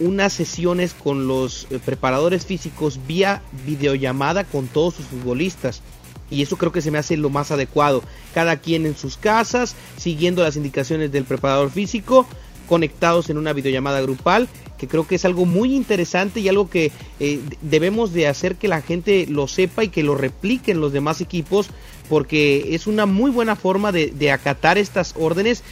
unas 0.00 0.32
sesiones 0.32 0.94
con 0.94 1.26
los 1.26 1.66
preparadores 1.84 2.46
físicos 2.46 3.00
vía 3.06 3.42
videollamada 3.66 4.44
con 4.44 4.66
todos 4.66 4.94
sus 4.94 5.06
futbolistas. 5.06 5.82
Y 6.30 6.42
eso 6.42 6.56
creo 6.56 6.72
que 6.72 6.82
se 6.82 6.90
me 6.90 6.98
hace 6.98 7.16
lo 7.16 7.30
más 7.30 7.50
adecuado. 7.50 8.02
Cada 8.34 8.58
quien 8.58 8.86
en 8.86 8.96
sus 8.96 9.16
casas, 9.16 9.74
siguiendo 9.96 10.42
las 10.42 10.56
indicaciones 10.56 11.10
del 11.10 11.24
preparador 11.24 11.70
físico, 11.70 12.26
conectados 12.68 13.30
en 13.30 13.38
una 13.38 13.54
videollamada 13.54 14.00
grupal, 14.02 14.48
que 14.76 14.86
creo 14.86 15.06
que 15.06 15.14
es 15.14 15.24
algo 15.24 15.46
muy 15.46 15.74
interesante 15.74 16.40
y 16.40 16.48
algo 16.48 16.68
que 16.68 16.92
eh, 17.18 17.40
debemos 17.62 18.12
de 18.12 18.28
hacer 18.28 18.56
que 18.56 18.68
la 18.68 18.82
gente 18.82 19.26
lo 19.26 19.48
sepa 19.48 19.84
y 19.84 19.88
que 19.88 20.02
lo 20.02 20.14
repliquen 20.14 20.80
los 20.80 20.92
demás 20.92 21.20
equipos, 21.20 21.70
porque 22.08 22.74
es 22.74 22.86
una 22.86 23.06
muy 23.06 23.30
buena 23.30 23.56
forma 23.56 23.90
de 23.90 24.30
acatar 24.30 24.78
estas 24.78 25.14
órdenes 25.18 25.64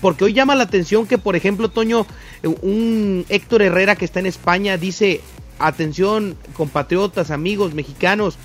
porque 0.00 0.24
hoy 0.24 0.32
llama 0.32 0.54
la 0.54 0.64
atención 0.64 1.06
que, 1.06 1.18
por 1.18 1.36
ejemplo, 1.36 1.68
Toño, 1.68 2.06
un 2.62 3.24
Héctor 3.28 3.62
Herrera 3.62 3.96
que 3.96 4.04
está 4.04 4.20
en 4.20 4.26
España 4.26 4.76
dice, 4.76 5.20
atención, 5.58 6.36
compatriotas, 6.54 7.30
amigos 7.30 7.74
mexicanos, 7.74 8.38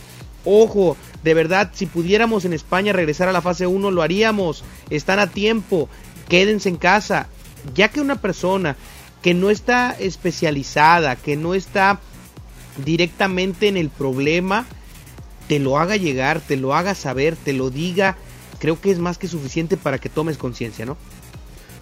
ojo, 0.46 0.98
de 1.24 1.34
verdad, 1.34 1.72
si 1.74 1.86
pudiéramos 1.86 2.46
en 2.46 2.54
España 2.54 2.94
regresar 2.94 3.28
a 3.28 3.34
la 3.34 3.42
fase 3.42 3.68
1, 3.68 3.92
lo 3.92 4.02
haríamos, 4.02 4.64
están 4.90 5.20
a 5.20 5.28
tiempo, 5.28 5.90
quédense 6.30 6.70
en 6.70 6.78
casa, 6.78 7.28
ya 7.74 7.90
que 7.90 8.02
una 8.02 8.22
persona 8.22 8.76
que 9.22 9.34
no 9.34 9.50
está 9.50 9.96
especializada, 10.00 11.16
que 11.16 11.36
no 11.36 11.54
está 11.54 12.00
directamente 12.86 13.68
en 13.68 13.78
el 13.78 13.90
problema, 13.90 14.66
te 15.48 15.60
lo 15.60 15.78
haga 15.80 15.96
llegar, 15.96 16.42
te 16.42 16.58
lo 16.58 16.76
haga 16.76 16.94
saber, 16.94 17.36
te 17.36 17.54
lo 17.54 17.70
diga, 17.70 18.18
creo 18.60 18.80
que 18.80 18.92
es 18.92 19.00
más 19.00 19.18
que 19.18 19.28
suficiente 19.28 19.78
para 19.78 19.98
que 19.98 20.10
tomes 20.10 20.38
conciencia, 20.38 20.86
¿no? 20.86 20.98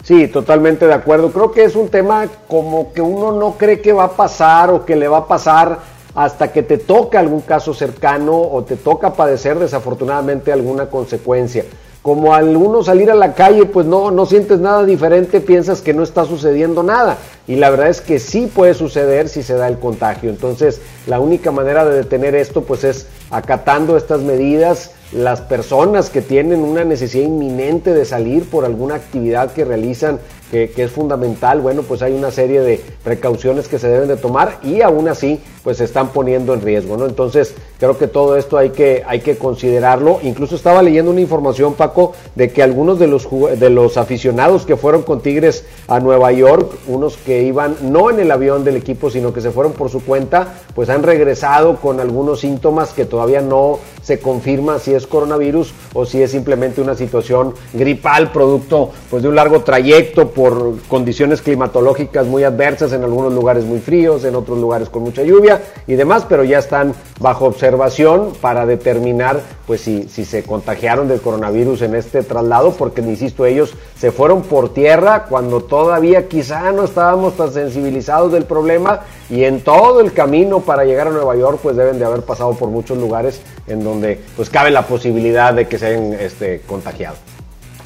Sí, 0.06 0.28
totalmente 0.28 0.86
de 0.86 0.94
acuerdo. 0.94 1.32
Creo 1.32 1.50
que 1.50 1.64
es 1.64 1.74
un 1.74 1.88
tema 1.88 2.28
como 2.46 2.92
que 2.92 3.02
uno 3.02 3.32
no 3.32 3.54
cree 3.58 3.80
que 3.80 3.92
va 3.92 4.04
a 4.04 4.12
pasar 4.12 4.70
o 4.70 4.84
que 4.84 4.94
le 4.94 5.08
va 5.08 5.18
a 5.18 5.26
pasar 5.26 5.80
hasta 6.14 6.52
que 6.52 6.62
te 6.62 6.78
toca 6.78 7.18
algún 7.18 7.40
caso 7.40 7.74
cercano 7.74 8.40
o 8.40 8.62
te 8.62 8.76
toca 8.76 9.14
padecer 9.14 9.58
desafortunadamente 9.58 10.52
alguna 10.52 10.86
consecuencia. 10.86 11.64
Como 12.02 12.34
al 12.34 12.56
uno 12.56 12.84
salir 12.84 13.10
a 13.10 13.16
la 13.16 13.34
calle, 13.34 13.66
pues 13.66 13.84
no, 13.84 14.12
no 14.12 14.26
sientes 14.26 14.60
nada 14.60 14.84
diferente, 14.84 15.40
piensas 15.40 15.82
que 15.82 15.92
no 15.92 16.04
está 16.04 16.24
sucediendo 16.24 16.84
nada. 16.84 17.18
Y 17.48 17.56
la 17.56 17.70
verdad 17.70 17.88
es 17.88 18.00
que 18.00 18.20
sí 18.20 18.46
puede 18.46 18.74
suceder 18.74 19.28
si 19.28 19.42
se 19.42 19.54
da 19.54 19.66
el 19.66 19.80
contagio. 19.80 20.30
Entonces, 20.30 20.80
la 21.08 21.18
única 21.18 21.50
manera 21.50 21.84
de 21.84 21.96
detener 21.96 22.36
esto, 22.36 22.62
pues 22.62 22.84
es 22.84 23.08
acatando 23.32 23.96
estas 23.96 24.20
medidas, 24.20 24.92
las 25.12 25.40
personas 25.40 26.10
que 26.10 26.22
tienen 26.22 26.60
una 26.60 26.84
necesidad 26.84 27.24
inminente 27.24 27.94
de 27.94 28.04
salir 28.04 28.48
por 28.48 28.64
alguna 28.64 28.96
actividad 28.96 29.52
que 29.52 29.64
realizan 29.64 30.18
que, 30.50 30.72
es 30.76 30.90
fundamental, 30.90 31.60
bueno, 31.60 31.82
pues 31.82 32.02
hay 32.02 32.12
una 32.12 32.30
serie 32.30 32.60
de 32.60 32.80
precauciones 33.02 33.68
que 33.68 33.78
se 33.78 33.88
deben 33.88 34.08
de 34.08 34.16
tomar 34.16 34.58
y 34.62 34.80
aún 34.80 35.08
así 35.08 35.40
pues 35.62 35.78
se 35.78 35.84
están 35.84 36.10
poniendo 36.10 36.54
en 36.54 36.60
riesgo, 36.60 36.96
¿no? 36.96 37.06
Entonces 37.06 37.54
creo 37.78 37.98
que 37.98 38.06
todo 38.06 38.36
esto 38.36 38.56
hay 38.56 38.70
que, 38.70 39.02
hay 39.06 39.20
que 39.20 39.36
considerarlo. 39.36 40.20
Incluso 40.22 40.54
estaba 40.54 40.80
leyendo 40.80 41.10
una 41.10 41.20
información, 41.20 41.74
Paco, 41.74 42.12
de 42.36 42.52
que 42.52 42.62
algunos 42.62 43.00
de 43.00 43.08
los, 43.08 43.26
de 43.58 43.70
los 43.70 43.96
aficionados 43.96 44.64
que 44.64 44.76
fueron 44.76 45.02
con 45.02 45.22
Tigres 45.22 45.64
a 45.88 45.98
Nueva 45.98 46.30
York, 46.30 46.72
unos 46.86 47.16
que 47.16 47.42
iban 47.42 47.76
no 47.82 48.10
en 48.10 48.20
el 48.20 48.30
avión 48.30 48.62
del 48.62 48.76
equipo, 48.76 49.10
sino 49.10 49.32
que 49.32 49.40
se 49.40 49.50
fueron 49.50 49.72
por 49.72 49.90
su 49.90 50.04
cuenta, 50.04 50.54
pues 50.74 50.88
han 50.88 51.02
regresado 51.02 51.76
con 51.76 51.98
algunos 51.98 52.40
síntomas 52.40 52.92
que 52.92 53.04
todavía 53.04 53.40
no 53.40 53.80
se 54.02 54.20
confirma 54.20 54.78
si 54.78 54.94
es 54.94 55.04
coronavirus 55.06 55.72
o 55.92 56.06
si 56.06 56.22
es 56.22 56.30
simplemente 56.30 56.80
una 56.80 56.94
situación 56.94 57.54
gripal 57.72 58.30
producto 58.30 58.92
pues 59.10 59.24
de 59.24 59.28
un 59.28 59.34
largo 59.34 59.62
trayecto 59.62 60.30
por 60.36 60.76
condiciones 60.88 61.40
climatológicas 61.40 62.26
muy 62.26 62.44
adversas, 62.44 62.92
en 62.92 63.02
algunos 63.02 63.32
lugares 63.32 63.64
muy 63.64 63.78
fríos, 63.78 64.22
en 64.26 64.36
otros 64.36 64.58
lugares 64.58 64.90
con 64.90 65.02
mucha 65.02 65.22
lluvia 65.22 65.62
y 65.86 65.94
demás, 65.94 66.26
pero 66.28 66.44
ya 66.44 66.58
están 66.58 66.92
bajo 67.20 67.46
observación 67.46 68.34
para 68.38 68.66
determinar 68.66 69.40
pues 69.66 69.80
si, 69.80 70.06
si 70.10 70.26
se 70.26 70.42
contagiaron 70.42 71.08
del 71.08 71.22
coronavirus 71.22 71.80
en 71.82 71.94
este 71.94 72.22
traslado, 72.22 72.72
porque 72.72 73.00
insisto, 73.00 73.46
ellos 73.46 73.72
se 73.98 74.12
fueron 74.12 74.42
por 74.42 74.74
tierra 74.74 75.24
cuando 75.24 75.62
todavía 75.62 76.28
quizá 76.28 76.70
no 76.70 76.84
estábamos 76.84 77.34
tan 77.38 77.50
sensibilizados 77.50 78.30
del 78.30 78.44
problema 78.44 79.00
y 79.30 79.44
en 79.44 79.62
todo 79.62 80.00
el 80.00 80.12
camino 80.12 80.60
para 80.60 80.84
llegar 80.84 81.08
a 81.08 81.12
Nueva 81.12 81.34
York 81.34 81.60
pues 81.62 81.76
deben 81.76 81.98
de 81.98 82.04
haber 82.04 82.20
pasado 82.20 82.52
por 82.52 82.68
muchos 82.68 82.98
lugares 82.98 83.40
en 83.66 83.82
donde 83.82 84.20
pues 84.36 84.50
cabe 84.50 84.70
la 84.70 84.86
posibilidad 84.86 85.54
de 85.54 85.66
que 85.66 85.78
se 85.78 85.86
hayan 85.86 86.12
este, 86.12 86.60
contagiado. 86.66 87.16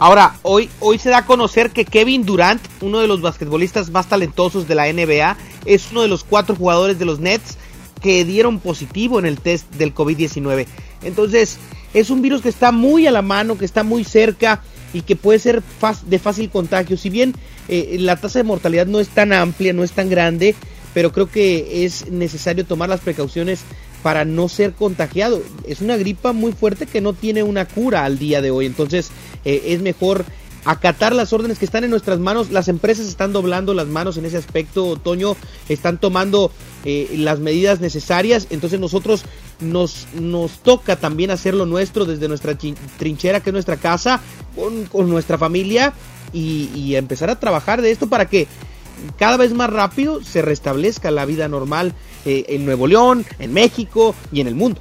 Ahora, 0.01 0.37
hoy, 0.41 0.71
hoy 0.81 0.99
se 0.99 1.11
da 1.11 1.19
a 1.19 1.27
conocer 1.27 1.73
que 1.73 1.85
Kevin 1.85 2.25
Durant, 2.25 2.63
uno 2.81 3.01
de 3.01 3.07
los 3.07 3.21
basquetbolistas 3.21 3.91
más 3.91 4.09
talentosos 4.09 4.67
de 4.67 4.75
la 4.75 4.91
NBA, 4.91 5.37
es 5.67 5.91
uno 5.91 6.01
de 6.01 6.09
los 6.09 6.25
cuatro 6.25 6.57
jugadores 6.57 6.99
de 6.99 7.05
los 7.05 7.21
Nets 7.21 7.59
que 8.01 8.25
dieron 8.25 8.61
positivo 8.61 9.19
en 9.19 9.27
el 9.27 9.39
test 9.39 9.71
del 9.75 9.95
COVID-19. 9.95 10.67
Entonces, 11.03 11.59
es 11.93 12.09
un 12.09 12.23
virus 12.23 12.41
que 12.41 12.49
está 12.49 12.73
muy 12.73 13.07
a 13.07 13.11
la 13.11 13.21
mano, 13.21 13.59
que 13.59 13.67
está 13.67 13.83
muy 13.83 14.05
cerca 14.05 14.63
y 14.95 15.03
que 15.03 15.17
puede 15.17 15.39
ser 15.39 15.63
de 16.07 16.19
fácil 16.19 16.49
contagio. 16.49 16.97
Si 16.97 17.11
bien 17.11 17.35
eh, 17.69 17.99
la 18.01 18.17
tasa 18.17 18.39
de 18.39 18.45
mortalidad 18.45 18.87
no 18.87 19.01
es 19.01 19.09
tan 19.09 19.35
amplia, 19.35 19.75
no 19.75 19.85
es 19.85 19.93
tan 19.93 20.09
grande, 20.09 20.55
pero 20.95 21.13
creo 21.13 21.31
que 21.31 21.85
es 21.85 22.11
necesario 22.11 22.65
tomar 22.65 22.89
las 22.89 23.01
precauciones 23.01 23.61
para 24.03 24.25
no 24.25 24.49
ser 24.49 24.73
contagiado. 24.73 25.43
Es 25.67 25.81
una 25.81 25.97
gripa 25.97 26.33
muy 26.33 26.53
fuerte 26.53 26.87
que 26.87 27.01
no 27.01 27.13
tiene 27.13 27.43
una 27.43 27.67
cura 27.67 28.05
al 28.05 28.19
día 28.19 28.41
de 28.41 28.51
hoy, 28.51 28.67
entonces 28.67 29.11
eh, 29.45 29.63
es 29.67 29.83
mejor 29.83 30.25
acatar 30.65 31.15
las 31.15 31.33
órdenes 31.33 31.59
que 31.59 31.65
están 31.65 31.85
en 31.85 31.91
nuestras 31.91 32.19
manos. 32.19 32.51
Las 32.51 32.69
empresas 32.69 33.07
están 33.07 33.33
doblando 33.33 33.75
las 33.75 33.87
manos 33.87 34.17
en 34.17 34.27
ese 34.27 34.37
aspecto, 34.37 34.87
Otoño, 34.89 35.37
están 35.69 35.99
tomando 35.99 36.51
eh, 36.85 37.11
las 37.17 37.41
medidas 37.41 37.81
necesarias, 37.81 38.47
entonces 38.51 38.81
nosotros 38.81 39.25
nos, 39.61 40.07
nos 40.15 40.63
toca 40.63 40.97
también 40.97 41.31
hacer 41.31 41.55
lo 41.55 41.67
nuestro 41.67 42.05
desde 42.05 42.29
nuestra 42.29 42.57
trinchera, 42.99 43.41
que 43.41 43.51
es 43.51 43.55
nuestra 43.55 43.77
casa, 43.77 44.21
con, 44.55 44.85
con 44.87 45.09
nuestra 45.09 45.39
familia, 45.39 45.93
y, 46.33 46.71
y 46.75 46.97
empezar 46.97 47.31
a 47.31 47.41
trabajar 47.41 47.83
de 47.83 47.91
esto 47.91 48.09
para 48.09 48.29
que 48.29 48.47
cada 49.19 49.37
vez 49.37 49.53
más 49.53 49.71
rápido 49.71 50.23
se 50.23 50.43
restablezca 50.43 51.11
la 51.11 51.25
vida 51.25 51.49
normal 51.49 51.95
eh, 52.25 52.45
en 52.49 52.65
Nuevo 52.65 52.87
León, 52.87 53.25
en 53.39 53.53
México 53.53 54.15
y 54.33 54.41
en 54.41 54.47
el 54.49 54.55
mundo. 54.55 54.81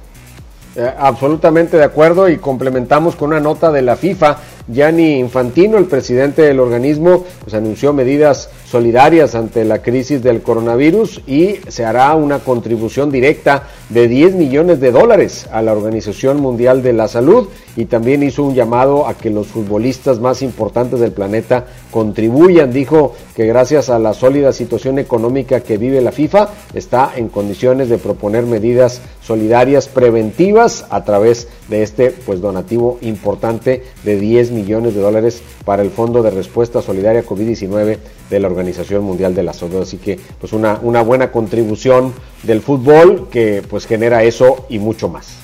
Eh, 0.76 0.88
absolutamente 0.98 1.76
de 1.76 1.84
acuerdo 1.84 2.28
y 2.28 2.38
complementamos 2.38 3.16
con 3.16 3.30
una 3.30 3.40
nota 3.40 3.72
de 3.72 3.82
la 3.82 3.96
FIFA. 3.96 4.38
Gianni 4.72 5.18
Infantino, 5.18 5.78
el 5.78 5.86
presidente 5.86 6.42
del 6.42 6.60
organismo, 6.60 7.24
pues 7.42 7.54
anunció 7.54 7.92
medidas 7.92 8.50
solidarias 8.64 9.34
ante 9.34 9.64
la 9.64 9.82
crisis 9.82 10.22
del 10.22 10.42
coronavirus 10.42 11.22
y 11.26 11.56
se 11.68 11.84
hará 11.84 12.14
una 12.14 12.38
contribución 12.38 13.10
directa 13.10 13.64
de 13.88 14.06
10 14.06 14.36
millones 14.36 14.78
de 14.78 14.92
dólares 14.92 15.48
a 15.50 15.60
la 15.60 15.72
Organización 15.72 16.40
Mundial 16.40 16.82
de 16.82 16.92
la 16.92 17.08
Salud 17.08 17.48
y 17.76 17.86
también 17.86 18.22
hizo 18.22 18.44
un 18.44 18.54
llamado 18.54 19.08
a 19.08 19.14
que 19.14 19.30
los 19.30 19.48
futbolistas 19.48 20.20
más 20.20 20.42
importantes 20.42 21.00
del 21.00 21.12
planeta 21.12 21.66
contribuyan. 21.90 22.72
Dijo 22.72 23.14
que 23.34 23.46
gracias 23.46 23.90
a 23.90 23.98
la 23.98 24.14
sólida 24.14 24.52
situación 24.52 25.00
económica 25.00 25.60
que 25.60 25.76
vive 25.76 26.00
la 26.00 26.12
FIFA 26.12 26.50
está 26.74 27.12
en 27.16 27.28
condiciones 27.28 27.88
de 27.88 27.98
proponer 27.98 28.44
medidas 28.44 29.00
solidarias 29.20 29.88
preventivas 29.88 30.86
a 30.90 31.04
través 31.04 31.48
de 31.68 31.82
este 31.82 32.10
pues 32.10 32.40
donativo 32.40 32.98
importante 33.00 33.82
de 34.04 34.16
10 34.16 34.50
millones 34.52 34.59
de 34.66 35.00
dólares 35.00 35.42
para 35.64 35.82
el 35.82 35.90
Fondo 35.90 36.22
de 36.22 36.30
Respuesta 36.30 36.82
Solidaria 36.82 37.24
COVID-19 37.24 37.98
de 38.28 38.40
la 38.40 38.46
Organización 38.48 39.02
Mundial 39.04 39.34
de 39.34 39.42
la 39.42 39.52
Salud. 39.52 39.82
Así 39.82 39.96
que 39.96 40.18
pues 40.38 40.52
una, 40.52 40.78
una 40.82 41.02
buena 41.02 41.32
contribución 41.32 42.12
del 42.42 42.60
fútbol 42.60 43.28
que 43.30 43.62
pues 43.68 43.86
genera 43.86 44.22
eso 44.22 44.66
y 44.68 44.78
mucho 44.78 45.08
más. 45.08 45.38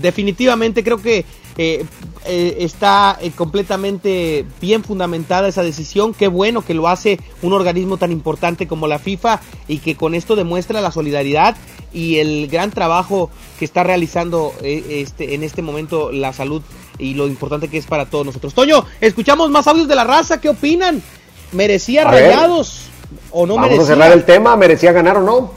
Definitivamente 0.00 0.82
creo 0.82 1.02
que 1.02 1.24
eh, 1.58 1.84
eh, 2.26 2.56
está 2.60 3.18
eh, 3.20 3.32
completamente 3.32 4.46
bien 4.60 4.84
fundamentada 4.84 5.48
esa 5.48 5.62
decisión. 5.62 6.14
Qué 6.14 6.28
bueno 6.28 6.62
que 6.64 6.74
lo 6.74 6.88
hace 6.88 7.18
un 7.42 7.52
organismo 7.52 7.96
tan 7.96 8.12
importante 8.12 8.66
como 8.66 8.86
la 8.86 8.98
FIFA 8.98 9.40
y 9.68 9.78
que 9.78 9.96
con 9.96 10.14
esto 10.14 10.36
demuestra 10.36 10.80
la 10.80 10.92
solidaridad 10.92 11.56
y 11.92 12.16
el 12.16 12.46
gran 12.48 12.70
trabajo 12.70 13.30
que 13.58 13.64
está 13.64 13.82
realizando 13.82 14.54
este, 14.62 15.34
en 15.34 15.42
este 15.42 15.60
momento 15.60 16.12
la 16.12 16.32
salud 16.32 16.62
y 17.00 17.14
lo 17.14 17.26
importante 17.26 17.68
que 17.68 17.78
es 17.78 17.86
para 17.86 18.06
todos 18.06 18.26
nosotros. 18.26 18.54
Toño, 18.54 18.84
escuchamos 19.00 19.50
más 19.50 19.66
audios 19.66 19.88
de 19.88 19.94
la 19.94 20.04
raza. 20.04 20.40
¿Qué 20.40 20.48
opinan? 20.48 21.02
¿Merecía 21.52 22.04
rayados 22.04 22.86
o 23.30 23.46
no 23.46 23.56
Vamos 23.56 23.78
a 23.78 23.86
cerrar 23.86 24.12
el 24.12 24.24
tema. 24.24 24.56
¿Merecía 24.56 24.92
ganar 24.92 25.16
o 25.16 25.22
no? 25.22 25.52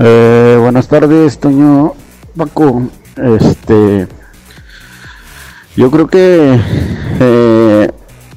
Eh, 0.00 0.56
buenas 0.60 0.86
tardes, 0.86 1.38
Toño 1.40 1.94
Paco. 2.36 2.82
Este, 3.16 4.06
yo 5.74 5.90
creo 5.90 6.06
que 6.06 6.60
eh, 7.20 7.90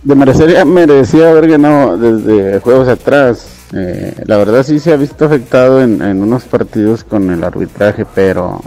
de 0.03 0.15
merecer, 0.15 0.65
merecía 0.65 1.29
haber 1.29 1.49
ganado 1.49 1.97
desde 1.97 2.59
juegos 2.61 2.87
atrás. 2.87 3.50
Eh, 3.73 4.23
la 4.25 4.37
verdad 4.37 4.63
sí 4.63 4.79
se 4.79 4.91
ha 4.91 4.97
visto 4.97 5.25
afectado 5.25 5.81
en, 5.81 6.01
unos 6.01 6.43
partidos 6.43 7.03
con 7.03 7.29
el 7.31 7.43
arbitraje, 7.43 8.05
pero 8.13 8.61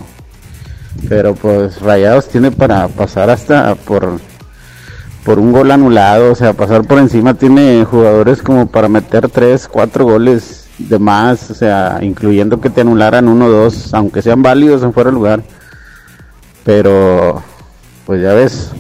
pero 1.08 1.34
pues 1.34 1.80
Rayados 1.82 2.28
tiene 2.28 2.50
para 2.50 2.88
pasar 2.88 3.28
hasta 3.28 3.74
por 3.74 4.18
por 5.24 5.38
un 5.38 5.52
gol 5.52 5.70
anulado, 5.70 6.32
o 6.32 6.34
sea, 6.34 6.52
pasar 6.52 6.86
por 6.86 6.98
encima 6.98 7.34
tiene 7.34 7.84
jugadores 7.84 8.42
como 8.42 8.66
para 8.66 8.88
meter 8.88 9.28
3, 9.28 9.68
4 9.68 10.04
goles 10.04 10.68
de 10.78 10.98
más, 10.98 11.50
o 11.50 11.54
sea, 11.54 11.98
incluyendo 12.02 12.60
que 12.60 12.70
te 12.70 12.82
anularan 12.82 13.28
uno 13.28 13.46
o 13.46 13.50
dos, 13.50 13.94
aunque 13.94 14.22
sean 14.22 14.42
válidos 14.42 14.82
en 14.82 14.92
fuera 14.92 15.10
de 15.10 15.14
lugar. 15.14 15.42
Pero, 16.64 17.42
pues 18.06 18.22
ya 18.22 18.34
ves, 18.34 18.70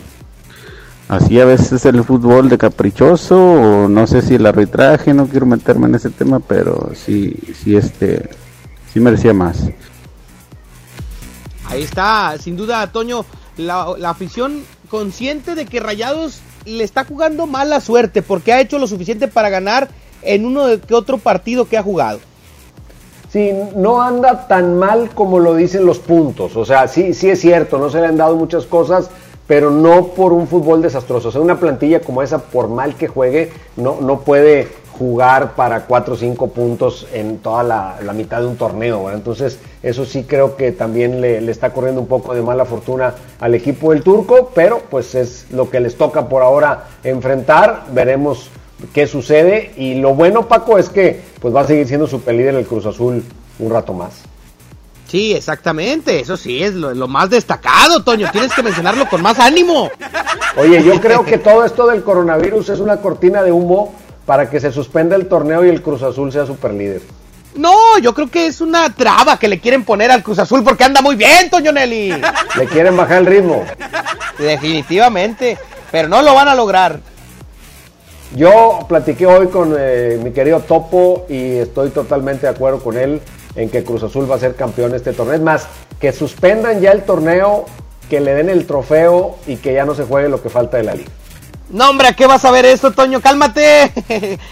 así 1.08 1.40
a 1.40 1.44
veces 1.44 1.84
el 1.84 2.02
fútbol 2.04 2.48
de 2.48 2.58
caprichoso, 2.58 3.36
o 3.36 3.88
no 3.88 4.06
sé 4.06 4.22
si 4.22 4.34
el 4.34 4.46
arbitraje, 4.46 5.14
no 5.14 5.26
quiero 5.26 5.46
meterme 5.46 5.86
en 5.86 5.96
ese 5.96 6.10
tema, 6.10 6.40
pero 6.40 6.92
sí, 6.94 7.34
sí, 7.62 7.76
este, 7.76 8.30
sí 8.92 9.00
merecía 9.00 9.32
más. 9.32 9.68
Ahí 11.66 11.82
está, 11.82 12.36
sin 12.38 12.56
duda, 12.56 12.86
Toño, 12.92 13.24
la, 13.56 13.94
la 13.98 14.10
afición 14.10 14.62
consciente 14.88 15.54
de 15.54 15.66
que 15.66 15.80
Rayados 15.80 16.40
le 16.64 16.84
está 16.84 17.04
jugando 17.04 17.46
mala 17.46 17.80
suerte 17.80 18.22
porque 18.22 18.52
ha 18.52 18.60
hecho 18.60 18.78
lo 18.78 18.86
suficiente 18.86 19.28
para 19.28 19.50
ganar 19.50 19.88
en 20.22 20.46
uno 20.46 20.66
de 20.66 20.80
que 20.80 20.94
otro 20.94 21.18
partido 21.18 21.66
que 21.66 21.76
ha 21.76 21.82
jugado. 21.82 22.20
Sí, 23.30 23.50
no 23.74 24.00
anda 24.00 24.46
tan 24.46 24.78
mal 24.78 25.10
como 25.12 25.40
lo 25.40 25.56
dicen 25.56 25.84
los 25.84 25.98
puntos. 25.98 26.54
O 26.56 26.64
sea, 26.64 26.86
sí, 26.86 27.14
sí 27.14 27.30
es 27.30 27.40
cierto, 27.40 27.78
no 27.78 27.90
se 27.90 28.00
le 28.00 28.06
han 28.06 28.16
dado 28.16 28.36
muchas 28.36 28.64
cosas, 28.64 29.10
pero 29.46 29.70
no 29.70 30.08
por 30.08 30.32
un 30.32 30.46
fútbol 30.46 30.82
desastroso. 30.82 31.28
O 31.28 31.32
sea, 31.32 31.40
una 31.40 31.58
plantilla 31.58 32.00
como 32.00 32.22
esa, 32.22 32.38
por 32.38 32.68
mal 32.68 32.94
que 32.96 33.08
juegue, 33.08 33.52
no, 33.76 34.00
no 34.00 34.20
puede 34.20 34.68
jugar 34.98 35.54
para 35.54 35.86
4 35.86 36.14
o 36.14 36.16
5 36.16 36.48
puntos 36.48 37.06
en 37.12 37.38
toda 37.38 37.64
la, 37.64 37.96
la 38.02 38.12
mitad 38.12 38.40
de 38.40 38.46
un 38.46 38.56
torneo. 38.56 39.10
Entonces, 39.10 39.58
eso 39.82 40.04
sí 40.04 40.24
creo 40.24 40.56
que 40.56 40.72
también 40.72 41.20
le, 41.20 41.40
le, 41.40 41.50
está 41.50 41.72
corriendo 41.72 42.00
un 42.00 42.06
poco 42.06 42.34
de 42.34 42.42
mala 42.42 42.64
fortuna 42.64 43.14
al 43.40 43.54
equipo 43.54 43.92
del 43.92 44.02
turco, 44.02 44.52
pero 44.54 44.82
pues 44.90 45.14
es 45.14 45.46
lo 45.50 45.68
que 45.68 45.80
les 45.80 45.96
toca 45.96 46.28
por 46.28 46.42
ahora 46.42 46.84
enfrentar. 47.02 47.84
Veremos 47.92 48.50
qué 48.92 49.06
sucede. 49.06 49.72
Y 49.76 49.96
lo 49.96 50.14
bueno, 50.14 50.46
Paco, 50.46 50.78
es 50.78 50.88
que 50.88 51.20
pues 51.40 51.54
va 51.54 51.62
a 51.62 51.66
seguir 51.66 51.88
siendo 51.88 52.06
super 52.06 52.34
líder 52.34 52.54
el 52.54 52.66
Cruz 52.66 52.86
Azul 52.86 53.24
un 53.58 53.70
rato 53.70 53.92
más. 53.92 54.33
Sí, 55.14 55.32
exactamente, 55.32 56.18
eso 56.18 56.36
sí 56.36 56.60
es 56.60 56.74
lo, 56.74 56.92
lo, 56.92 57.06
más 57.06 57.30
destacado, 57.30 58.02
Toño, 58.02 58.28
tienes 58.32 58.52
que 58.52 58.64
mencionarlo 58.64 59.08
con 59.08 59.22
más 59.22 59.38
ánimo. 59.38 59.88
Oye, 60.56 60.82
yo 60.82 61.00
creo 61.00 61.24
que 61.24 61.38
todo 61.38 61.64
esto 61.64 61.86
del 61.86 62.02
coronavirus 62.02 62.70
es 62.70 62.80
una 62.80 62.96
cortina 62.96 63.40
de 63.44 63.52
humo 63.52 63.94
para 64.26 64.50
que 64.50 64.58
se 64.58 64.72
suspenda 64.72 65.14
el 65.14 65.28
torneo 65.28 65.64
y 65.64 65.68
el 65.68 65.82
Cruz 65.82 66.02
Azul 66.02 66.32
sea 66.32 66.46
super 66.46 66.74
líder. 66.74 67.02
No, 67.54 67.96
yo 67.98 68.12
creo 68.12 68.28
que 68.28 68.48
es 68.48 68.60
una 68.60 68.92
traba 68.92 69.38
que 69.38 69.46
le 69.46 69.60
quieren 69.60 69.84
poner 69.84 70.10
al 70.10 70.24
Cruz 70.24 70.40
Azul 70.40 70.64
porque 70.64 70.82
anda 70.82 71.00
muy 71.00 71.14
bien, 71.14 71.48
Toño 71.48 71.70
Nelly. 71.70 72.20
Le 72.58 72.66
quieren 72.66 72.96
bajar 72.96 73.18
el 73.18 73.26
ritmo. 73.26 73.64
Definitivamente, 74.36 75.56
pero 75.92 76.08
no 76.08 76.22
lo 76.22 76.34
van 76.34 76.48
a 76.48 76.56
lograr. 76.56 76.98
Yo 78.34 78.80
platiqué 78.88 79.26
hoy 79.26 79.46
con 79.46 79.76
eh, 79.78 80.18
mi 80.20 80.32
querido 80.32 80.58
Topo 80.58 81.24
y 81.28 81.58
estoy 81.58 81.90
totalmente 81.90 82.48
de 82.48 82.52
acuerdo 82.52 82.82
con 82.82 82.98
él 82.98 83.22
en 83.56 83.70
que 83.70 83.84
Cruz 83.84 84.02
Azul 84.02 84.30
va 84.30 84.36
a 84.36 84.38
ser 84.38 84.54
campeón 84.54 84.94
este 84.94 85.12
torneo. 85.12 85.34
Es 85.34 85.40
más, 85.40 85.66
que 86.00 86.12
suspendan 86.12 86.80
ya 86.80 86.92
el 86.92 87.04
torneo, 87.04 87.66
que 88.08 88.20
le 88.20 88.34
den 88.34 88.50
el 88.50 88.66
trofeo 88.66 89.36
y 89.46 89.56
que 89.56 89.72
ya 89.72 89.84
no 89.84 89.94
se 89.94 90.04
juegue 90.04 90.28
lo 90.28 90.42
que 90.42 90.48
falta 90.48 90.76
de 90.76 90.84
la 90.84 90.94
liga. 90.94 91.10
No, 91.70 91.90
hombre, 91.90 92.08
¿a 92.08 92.12
qué 92.12 92.26
vas 92.26 92.44
a 92.44 92.50
ver 92.50 92.66
esto, 92.66 92.92
Toño? 92.92 93.20
Cálmate. 93.20 93.92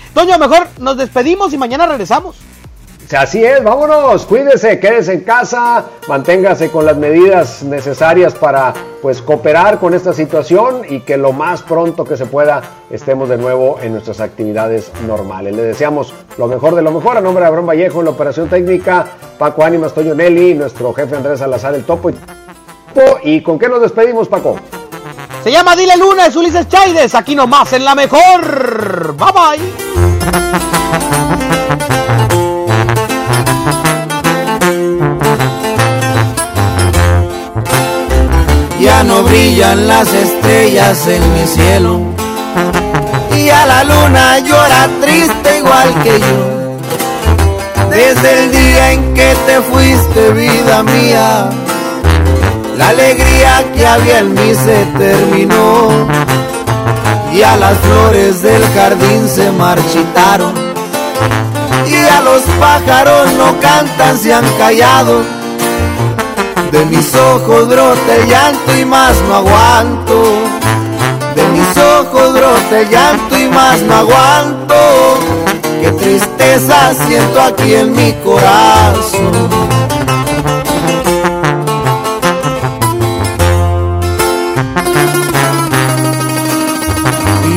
Toño, 0.14 0.38
mejor 0.38 0.68
nos 0.78 0.96
despedimos 0.96 1.52
y 1.52 1.58
mañana 1.58 1.86
regresamos. 1.86 2.36
Así 3.14 3.44
es, 3.44 3.62
vámonos, 3.62 4.24
cuídese, 4.24 4.80
quédese 4.80 5.12
en 5.12 5.20
casa, 5.20 5.84
manténgase 6.08 6.70
con 6.70 6.86
las 6.86 6.96
medidas 6.96 7.62
necesarias 7.62 8.34
para 8.34 8.72
pues 9.02 9.20
cooperar 9.20 9.78
con 9.78 9.92
esta 9.92 10.14
situación 10.14 10.82
y 10.88 11.00
que 11.00 11.18
lo 11.18 11.32
más 11.32 11.62
pronto 11.62 12.04
que 12.04 12.16
se 12.16 12.24
pueda 12.24 12.62
estemos 12.90 13.28
de 13.28 13.36
nuevo 13.36 13.78
en 13.82 13.92
nuestras 13.92 14.20
actividades 14.20 14.90
normales. 15.06 15.54
Le 15.54 15.62
deseamos 15.62 16.14
lo 16.38 16.46
mejor 16.46 16.74
de 16.74 16.80
lo 16.80 16.90
mejor 16.90 17.18
a 17.18 17.20
nombre 17.20 17.42
de 17.42 17.48
Abraham 17.48 17.66
Vallejo 17.66 17.98
en 17.98 18.06
la 18.06 18.12
operación 18.12 18.48
técnica, 18.48 19.06
Paco 19.38 19.62
Ánimas, 19.62 19.92
Toño 19.92 20.14
Nelly, 20.14 20.54
nuestro 20.54 20.94
jefe 20.94 21.14
Andrés 21.14 21.40
Salazar, 21.40 21.74
el 21.74 21.84
topo. 21.84 22.10
¿Y 23.24 23.42
con 23.42 23.58
qué 23.58 23.68
nos 23.68 23.82
despedimos, 23.82 24.28
Paco? 24.28 24.56
Se 25.44 25.50
llama 25.50 25.76
Dile 25.76 25.96
Luna, 25.98 26.26
es 26.26 26.36
Ulises 26.36 26.68
Chaides, 26.68 27.14
aquí 27.14 27.34
nomás 27.34 27.72
en 27.74 27.84
la 27.84 27.94
mejor. 27.94 29.16
Bye 29.16 29.32
bye. 29.32 29.72
Ya 38.82 39.02
no 39.04 39.22
brillan 39.22 39.86
las 39.88 40.12
estrellas 40.12 41.06
en 41.06 41.22
mi 41.34 41.46
cielo. 41.46 42.00
Y 43.36 43.48
a 43.48 43.66
la 43.66 43.84
luna 43.84 44.38
llora 44.40 44.88
triste 45.00 45.58
igual 45.58 45.94
que 46.02 46.20
yo. 46.20 47.88
Desde 47.90 48.44
el 48.44 48.52
día 48.52 48.92
en 48.92 49.14
que 49.14 49.34
te 49.46 49.60
fuiste, 49.62 50.30
vida 50.32 50.82
mía 50.82 51.50
la 52.76 52.88
alegría 52.88 53.64
que 53.74 53.86
había 53.86 54.20
en 54.20 54.34
mí 54.34 54.54
se 54.54 54.84
terminó 54.98 56.08
y 57.32 57.42
a 57.42 57.56
las 57.56 57.78
flores 57.78 58.42
del 58.42 58.64
jardín 58.74 59.28
se 59.28 59.50
marchitaron 59.52 60.54
y 61.86 61.94
a 61.94 62.20
los 62.22 62.42
pájaros 62.58 63.32
no 63.34 63.60
cantan, 63.60 64.18
se 64.18 64.32
han 64.32 64.44
callado. 64.56 65.41
De 66.72 66.86
mis 66.86 67.14
ojos 67.14 67.68
brota 67.68 68.16
el 68.16 68.26
llanto 68.26 68.74
y 68.78 68.84
más 68.86 69.14
no 69.28 69.34
aguanto. 69.36 70.22
De 71.36 71.46
mis 71.48 71.76
ojos 71.76 72.32
brota 72.32 72.80
el 72.80 72.88
llanto 72.88 73.38
y 73.38 73.46
más 73.48 73.82
no 73.82 73.94
aguanto. 73.94 74.74
Qué 75.82 75.92
tristeza 75.92 76.94
siento 77.06 77.42
aquí 77.42 77.74
en 77.74 77.92
mi 77.92 78.12
corazón. 78.24 79.50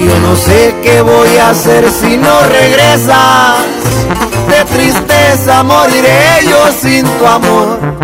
Yo 0.05 0.19
no 0.19 0.35
sé 0.35 0.75
qué 0.83 1.01
voy 1.01 1.37
a 1.37 1.51
hacer 1.51 1.89
si 1.89 2.17
no 2.17 2.41
regresas. 2.41 3.63
De 4.49 4.65
tristeza 4.75 5.63
moriré 5.63 6.41
yo 6.43 6.67
sin 6.81 7.05
tu 7.17 7.25
amor. 7.25 7.94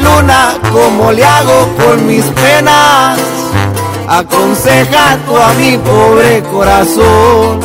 Luna, 0.00 0.54
¿cómo 0.72 1.12
le 1.12 1.24
hago 1.24 1.68
con 1.76 2.06
mis 2.06 2.24
penas? 2.24 3.18
Aconseja 4.08 5.18
tú 5.26 5.36
a 5.36 5.52
mi 5.54 5.78
pobre 5.78 6.42
corazón. 6.52 7.60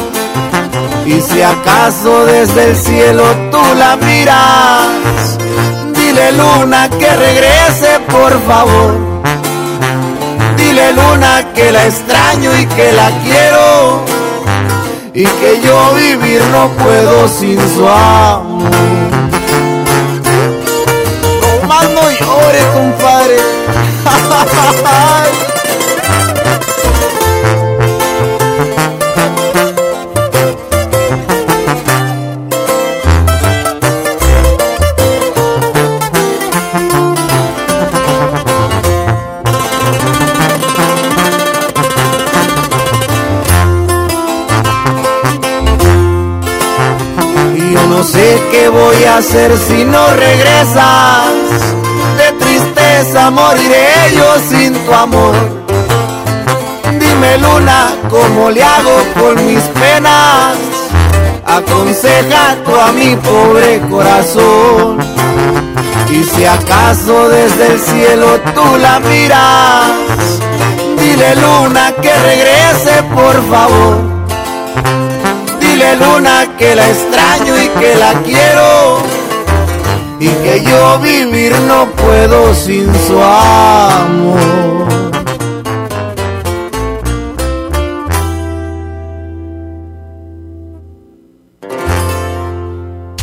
Y 1.06 1.20
si 1.22 1.42
acaso 1.42 2.26
desde 2.26 2.70
el 2.70 2.76
cielo 2.76 3.24
tú 3.52 3.62
la 3.76 3.96
miras, 3.96 5.38
dile 5.96 6.32
luna 6.34 6.88
que 6.90 7.10
regrese 7.10 8.00
por 8.12 8.32
favor. 8.44 8.94
Dile 10.56 10.94
luna 10.94 11.46
que 11.56 11.72
la 11.72 11.88
extraño 11.88 12.52
y 12.60 12.66
que 12.68 12.92
la 12.92 13.10
quiero. 13.24 14.04
Y 15.14 15.26
que 15.26 15.62
yo 15.64 15.94
vivir 15.96 16.42
no 16.52 16.70
puedo 16.84 17.28
sin 17.28 17.58
su 17.74 17.88
amor. 17.88 19.39
Yo 47.72 47.88
no 47.88 48.04
sé 48.04 48.42
qué 48.52 48.70
voy 48.70 49.04
a 49.04 49.18
hacer 49.18 49.58
si 49.58 49.84
no 49.86 50.08
regresas. 50.16 51.69
Tristeza 53.20 53.32
moriré 53.32 54.16
yo 54.16 54.40
sin 54.50 54.74
tu 54.86 54.94
amor. 54.94 55.36
Dime 57.00 57.38
luna, 57.40 57.90
¿cómo 58.10 58.50
le 58.50 58.64
hago 58.64 58.98
con 59.20 59.46
mis 59.46 59.62
penas? 59.80 60.56
Aconseja 61.46 62.56
tú 62.64 62.76
a 62.76 62.92
mi 62.94 63.16
pobre 63.18 63.82
corazón. 63.90 65.00
Y 66.10 66.24
si 66.24 66.46
acaso 66.46 67.30
desde 67.30 67.74
el 67.74 67.80
cielo 67.80 68.40
tú 68.56 68.78
la 68.78 69.00
miras, 69.02 69.92
dile 70.98 71.36
luna 71.36 71.92
que 72.02 72.14
regrese 72.14 73.04
por 73.14 73.36
favor. 73.50 73.98
Dile 75.60 75.96
luna 75.98 76.48
que 76.58 76.74
la 76.74 76.88
extraño 76.88 77.54
y 77.58 77.68
que 77.80 77.96
la 77.96 78.14
quiero 78.24 79.20
y 80.20 80.28
que 80.28 80.64
yo 80.64 81.00
vivir 81.00 81.58
no 81.62 81.89
puedo 82.20 82.54
sin 82.54 82.86
su 83.08 83.22
amor. 83.22 84.90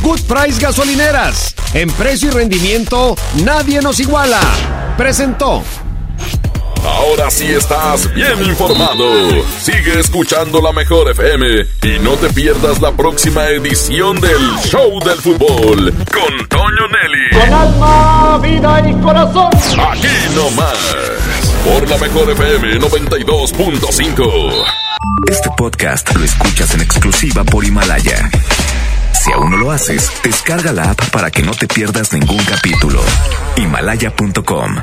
Good 0.02 0.20
Price 0.22 0.60
Gasolineras. 0.60 1.54
En 1.74 1.90
precio 1.90 2.30
y 2.30 2.32
rendimiento, 2.32 3.16
nadie 3.44 3.82
nos 3.82 4.00
iguala. 4.00 4.40
Presentó. 4.96 5.62
Ahora 6.86 7.30
sí 7.30 7.46
estás 7.46 8.12
bien 8.14 8.42
informado. 8.44 9.04
Sigue 9.60 9.98
escuchando 9.98 10.62
la 10.62 10.72
mejor 10.72 11.10
FM 11.10 11.66
y 11.82 11.98
no 11.98 12.12
te 12.12 12.28
pierdas 12.30 12.80
la 12.80 12.92
próxima 12.92 13.48
edición 13.48 14.20
del 14.20 14.38
Show 14.64 15.00
del 15.00 15.18
Fútbol 15.18 15.92
con 16.12 16.48
Toño 16.48 16.85
Con 17.32 17.52
alma, 17.52 18.38
vida 18.38 18.82
y 18.88 18.94
corazón. 19.02 19.50
Aquí 19.54 20.08
nomás. 20.34 20.96
Por 21.64 21.88
la 21.90 21.98
mejor 21.98 22.30
FM 22.30 22.80
92.5. 22.80 24.64
Este 25.30 25.50
podcast 25.56 26.14
lo 26.14 26.24
escuchas 26.24 26.74
en 26.74 26.80
exclusiva 26.80 27.44
por 27.44 27.64
Himalaya. 27.64 28.30
Si 29.12 29.32
aún 29.32 29.50
no 29.50 29.56
lo 29.58 29.72
haces, 29.72 30.10
descarga 30.22 30.72
la 30.72 30.90
app 30.90 31.10
para 31.10 31.30
que 31.30 31.42
no 31.42 31.52
te 31.52 31.66
pierdas 31.66 32.12
ningún 32.12 32.42
capítulo. 32.44 33.02
Himalaya.com 33.56 34.76